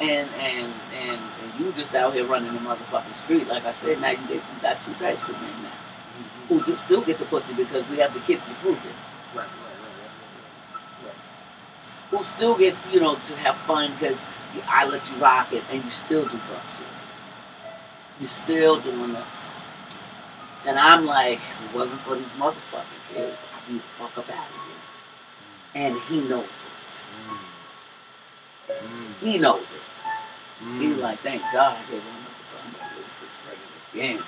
And 0.00 0.28
and 0.38 0.72
and, 0.94 1.20
and 1.20 1.60
you 1.60 1.72
just 1.72 1.94
out 1.94 2.14
here 2.14 2.24
running 2.24 2.52
the 2.52 2.60
motherfucking 2.60 3.14
street. 3.14 3.46
Like 3.46 3.64
I 3.66 3.72
said, 3.72 4.00
now 4.00 4.10
you, 4.10 4.16
get, 4.16 4.34
you 4.36 4.62
got 4.62 4.80
two 4.80 4.94
types 4.94 5.28
of 5.28 5.34
men 5.40 5.62
now 5.62 5.68
mm-hmm. 5.68 6.54
who 6.54 6.64
do 6.64 6.76
still 6.78 7.02
get 7.02 7.18
the 7.18 7.26
pussy 7.26 7.54
because 7.54 7.86
we 7.88 7.98
have 7.98 8.14
the 8.14 8.20
kids 8.20 8.46
to 8.46 8.52
prove 8.54 8.78
it. 8.78 9.36
Right, 9.36 9.36
right, 9.36 9.46
right, 9.46 11.04
right, 11.04 11.06
right. 11.06 12.18
Who 12.18 12.24
still 12.24 12.56
get 12.56 12.74
you 12.90 13.00
know 13.00 13.16
to 13.16 13.36
have 13.36 13.56
fun 13.58 13.92
because 13.92 14.18
I 14.66 14.86
let 14.86 15.10
you 15.10 15.18
rock 15.18 15.52
it 15.52 15.62
and 15.70 15.84
you 15.84 15.90
still 15.90 16.22
do 16.22 16.38
fuck 16.38 16.62
shit. 16.76 16.86
You 18.20 18.26
still 18.26 18.80
doing 18.80 19.14
it. 19.14 19.24
And 20.66 20.78
I'm 20.78 21.06
like, 21.06 21.38
if 21.38 21.70
it 21.70 21.76
wasn't 21.76 22.00
for 22.02 22.16
these 22.16 22.26
motherfucking 22.38 23.14
kids, 23.14 23.36
I'd 23.56 23.68
be 23.68 23.74
the 23.78 23.84
fuck 23.98 24.18
up 24.18 24.30
out 24.30 24.48
of 24.48 24.54
here. 24.54 24.76
And 25.74 26.00
he 26.02 26.20
knows 26.28 26.44
it. 26.44 27.12
Mm, 28.72 29.14
He 29.20 29.38
knows 29.38 29.62
it. 29.62 30.64
mm, 30.64 30.80
He 30.80 30.86
mm. 30.88 30.98
like, 30.98 31.18
thank 31.20 31.42
God 31.52 31.78
gave 31.90 32.02
him 32.02 32.08
another 32.14 32.90
this 32.96 33.08
bitch 33.20 33.36
pregnant 33.46 34.22
again. 34.22 34.24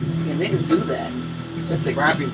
And 0.00 0.40
niggas 0.40 0.68
do 0.68 0.76
that. 0.78 1.12
It's 1.58 1.68
just 1.70 1.86
a 1.88 1.94
Rapping. 1.94 2.32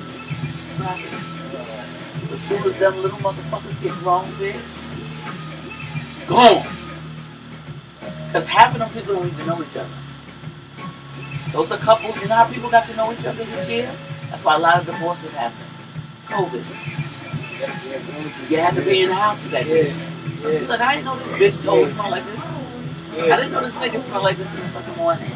As 2.31 2.41
soon 2.41 2.63
as 2.63 2.75
them 2.77 2.97
little 3.01 3.19
motherfuckers 3.19 3.81
get 3.81 3.93
grown, 3.99 4.25
bitch, 4.33 4.97
gone. 6.27 6.67
Because 8.27 8.47
half 8.47 8.73
of 8.73 8.79
them 8.79 8.89
people 8.91 9.15
don't 9.15 9.27
even 9.27 9.45
know 9.47 9.63
each 9.63 9.77
other. 9.77 9.89
Those 11.53 11.71
are 11.71 11.77
couples, 11.77 12.19
you 12.19 12.27
know 12.27 12.35
how 12.35 12.51
people 12.51 12.69
got 12.69 12.87
to 12.87 12.95
know 12.95 13.13
each 13.13 13.25
other 13.25 13.43
this 13.45 13.69
year? 13.69 13.95
That's 14.31 14.43
why 14.43 14.55
a 14.55 14.59
lot 14.59 14.79
of 14.79 14.85
divorces 14.87 15.31
happen. 15.33 15.59
COVID. 16.25 16.65
You 18.49 18.57
had 18.57 18.73
to 18.73 18.81
be 18.81 19.03
in 19.03 19.09
the 19.09 19.15
house 19.15 19.41
with 19.43 19.51
that 19.51 19.65
bitch. 19.65 19.95
Yeah, 20.41 20.67
Look, 20.67 20.81
I 20.81 20.95
didn't 20.95 21.05
know 21.05 21.17
this 21.19 21.59
bitch 21.59 21.63
toes 21.63 21.91
smell 21.93 22.09
like 22.09 22.25
this. 22.25 22.39
I 22.39 23.35
didn't 23.37 23.51
know 23.51 23.61
this 23.61 23.75
nigga 23.75 23.99
smell 23.99 24.23
like 24.23 24.37
this 24.37 24.53
in 24.55 24.61
the 24.61 24.67
fucking 24.69 24.95
morning. 24.95 25.29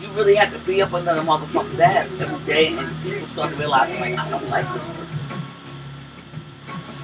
You 0.00 0.08
really 0.16 0.34
had 0.34 0.50
to 0.52 0.58
be 0.60 0.80
up 0.80 0.90
the 0.90 0.96
motherfucker's 0.98 1.78
ass 1.80 2.08
every 2.18 2.46
day, 2.46 2.74
and 2.74 3.02
people 3.02 3.28
start 3.28 3.50
to 3.52 3.56
realize, 3.58 3.92
like, 4.00 4.18
I 4.18 4.30
don't 4.30 4.48
like 4.48 4.66
this 4.72 4.82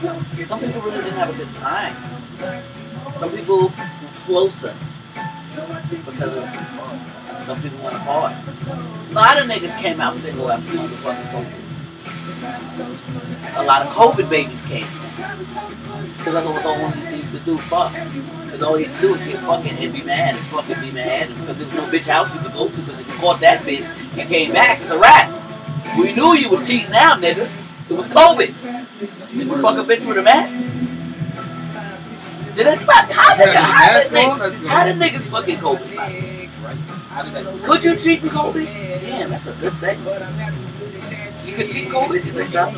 person. 0.00 0.46
Some 0.46 0.60
people 0.60 0.80
really 0.80 1.02
didn't 1.02 1.18
have 1.18 1.28
a 1.28 1.36
good 1.36 1.50
time. 1.50 1.94
Some 3.16 3.30
people 3.30 3.68
were 3.68 3.72
closer 4.24 4.74
because 5.90 6.32
of, 6.32 6.44
and 6.44 7.21
some 7.38 7.60
people 7.62 7.78
went 7.82 7.96
apart. 7.96 8.34
A 9.10 9.12
lot 9.12 9.38
of 9.38 9.48
niggas 9.48 9.76
came 9.78 10.00
out 10.00 10.14
single 10.14 10.50
after 10.50 10.72
motherfucking 10.72 11.30
COVID. 11.30 11.62
A 13.56 13.62
lot 13.64 13.86
of 13.86 13.92
COVID 13.92 14.28
babies 14.30 14.62
came. 14.62 14.86
Because 16.18 16.34
that's 16.34 16.46
what 16.46 16.54
was 16.54 16.64
all 16.66 16.78
used 17.14 17.32
to 17.32 17.38
do, 17.40 17.58
fuck. 17.58 17.92
Because 18.44 18.62
all 18.62 18.76
he 18.76 18.86
could 18.86 19.00
do 19.00 19.14
is 19.14 19.20
get 19.22 19.40
fucking 19.40 19.76
and 19.76 19.92
be 19.92 20.02
mad 20.02 20.36
and 20.36 20.46
fucking 20.46 20.80
be 20.80 20.90
mad. 20.90 21.28
Because 21.40 21.58
there's 21.58 21.74
no 21.74 21.84
bitch 21.84 22.08
house 22.08 22.32
you 22.34 22.40
could 22.40 22.52
go 22.52 22.68
to. 22.68 22.80
Because 22.80 23.00
if 23.00 23.08
you 23.08 23.14
caught 23.14 23.40
that 23.40 23.62
bitch 23.62 23.88
and 24.18 24.28
came 24.28 24.52
back, 24.52 24.80
it's 24.80 24.90
a 24.90 24.98
wrap. 24.98 25.30
We 25.98 26.12
knew 26.12 26.34
you 26.34 26.48
was 26.48 26.66
cheating 26.66 26.90
now, 26.90 27.16
nigga. 27.16 27.50
It 27.88 27.94
was 27.94 28.08
COVID. 28.08 28.54
Did 29.28 29.48
you 29.48 29.60
fuck 29.60 29.76
a 29.76 29.82
bitch 29.82 30.06
with 30.06 30.18
a 30.18 30.22
mask? 30.22 30.68
Did 32.54 32.66
anybody? 32.66 33.12
How 33.12 33.36
did, 33.36 33.46
You 33.46 33.52
how 33.52 33.98
the 33.98 34.08
did, 34.08 34.12
niggas, 34.12 34.66
how 34.66 34.84
did 34.84 34.96
niggas 34.96 35.30
fucking 35.30 35.56
COVID? 35.56 36.31
Could 37.12 37.84
you 37.84 37.96
cheat 37.96 38.22
in 38.22 38.30
COVID? 38.30 38.64
Damn, 38.64 39.30
that's 39.30 39.46
a 39.46 39.52
good 39.54 39.72
segment. 39.74 40.56
You 41.44 41.52
could 41.54 41.70
cheat 41.70 41.88
COVID? 41.88 42.24
You 42.24 42.32
think 42.32 42.50
so? 42.50 42.68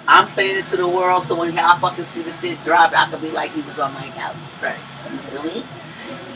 I'm 0.08 0.28
saying 0.28 0.58
it 0.58 0.66
to 0.68 0.78
the 0.78 0.88
world 0.88 1.24
so 1.24 1.36
when 1.36 1.54
y'all 1.56 1.80
fucking 1.80 2.06
see 2.06 2.22
the 2.22 2.34
shit 2.34 2.62
drop, 2.64 2.92
I 2.96 3.10
can 3.10 3.20
be 3.20 3.32
like 3.32 3.52
he 3.52 3.62
was 3.62 3.80
on 3.80 3.94
my 3.94 4.08
couch 4.10 4.36
first. 4.60 4.80
You 5.12 5.18
feel 5.20 5.44
me? 5.44 5.64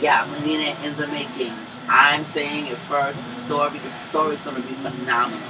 Yeah, 0.01 0.23
I'm 0.23 0.49
it 0.49 0.83
in 0.83 0.95
the 0.97 1.07
making. 1.07 1.53
I'm 1.87 2.25
saying 2.25 2.67
it 2.67 2.77
first. 2.89 3.23
The 3.23 3.31
story, 3.31 3.77
the 3.77 4.07
story 4.07 4.35
is 4.35 4.43
going 4.43 4.55
to 4.55 4.67
be 4.67 4.73
phenomenal. 4.75 5.47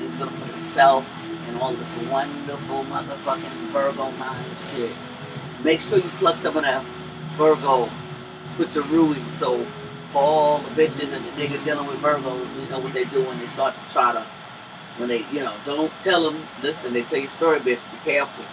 It's 0.00 0.16
going 0.16 0.30
to 0.30 0.36
put 0.36 0.48
himself 0.48 1.06
and 1.48 1.58
all 1.60 1.74
this 1.74 1.96
wonderful 2.10 2.84
motherfucking 2.84 3.72
Virgo 3.72 4.10
mind 4.12 4.56
shit. 4.56 4.92
Make 5.64 5.80
sure 5.80 5.98
you 5.98 6.10
plug 6.20 6.36
some 6.36 6.56
of 6.56 6.62
that 6.64 6.84
Virgo 7.34 7.88
switcherooing 8.46 9.30
so 9.30 9.64
for 10.10 10.22
all 10.22 10.58
the 10.60 10.70
bitches 10.70 11.12
and 11.12 11.24
the 11.24 11.30
niggas 11.32 11.64
dealing 11.64 11.86
with 11.86 11.98
Virgos, 11.98 12.54
we 12.56 12.68
know 12.68 12.78
what 12.80 12.92
they 12.94 13.04
do 13.04 13.22
when 13.24 13.38
they 13.38 13.46
start 13.46 13.76
to 13.76 13.90
try 13.92 14.12
to, 14.12 14.22
when 14.98 15.08
they, 15.08 15.24
you 15.32 15.40
know, 15.40 15.54
don't 15.64 15.92
tell 16.00 16.22
them, 16.30 16.42
listen, 16.62 16.92
they 16.94 17.02
tell 17.02 17.18
you 17.18 17.28
story, 17.28 17.60
bitch, 17.60 17.80
be 17.92 17.98
careful. 18.04 18.44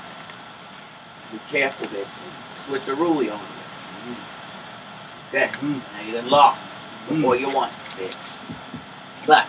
Be 1.31 1.39
careful, 1.49 1.87
bitch. 1.87 2.05
Switcherooey 2.53 3.31
on 3.31 3.39
you. 3.39 4.15
Okay, 5.29 5.47
Mm. 5.59 5.81
now 5.93 6.05
you 6.05 6.11
done 6.13 6.29
lost 6.29 6.61
before 7.09 7.35
you 7.35 7.53
won, 7.53 7.69
bitch. 7.91 8.17
But, 9.25 9.47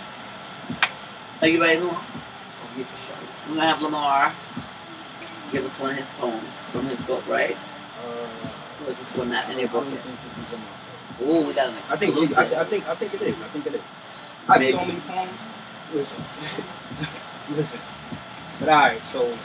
are 1.43 1.49
you 1.49 1.61
ready, 1.61 1.81
Lamar? 1.81 2.03
Yeah, 3.55 3.55
for 3.55 3.55
sure. 3.55 3.55
We're 3.55 3.57
gonna 3.57 3.69
have 3.69 3.83
Lamar 3.83 4.35
give 5.53 5.65
us 5.65 5.79
one 5.79 5.93
of 5.93 5.97
his 5.99 6.07
poems 6.19 6.49
from 6.73 6.87
his 6.87 7.01
book, 7.03 7.27
right? 7.29 7.57
Uh, 8.05 8.29
Or 8.85 8.91
is 8.91 8.99
this 8.99 9.15
one 9.17 9.31
not 9.31 9.51
in 9.51 9.59
your 9.59 9.69
book 9.69 9.85
think 9.85 10.23
this 10.25 10.33
is 10.39 10.53
in 10.53 10.61
my 10.61 11.33
Ooh, 11.33 11.47
we 11.47 11.55
got 11.55 11.69
an 11.69 11.75
I 11.91 11.97
think, 11.97 12.13
exclusive. 12.13 12.39
I, 12.39 12.61
I 12.61 12.65
think, 12.65 12.89
I 12.89 12.95
think 12.95 13.15
it 13.15 13.23
is. 13.23 13.37
I 13.43 13.49
think 13.49 13.67
it 13.67 13.75
is. 13.77 13.81
I 14.49 14.59
have 14.63 14.73
so 14.73 14.85
many 14.85 15.01
poems. 15.01 15.41
Listen, 15.95 16.25
listen. 17.57 17.81
But 18.61 18.69
all 18.69 18.77
right, 18.77 19.05
so 19.05 19.37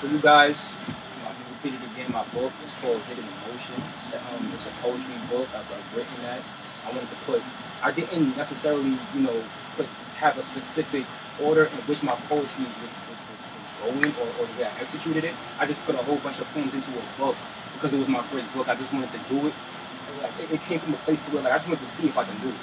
for 0.00 0.06
you 0.08 0.18
guys, 0.18 0.68
you 0.86 0.94
know, 1.24 1.30
I 1.30 1.34
can 1.34 1.44
repeat 1.54 1.74
it 1.74 1.92
again. 1.92 2.12
My 2.12 2.24
book 2.26 2.52
is 2.64 2.74
called 2.74 3.00
Hidden 3.02 3.24
Emotions. 3.24 3.80
Um, 4.14 4.52
it's 4.54 4.66
a 4.66 4.70
poetry 4.82 5.14
book. 5.30 5.48
I've, 5.54 5.72
I've 5.72 5.96
written 5.96 6.14
that. 6.22 6.42
I 6.86 6.90
wanted 6.92 7.10
to 7.10 7.16
put. 7.26 7.42
I 7.82 7.90
didn't 7.92 8.36
necessarily, 8.36 8.98
you 9.14 9.20
know, 9.20 9.42
put 9.76 9.86
have 10.16 10.38
a 10.38 10.42
specific 10.42 11.04
order 11.42 11.64
in 11.64 11.78
which 11.88 12.02
my 12.02 12.14
poetry 12.28 12.64
was 12.64 13.11
going 13.84 14.14
or, 14.16 14.28
or 14.40 14.46
the 14.46 14.54
way 14.58 14.64
I 14.64 14.80
executed 14.80 15.24
it. 15.24 15.34
I 15.58 15.66
just 15.66 15.84
put 15.84 15.94
a 15.94 15.98
whole 15.98 16.18
bunch 16.18 16.40
of 16.40 16.46
poems 16.48 16.74
into 16.74 16.90
a 16.90 17.18
book 17.18 17.36
because 17.74 17.92
it 17.92 17.98
was 17.98 18.08
my 18.08 18.22
first 18.22 18.52
book. 18.54 18.68
I 18.68 18.74
just 18.74 18.92
wanted 18.92 19.10
to 19.12 19.18
do 19.28 19.46
it. 19.46 19.54
Like, 20.20 20.32
it, 20.40 20.52
it 20.52 20.62
came 20.62 20.78
from 20.78 20.94
a 20.94 20.98
place 20.98 21.20
to 21.22 21.30
where 21.32 21.42
like 21.42 21.52
I 21.52 21.56
just 21.56 21.68
wanted 21.68 21.80
to 21.80 21.86
see 21.86 22.08
if 22.08 22.16
I 22.16 22.24
can 22.24 22.38
do 22.40 22.48
it. 22.48 22.54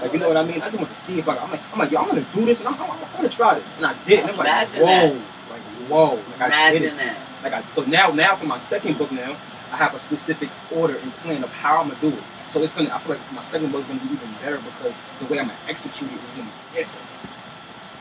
Like 0.00 0.12
you 0.12 0.18
know 0.18 0.28
what 0.28 0.36
I 0.36 0.44
mean? 0.44 0.60
I 0.60 0.66
just 0.66 0.78
want 0.78 0.90
to 0.90 1.00
see 1.00 1.18
if 1.18 1.28
I. 1.28 1.36
I'm 1.36 1.50
like, 1.50 1.60
I'm 1.72 1.78
like, 1.78 1.90
yo, 1.90 2.00
I'm 2.00 2.08
gonna 2.08 2.26
do 2.34 2.44
this, 2.44 2.60
and 2.60 2.68
I'm, 2.68 2.74
I'm, 2.74 2.90
I'm 2.90 3.12
gonna 3.16 3.28
try 3.28 3.58
this, 3.58 3.76
and 3.76 3.86
I 3.86 3.94
did. 4.04 4.20
And 4.20 4.30
I'm 4.30 4.36
like, 4.36 4.68
whoa, 4.68 4.84
that. 4.84 5.14
like 5.50 5.62
whoa, 5.88 6.14
like 6.38 6.40
I 6.40 6.72
did 6.72 6.82
it. 6.82 6.96
That. 6.96 7.16
Like 7.42 7.52
I, 7.52 7.62
so 7.68 7.84
now, 7.84 8.10
now 8.10 8.36
for 8.36 8.46
my 8.46 8.58
second 8.58 8.98
book 8.98 9.12
now, 9.12 9.36
I 9.70 9.76
have 9.76 9.94
a 9.94 9.98
specific 9.98 10.50
order 10.72 10.96
and 10.96 11.12
plan 11.16 11.44
of 11.44 11.50
how 11.50 11.80
I'm 11.80 11.88
gonna 11.88 12.00
do 12.00 12.08
it. 12.08 12.22
So 12.48 12.62
it's 12.62 12.74
gonna. 12.74 12.94
I 12.94 12.98
feel 12.98 13.16
like 13.16 13.32
my 13.32 13.42
second 13.42 13.72
book 13.72 13.82
is 13.82 13.86
gonna 13.86 14.00
be 14.00 14.12
even 14.12 14.32
better 14.34 14.58
because 14.58 15.00
the 15.20 15.26
way 15.26 15.38
I'm 15.38 15.48
gonna 15.48 15.58
execute 15.68 16.10
it 16.10 16.16
is 16.22 16.30
gonna 16.30 16.44
be 16.44 16.76
different. 16.76 17.06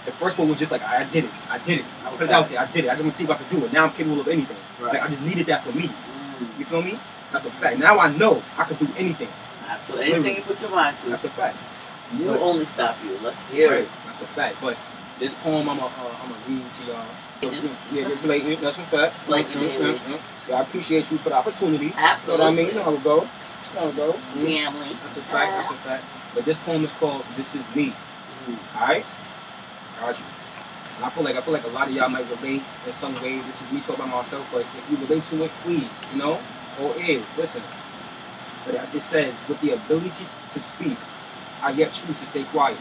The 0.05 0.11
first 0.11 0.37
one 0.37 0.49
was 0.49 0.59
just 0.59 0.71
like 0.71 0.81
I 0.83 1.03
did 1.05 1.25
it, 1.25 1.31
I 1.49 1.57
did 1.59 1.79
it, 1.79 1.85
I 2.05 2.09
put 2.11 2.21
it 2.23 2.31
out 2.31 2.49
there, 2.49 2.59
I 2.59 2.65
did 2.65 2.85
it. 2.85 2.89
I 2.89 2.93
just 2.93 3.03
want 3.03 3.13
to 3.13 3.17
see 3.17 3.23
if 3.23 3.29
I 3.29 3.35
could 3.35 3.49
do 3.49 3.63
it. 3.65 3.71
Now 3.71 3.85
I'm 3.85 3.91
capable 3.91 4.19
of 4.21 4.27
anything. 4.27 4.57
Like 4.81 5.01
I 5.01 5.07
just 5.07 5.21
needed 5.21 5.45
that 5.47 5.63
for 5.63 5.71
me. 5.71 5.87
Mm. 5.87 6.59
You 6.59 6.65
feel 6.65 6.81
me? 6.81 6.99
That's 7.31 7.45
a 7.45 7.51
fact. 7.51 7.79
Now 7.79 7.99
I 7.99 8.09
know 8.15 8.43
I 8.57 8.65
could 8.65 8.79
do 8.79 8.87
anything. 8.97 9.29
So 9.85 9.97
anything 9.97 10.35
you 10.35 10.41
put 10.43 10.61
your 10.61 10.69
mind 10.71 10.97
to, 10.99 11.09
That's 11.09 11.23
a 11.25 11.29
fact. 11.29 11.57
you 12.17 12.25
But- 12.27 12.39
only 12.41 12.65
stop 12.65 12.97
you. 13.03 13.17
Let's 13.23 13.41
hear 13.43 13.71
Right. 13.71 13.79
it. 13.81 13.89
That's 14.05 14.21
a 14.21 14.27
fact. 14.27 14.57
But 14.61 14.77
this 15.19 15.33
poem, 15.35 15.67
I'm 15.69 15.77
gonna, 15.77 15.87
uh, 15.87 16.15
I'm 16.21 16.29
gonna 16.29 16.41
read 16.47 16.73
to 16.73 16.83
y'all. 16.83 17.05
Yeah, 17.41 18.07
yeah, 18.09 18.15
blatant. 18.21 18.61
That's 18.61 18.77
a 18.79 18.83
fact. 18.83 19.15
Blatantly. 19.25 19.67
Yeah, 19.73 19.97
yeah, 20.07 20.17
yeah. 20.47 20.57
I 20.57 20.61
appreciate 20.61 21.09
you 21.11 21.17
for 21.17 21.29
the 21.29 21.35
opportunity. 21.35 21.85
You 21.85 21.89
know 21.91 21.95
what 21.95 22.03
I 22.05 22.13
Absolutely. 22.13 22.55
mean? 22.55 22.67
You 22.67 22.73
know 22.73 22.83
how 22.83 22.93
it 22.93 23.03
go. 23.03 23.15
You 23.15 23.27
know 23.75 23.81
how 23.81 23.87
it 23.87 23.95
go. 23.95 24.13
Mm. 24.13 24.63
Family. 24.63 24.97
That's 25.01 25.17
a 25.17 25.21
fact. 25.21 25.51
That's 25.51 25.69
a 25.71 25.73
fact. 25.75 26.03
But 26.35 26.45
this 26.45 26.57
poem 26.57 26.83
is 26.85 26.91
called 26.93 27.23
"This 27.35 27.55
Is 27.55 27.65
Me." 27.75 27.93
Mm. 28.47 28.57
All 28.79 28.87
right. 28.87 29.05
Got 30.03 30.19
you. 30.19 30.25
And 30.97 31.05
I 31.05 31.09
feel 31.11 31.23
like 31.23 31.37
I 31.37 31.41
feel 31.41 31.53
like 31.53 31.63
a 31.63 31.69
lot 31.69 31.87
of 31.87 31.93
y'all 31.93 32.09
might 32.09 32.29
relate 32.29 32.61
in 32.85 32.93
some 32.93 33.15
way. 33.15 33.39
This 33.39 33.61
is 33.61 33.71
me 33.71 33.79
talking 33.79 33.95
about 33.95 34.09
myself, 34.09 34.45
but 34.51 34.65
if 34.65 34.91
you 34.91 34.97
relate 34.97 35.23
to 35.23 35.45
it, 35.45 35.51
please, 35.61 35.87
you 36.11 36.19
know, 36.19 36.41
or 36.81 36.93
is 36.97 37.23
listen. 37.37 37.63
But 38.65 38.75
it 38.93 38.99
says, 38.99 39.33
with 39.47 39.61
the 39.61 39.71
ability 39.71 40.25
to 40.51 40.59
speak, 40.59 40.97
I 41.61 41.69
yet 41.69 41.93
choose 41.93 42.19
to 42.19 42.25
stay 42.25 42.43
quiet. 42.43 42.77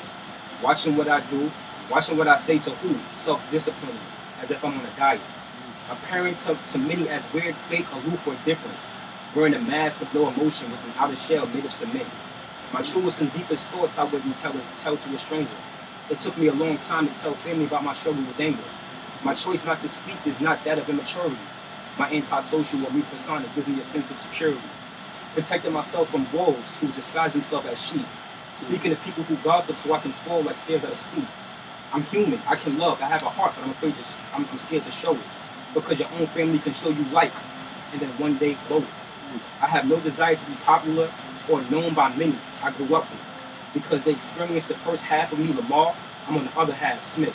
Watching 0.61 0.97
what 0.97 1.07
I 1.07 1.20
do, 1.31 1.49
watching 1.89 2.18
what 2.18 2.27
I 2.27 2.35
say 2.35 2.59
to 2.59 2.70
who, 2.70 2.99
self-discipline, 3.14 3.99
as 4.41 4.51
if 4.51 4.64
I'm 4.64 4.77
on 4.77 4.85
a 4.85 4.97
diet. 4.97 5.20
Appearing 5.91 6.35
to, 6.35 6.59
to 6.66 6.79
many 6.79 7.09
as 7.09 7.25
weird, 7.33 7.55
fake, 7.68 7.87
aloof, 7.93 8.27
or 8.27 8.35
different. 8.45 8.77
Wearing 9.37 9.55
a 9.55 9.61
mask 9.61 10.03
of 10.03 10.12
no 10.12 10.27
emotion 10.27 10.73
with 10.73 10.85
an 10.87 10.93
outer 10.99 11.14
shell 11.14 11.47
made 11.47 11.64
of 11.64 11.73
cement. 11.73 12.09
My 12.73 12.83
truest 12.83 13.20
and 13.20 13.33
deepest 13.33 13.68
thoughts 13.68 13.97
I 13.97 14.05
wouldn't 14.05 14.37
tell, 14.37 14.55
tell 14.81 14.97
to 14.97 15.14
a 15.14 15.18
stranger. 15.20 15.53
It 16.11 16.18
took 16.18 16.36
me 16.36 16.48
a 16.48 16.53
long 16.53 16.78
time 16.78 17.09
to 17.09 17.14
tell 17.14 17.34
family 17.34 17.64
about 17.64 17.84
my 17.84 17.94
struggle 17.94 18.22
with 18.22 18.38
anger. 18.40 18.62
My 19.22 19.34
choice 19.34 19.64
not 19.64 19.80
to 19.82 19.88
speak 19.88 20.16
is 20.26 20.38
not 20.40 20.64
that 20.64 20.78
of 20.78 20.88
immaturity. 20.88 21.38
My 21.98 22.11
antisocial 22.11 22.84
or 22.84 22.90
weak 22.90 23.07
persona 23.07 23.46
gives 23.55 23.68
me 23.68 23.80
a 23.80 23.84
sense 23.84 24.11
of 24.11 24.18
security. 24.18 24.61
Protecting 25.34 25.72
myself 25.72 26.11
from 26.11 26.30
wolves 26.32 26.76
who 26.78 26.88
disguise 26.92 27.32
themselves 27.32 27.66
as 27.68 27.80
sheep. 27.80 28.07
Speaking 28.55 28.90
to 28.90 28.96
people 29.03 29.22
who 29.24 29.36
gossip 29.36 29.76
so 29.76 29.92
I 29.94 30.00
can 30.00 30.12
fall 30.24 30.42
like 30.42 30.57
stairs 30.57 30.84
at 30.84 30.92
a 30.92 30.96
steep. 30.96 31.24
I'm 31.92 32.03
human. 32.05 32.40
I 32.46 32.57
can 32.57 32.78
love. 32.78 33.00
I 33.00 33.07
have 33.07 33.22
a 33.22 33.30
heart, 33.30 33.55
but 33.57 33.64
I'm 33.64 33.70
afraid 33.70 33.94
to. 33.94 34.05
I'm, 34.34 34.46
I'm 34.50 34.59
scared 34.59 34.82
to 34.84 34.90
show 34.90 35.14
it 35.14 35.20
because 35.72 36.00
your 36.00 36.11
own 36.18 36.26
family 36.28 36.59
can 36.59 36.72
show 36.72 36.88
you 36.88 37.05
light, 37.07 37.32
and 37.92 38.00
then 38.00 38.11
one 38.18 38.36
day 38.38 38.57
blow 38.68 38.78
it. 38.78 38.84
I 39.61 39.66
have 39.66 39.86
no 39.88 40.00
desire 40.00 40.34
to 40.34 40.46
be 40.46 40.55
popular 40.55 41.11
or 41.48 41.62
known 41.70 41.94
by 41.94 42.14
many. 42.16 42.36
I 42.62 42.70
grew 42.72 42.94
up 42.94 43.11
with 43.11 43.20
because 43.75 44.03
they 44.05 44.12
experienced 44.12 44.68
the 44.68 44.75
first 44.75 45.05
half 45.05 45.33
of 45.33 45.39
me, 45.39 45.53
Lamar. 45.53 45.95
I'm 46.27 46.37
on 46.37 46.45
the 46.45 46.59
other 46.59 46.73
half, 46.73 47.05
Smith. 47.05 47.35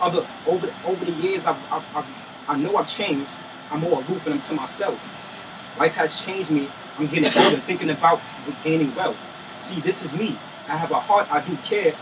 Other 0.00 0.26
over 0.46 0.70
over 0.86 1.04
the 1.04 1.12
years, 1.12 1.46
I've, 1.46 1.60
I've, 1.72 1.96
I've, 1.96 2.06
I 2.48 2.56
know 2.56 2.76
I've 2.76 2.88
changed. 2.88 3.30
I'm 3.70 3.80
more 3.80 4.00
aloof 4.02 4.24
and 4.26 4.34
I'm 4.34 4.40
to 4.40 4.54
myself. 4.54 5.76
Life 5.78 5.94
has 5.94 6.24
changed 6.24 6.50
me. 6.50 6.68
I'm 6.98 7.06
getting 7.06 7.30
older, 7.44 7.58
thinking 7.58 7.90
about 7.90 8.20
gaining 8.64 8.94
wealth. 8.94 9.16
See, 9.58 9.80
this 9.80 10.04
is 10.04 10.14
me. 10.14 10.38
I 10.68 10.76
have 10.76 10.90
a 10.90 11.00
heart. 11.00 11.30
I 11.30 11.40
do 11.40 11.56
care, 11.58 11.94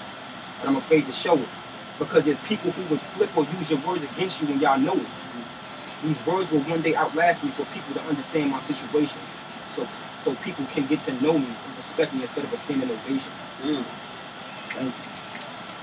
but 0.61 0.69
I'm 0.69 0.77
afraid 0.77 1.07
to 1.07 1.13
show 1.13 1.39
it 1.39 1.49
because 1.99 2.25
there's 2.25 2.41
people 2.41 2.71
who 2.73 2.83
would 2.91 3.01
flip 3.01 3.37
or 3.37 3.45
use 3.59 3.71
your 3.71 3.81
words 3.81 4.03
against 4.05 4.43
you, 4.43 4.49
and 4.49 4.61
y'all 4.61 4.79
know 4.79 4.95
it. 4.95 5.07
These 6.03 6.25
words 6.27 6.51
will 6.51 6.61
one 6.61 6.83
day 6.83 6.95
outlast 6.95 7.43
me 7.43 7.51
for 7.51 7.65
people 7.67 7.95
to 7.95 8.03
understand 8.03 8.51
my 8.51 8.59
situation, 8.59 9.21
so 9.77 9.87
so 10.17 10.35
people 10.37 10.65
can 10.67 10.87
get 10.87 11.01
to 11.01 11.13
know 11.23 11.39
me 11.39 11.47
and 11.47 11.77
respect 11.77 12.15
me 12.15 12.23
instead 12.23 12.45
of 12.45 12.53
a 12.53 12.59
standing 12.59 12.91
ovation. 12.91 13.33
Mm, 13.63 13.85
Thank 14.73 14.87
you. 14.87 14.93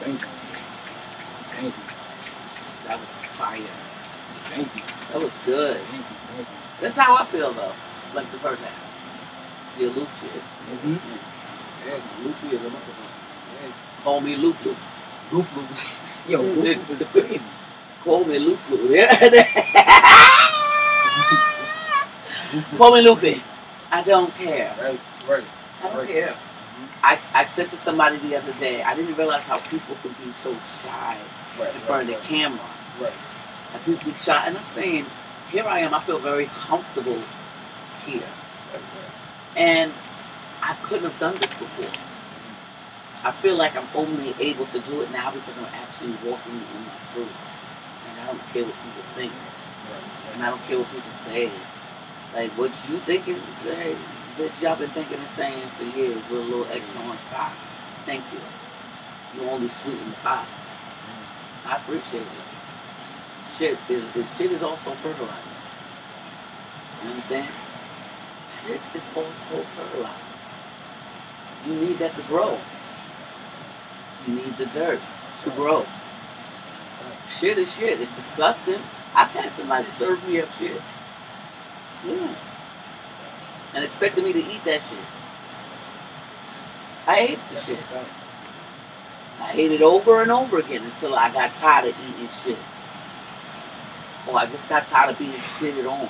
Thank 0.02 0.22
you. 0.22 0.28
Thank 1.54 1.74
you. 1.78 1.84
that 2.88 3.00
was 3.00 3.10
fire. 3.38 3.68
Thank 4.50 4.76
you. 4.76 4.82
That 5.12 5.24
was 5.24 5.32
good. 5.46 5.78
Thank 5.78 6.00
you. 6.00 6.16
Thank 6.36 6.40
you. 6.40 6.46
That's 6.82 6.98
how 6.98 7.16
I 7.16 7.26
feel 7.26 7.54
though. 7.54 7.74
Like 8.16 8.32
the 8.32 8.40
first 8.40 8.62
half. 8.64 8.84
The 9.78 9.86
shit. 9.86 10.44
Mhm. 10.86 11.00
Yeah, 11.86 12.00
Luffy 12.26 12.48
is 12.56 12.62
a 12.62 12.66
motherfucker. 12.66 13.74
Call 14.04 14.22
me 14.22 14.36
Luffy. 14.36 14.76
Roof. 15.32 16.00
Yo, 16.28 16.42
Roof 16.42 16.90
is 16.92 17.06
crazy. 17.14 17.42
Call 18.04 18.26
me 18.26 18.40
Luffy. 18.40 18.76
Yeah. 18.90 19.44
Call 22.78 22.92
me 22.96 23.02
Luffy. 23.02 23.42
I 23.94 24.04
don't 24.04 24.36
care. 24.36 24.76
Right, 24.82 25.02
right. 25.30 25.46
I 25.84 25.88
don't 25.90 25.98
Right. 26.00 26.10
care. 26.10 26.36
I, 27.04 27.20
I 27.36 27.46
said 27.46 27.70
to 27.72 27.78
somebody 27.78 28.18
the 28.18 28.36
other 28.38 28.54
day, 28.54 28.84
I 28.84 28.96
didn't 28.96 29.16
realize 29.16 29.48
how 29.48 29.60
people 29.60 29.96
could 30.04 30.16
be 30.26 30.34
so 30.34 30.56
shy 30.84 31.18
Right. 31.60 31.76
in 31.76 31.82
front 31.82 32.10
of 32.10 32.22
the 32.22 32.28
camera. 32.28 32.60
Right. 33.00 33.14
And 33.74 33.86
people 33.86 34.12
be 34.12 34.18
shy. 34.18 34.48
And 34.48 34.58
I'm 34.58 34.66
saying, 34.76 35.08
here 35.52 35.66
I 35.66 35.82
am, 35.82 35.94
I 35.94 36.02
feel 36.02 36.20
very 36.20 36.48
comfortable 36.48 37.20
here. 38.08 38.24
Right. 38.74 38.84
And 39.58 39.94
I 40.64 40.76
couldn't 40.84 41.06
have 41.10 41.20
done 41.20 41.36
this 41.36 41.56
before. 41.56 41.92
I 43.24 43.32
feel 43.34 43.58
like 43.58 43.78
I'm 43.78 43.88
only 43.96 44.36
able 44.40 44.68
to 44.68 44.80
do 44.82 45.02
it 45.02 45.12
now 45.12 45.32
because 45.32 45.58
I'm 45.60 45.66
actually 45.74 46.14
walking 46.30 46.54
in 46.54 46.86
my 46.88 47.14
truth. 47.14 47.38
And 48.10 48.22
I 48.22 48.28
don't 48.28 48.42
care 48.54 48.66
what 48.66 48.76
people 48.76 49.04
think. 49.16 49.34
And 50.34 50.44
I 50.44 50.50
don't 50.52 50.64
care 50.68 50.80
what 50.80 50.90
people 50.92 51.12
say. 51.28 51.52
Like 52.34 52.52
what 52.58 52.72
you 52.90 52.98
thinking, 53.00 53.40
say, 53.64 53.96
bitch, 54.38 54.62
y'all 54.62 54.76
been 54.76 54.90
thinking 54.90 55.20
and 55.20 55.30
saying 55.30 55.68
for 55.78 55.84
years 55.98 56.16
with 56.30 56.32
a 56.32 56.36
little 56.36 56.68
extra 56.72 57.02
on 57.02 57.18
top. 57.30 57.54
Thank 58.06 58.24
you. 58.34 58.40
You 59.36 59.50
only 59.50 59.68
sweeten 59.68 60.10
the 60.10 60.16
pot. 60.18 60.48
I 61.66 61.78
appreciate 61.78 62.22
it. 62.22 63.46
Shit 63.46 63.78
is, 63.90 64.04
is 64.16 64.38
shit 64.38 64.52
is 64.52 64.64
also 64.64 64.92
fertilizer. 64.92 65.34
You 67.04 67.10
understand? 67.10 67.50
Shit 68.62 68.82
is 68.96 69.04
also 69.16 69.64
fertilizer. 69.76 70.14
You 71.68 71.76
need 71.76 72.00
that 72.00 72.16
to 72.16 72.22
grow. 72.24 72.58
You 74.28 74.36
need 74.36 74.58
the 74.58 74.66
dirt 74.68 75.00
to 75.44 75.50
grow. 75.52 75.86
Shit 77.30 77.58
is 77.58 77.76
shit. 77.76 78.02
It's 78.02 78.12
disgusting. 78.12 78.80
I 79.14 79.26
had 79.26 79.52
somebody 79.52 79.90
serve 79.92 80.28
me 80.28 80.42
up 80.42 80.52
shit. 80.52 80.82
Yeah. 82.08 82.36
And 83.76 83.84
expected 83.84 84.24
me 84.24 84.34
to 84.34 84.40
eat 84.40 84.64
that 84.66 84.82
shit. 84.82 85.00
I 87.08 87.20
ate 87.20 87.40
the 87.52 87.60
shit. 87.60 87.80
I 89.40 89.52
ate 89.54 89.72
it 89.72 89.82
over 89.82 90.22
and 90.22 90.32
over 90.32 90.60
again 90.60 90.84
until 90.84 91.16
I 91.16 91.32
got 91.32 91.54
tired 91.56 91.90
of 91.90 91.96
eating 92.10 92.30
shit. 92.30 92.58
Or 94.28 94.38
I 94.38 94.46
just 94.48 94.70
got 94.70 94.88
tired 94.88 95.12
of 95.12 95.20
being 95.20 95.32
shitted 95.34 95.90
on. 95.90 96.10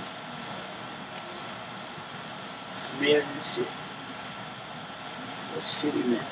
Smeared 2.71 3.23
in 3.23 3.43
shit. 3.43 3.67
A 5.37 5.59
shitty 5.59 6.05
man. 6.05 6.25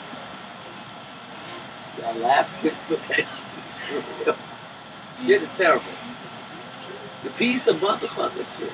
Y'all 1.99 2.15
laughing, 2.17 2.71
but 2.89 3.01
that 3.03 3.27
shit 3.87 4.27
is. 4.27 4.35
Shit 5.25 5.41
is 5.43 5.51
terrible. 5.51 5.85
The 7.23 7.29
piece 7.31 7.67
of 7.67 7.77
motherfucking 7.77 8.57
shit. 8.59 8.71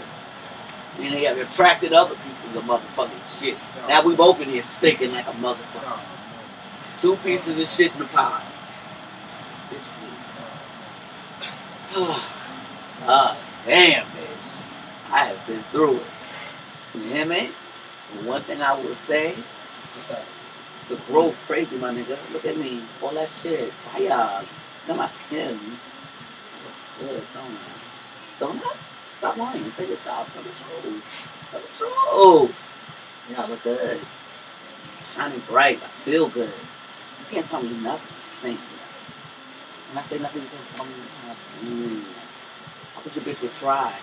And 0.97 1.13
they 1.13 1.25
have 1.25 1.37
attracted 1.37 1.93
other 1.93 2.15
pieces 2.25 2.55
of 2.55 2.63
motherfucking 2.63 3.39
shit. 3.39 3.57
Now 3.87 4.03
we 4.03 4.15
both 4.15 4.41
in 4.41 4.49
here 4.49 4.61
stinking 4.61 5.11
like 5.11 5.27
a 5.27 5.31
motherfucker. 5.31 5.99
Two 6.99 7.15
pieces 7.17 7.59
of 7.59 7.67
shit 7.67 7.93
in 7.93 7.99
the 7.99 8.05
pot. 8.05 8.43
Bitch. 9.69 9.89
Ah, 13.09 13.37
damn, 13.63 14.05
bitch. 14.07 14.61
I 15.11 15.25
have 15.25 15.47
been 15.47 15.63
through 15.71 15.97
it. 15.97 16.05
You 16.95 17.01
hear 17.01 17.25
me? 17.25 17.51
One 18.23 18.41
thing 18.41 18.61
I 18.61 18.73
will 18.73 18.95
say, 18.95 19.35
the 20.89 20.95
growth 21.07 21.37
crazy, 21.45 21.77
my 21.77 21.93
nigga. 21.93 22.17
Look 22.31 22.45
at 22.45 22.57
me. 22.57 22.81
All 23.01 23.11
that 23.11 23.29
shit. 23.29 23.71
Fire. 23.73 24.41
Look 24.87 24.89
at 24.89 24.97
my 24.97 25.07
skin. 25.07 25.59
Good, 26.99 27.23
don't 27.33 27.51
I? 27.51 28.39
Don't 28.39 28.61
I? 28.65 28.75
Stop 29.17 29.37
lying. 29.37 29.71
Take 29.71 29.89
it 29.89 29.99
off. 30.07 30.31
Tell 30.33 30.43
the 30.43 30.49
truth. 30.49 31.03
Tell 31.51 31.61
the 31.61 31.67
truth. 31.75 32.67
I 33.37 33.47
look 33.47 33.63
good. 33.63 33.99
Shining 35.13 35.41
bright. 35.47 35.79
I 35.83 35.87
feel 36.05 36.29
good. 36.29 36.49
You 36.49 37.25
can't 37.31 37.45
tell 37.45 37.61
me 37.61 37.73
nothing. 37.81 38.57
When 39.89 39.97
I 39.97 40.01
say 40.01 40.19
nothing, 40.19 40.43
you 40.43 40.47
can't 40.49 40.67
tell 40.75 40.85
me 40.85 40.91
nothing. 41.25 42.05
I 42.95 43.01
wish 43.03 43.17
a 43.17 43.21
bitch 43.21 43.41
would 43.41 43.55
try. 43.55 43.93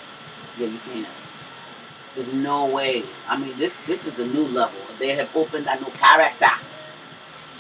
Yeah, 0.58 0.66
you 0.68 0.78
can. 0.78 1.06
There's 2.14 2.32
no 2.32 2.66
way. 2.66 3.04
I 3.28 3.36
mean, 3.36 3.56
this 3.58 3.76
this 3.86 4.06
is 4.06 4.14
the 4.14 4.26
new 4.26 4.46
level. 4.46 4.78
They 4.98 5.14
have 5.14 5.34
opened 5.36 5.66
a 5.66 5.80
new 5.80 5.90
character. 5.92 6.50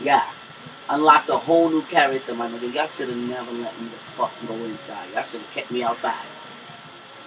Yeah. 0.00 0.24
Unlocked 0.88 1.28
a 1.30 1.36
whole 1.36 1.70
new 1.70 1.82
character, 1.82 2.34
my 2.34 2.48
nigga. 2.48 2.72
Y'all 2.72 2.86
should 2.86 3.08
have 3.08 3.16
never 3.16 3.52
let 3.52 3.80
me 3.80 3.88
the 3.88 3.96
fuck 4.16 4.32
go 4.46 4.54
inside. 4.54 5.08
Y'all 5.12 5.22
should 5.22 5.40
have 5.40 5.50
kept 5.52 5.70
me 5.70 5.82
outside. 5.82 6.26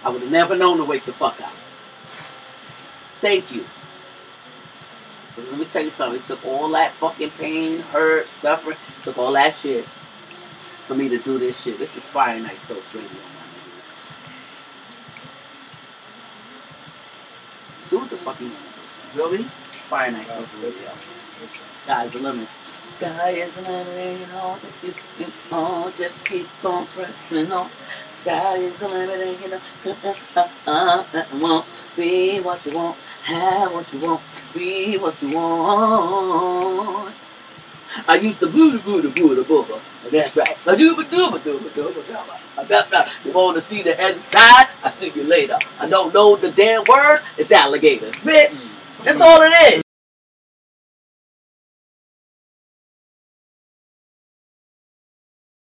I 0.04 0.10
would 0.10 0.22
have 0.22 0.30
never 0.30 0.56
known 0.56 0.78
to 0.78 0.84
wake 0.84 1.04
the 1.04 1.12
fuck 1.12 1.40
up. 1.40 1.52
Thank 3.20 3.52
you. 3.52 3.64
But 5.34 5.50
let 5.50 5.58
me 5.58 5.64
tell 5.66 5.84
you 5.84 5.90
something. 5.90 6.20
It 6.20 6.24
took 6.24 6.44
all 6.44 6.68
that 6.70 6.92
fucking 6.94 7.30
pain, 7.30 7.80
hurt, 7.80 8.28
suffering, 8.28 8.76
took 9.02 9.18
all 9.18 9.32
that 9.32 9.54
shit 9.54 9.84
for 10.86 10.94
me 10.94 11.08
to 11.08 11.18
do 11.18 11.38
this 11.38 11.62
shit. 11.62 11.78
This 11.78 11.96
is 11.96 12.06
Fire 12.06 12.40
Night 12.40 12.58
Stokes 12.58 12.94
Radio. 12.94 13.10
Do 17.90 17.98
what 17.98 18.10
the 18.10 18.16
fuck 18.16 18.40
you 18.40 18.46
want. 18.46 18.58
Feel 19.14 19.32
me? 19.32 19.42
Fire 19.88 20.10
Night 20.10 20.26
Stokes 20.28 20.54
Radio. 20.54 20.90
Sky's 21.72 22.12
the 22.12 22.18
limit. 22.20 22.48
Sky 22.88 23.30
is 23.30 23.54
the 23.54 23.62
limit, 23.62 24.20
you 24.20 24.26
know. 24.26 24.58
If 24.82 24.84
you, 25.18 25.24
you 25.24 25.32
know, 25.50 25.92
just 25.96 26.24
keep 26.24 26.48
on 26.64 26.86
pressing 26.86 27.52
on. 27.52 27.70
Sky 28.18 28.56
is 28.56 28.78
the 28.78 28.88
limit, 28.88 29.20
and 29.20 29.40
you 29.40 29.48
know. 29.48 29.60
Uh, 30.36 30.48
uh, 30.66 31.04
uh, 31.14 31.24
want 31.38 31.66
be 31.96 32.40
what 32.40 32.64
you 32.66 32.76
want, 32.76 32.96
have 33.22 33.72
what 33.72 33.92
you 33.92 34.00
want, 34.00 34.20
be 34.52 34.96
what 34.98 35.22
you 35.22 35.36
want. 35.36 37.14
I 38.06 38.16
used 38.16 38.40
to 38.40 38.46
boo 38.48 38.72
the 38.72 38.78
boo 38.78 39.02
boo 39.10 39.34
the 39.34 39.44
boo. 39.44 39.66
That's 40.10 40.36
right. 40.36 40.68
I 40.68 40.74
do 40.74 40.96
ba 40.96 41.04
do 41.04 41.30
ba 41.30 41.38
do 41.38 41.58
ba 41.58 41.70
do 41.70 41.92
ba 41.92 42.02
do 42.02 42.16
I 42.58 42.64
got 42.64 42.90
that. 42.90 43.10
You 43.24 43.32
want 43.32 43.56
to 43.56 43.62
see 43.62 43.82
the 43.82 43.94
other 44.02 44.20
side? 44.20 44.68
I 44.82 44.90
see 44.90 45.10
you 45.10 45.24
later. 45.24 45.58
I 45.78 45.88
don't 45.88 46.12
know 46.12 46.36
the 46.36 46.50
damn 46.50 46.84
words. 46.88 47.22
It's 47.36 47.52
alligators, 47.52 48.16
bitch. 48.16 48.74
That's 49.04 49.20
all 49.20 49.42
it 49.42 49.52
is. 49.74 49.87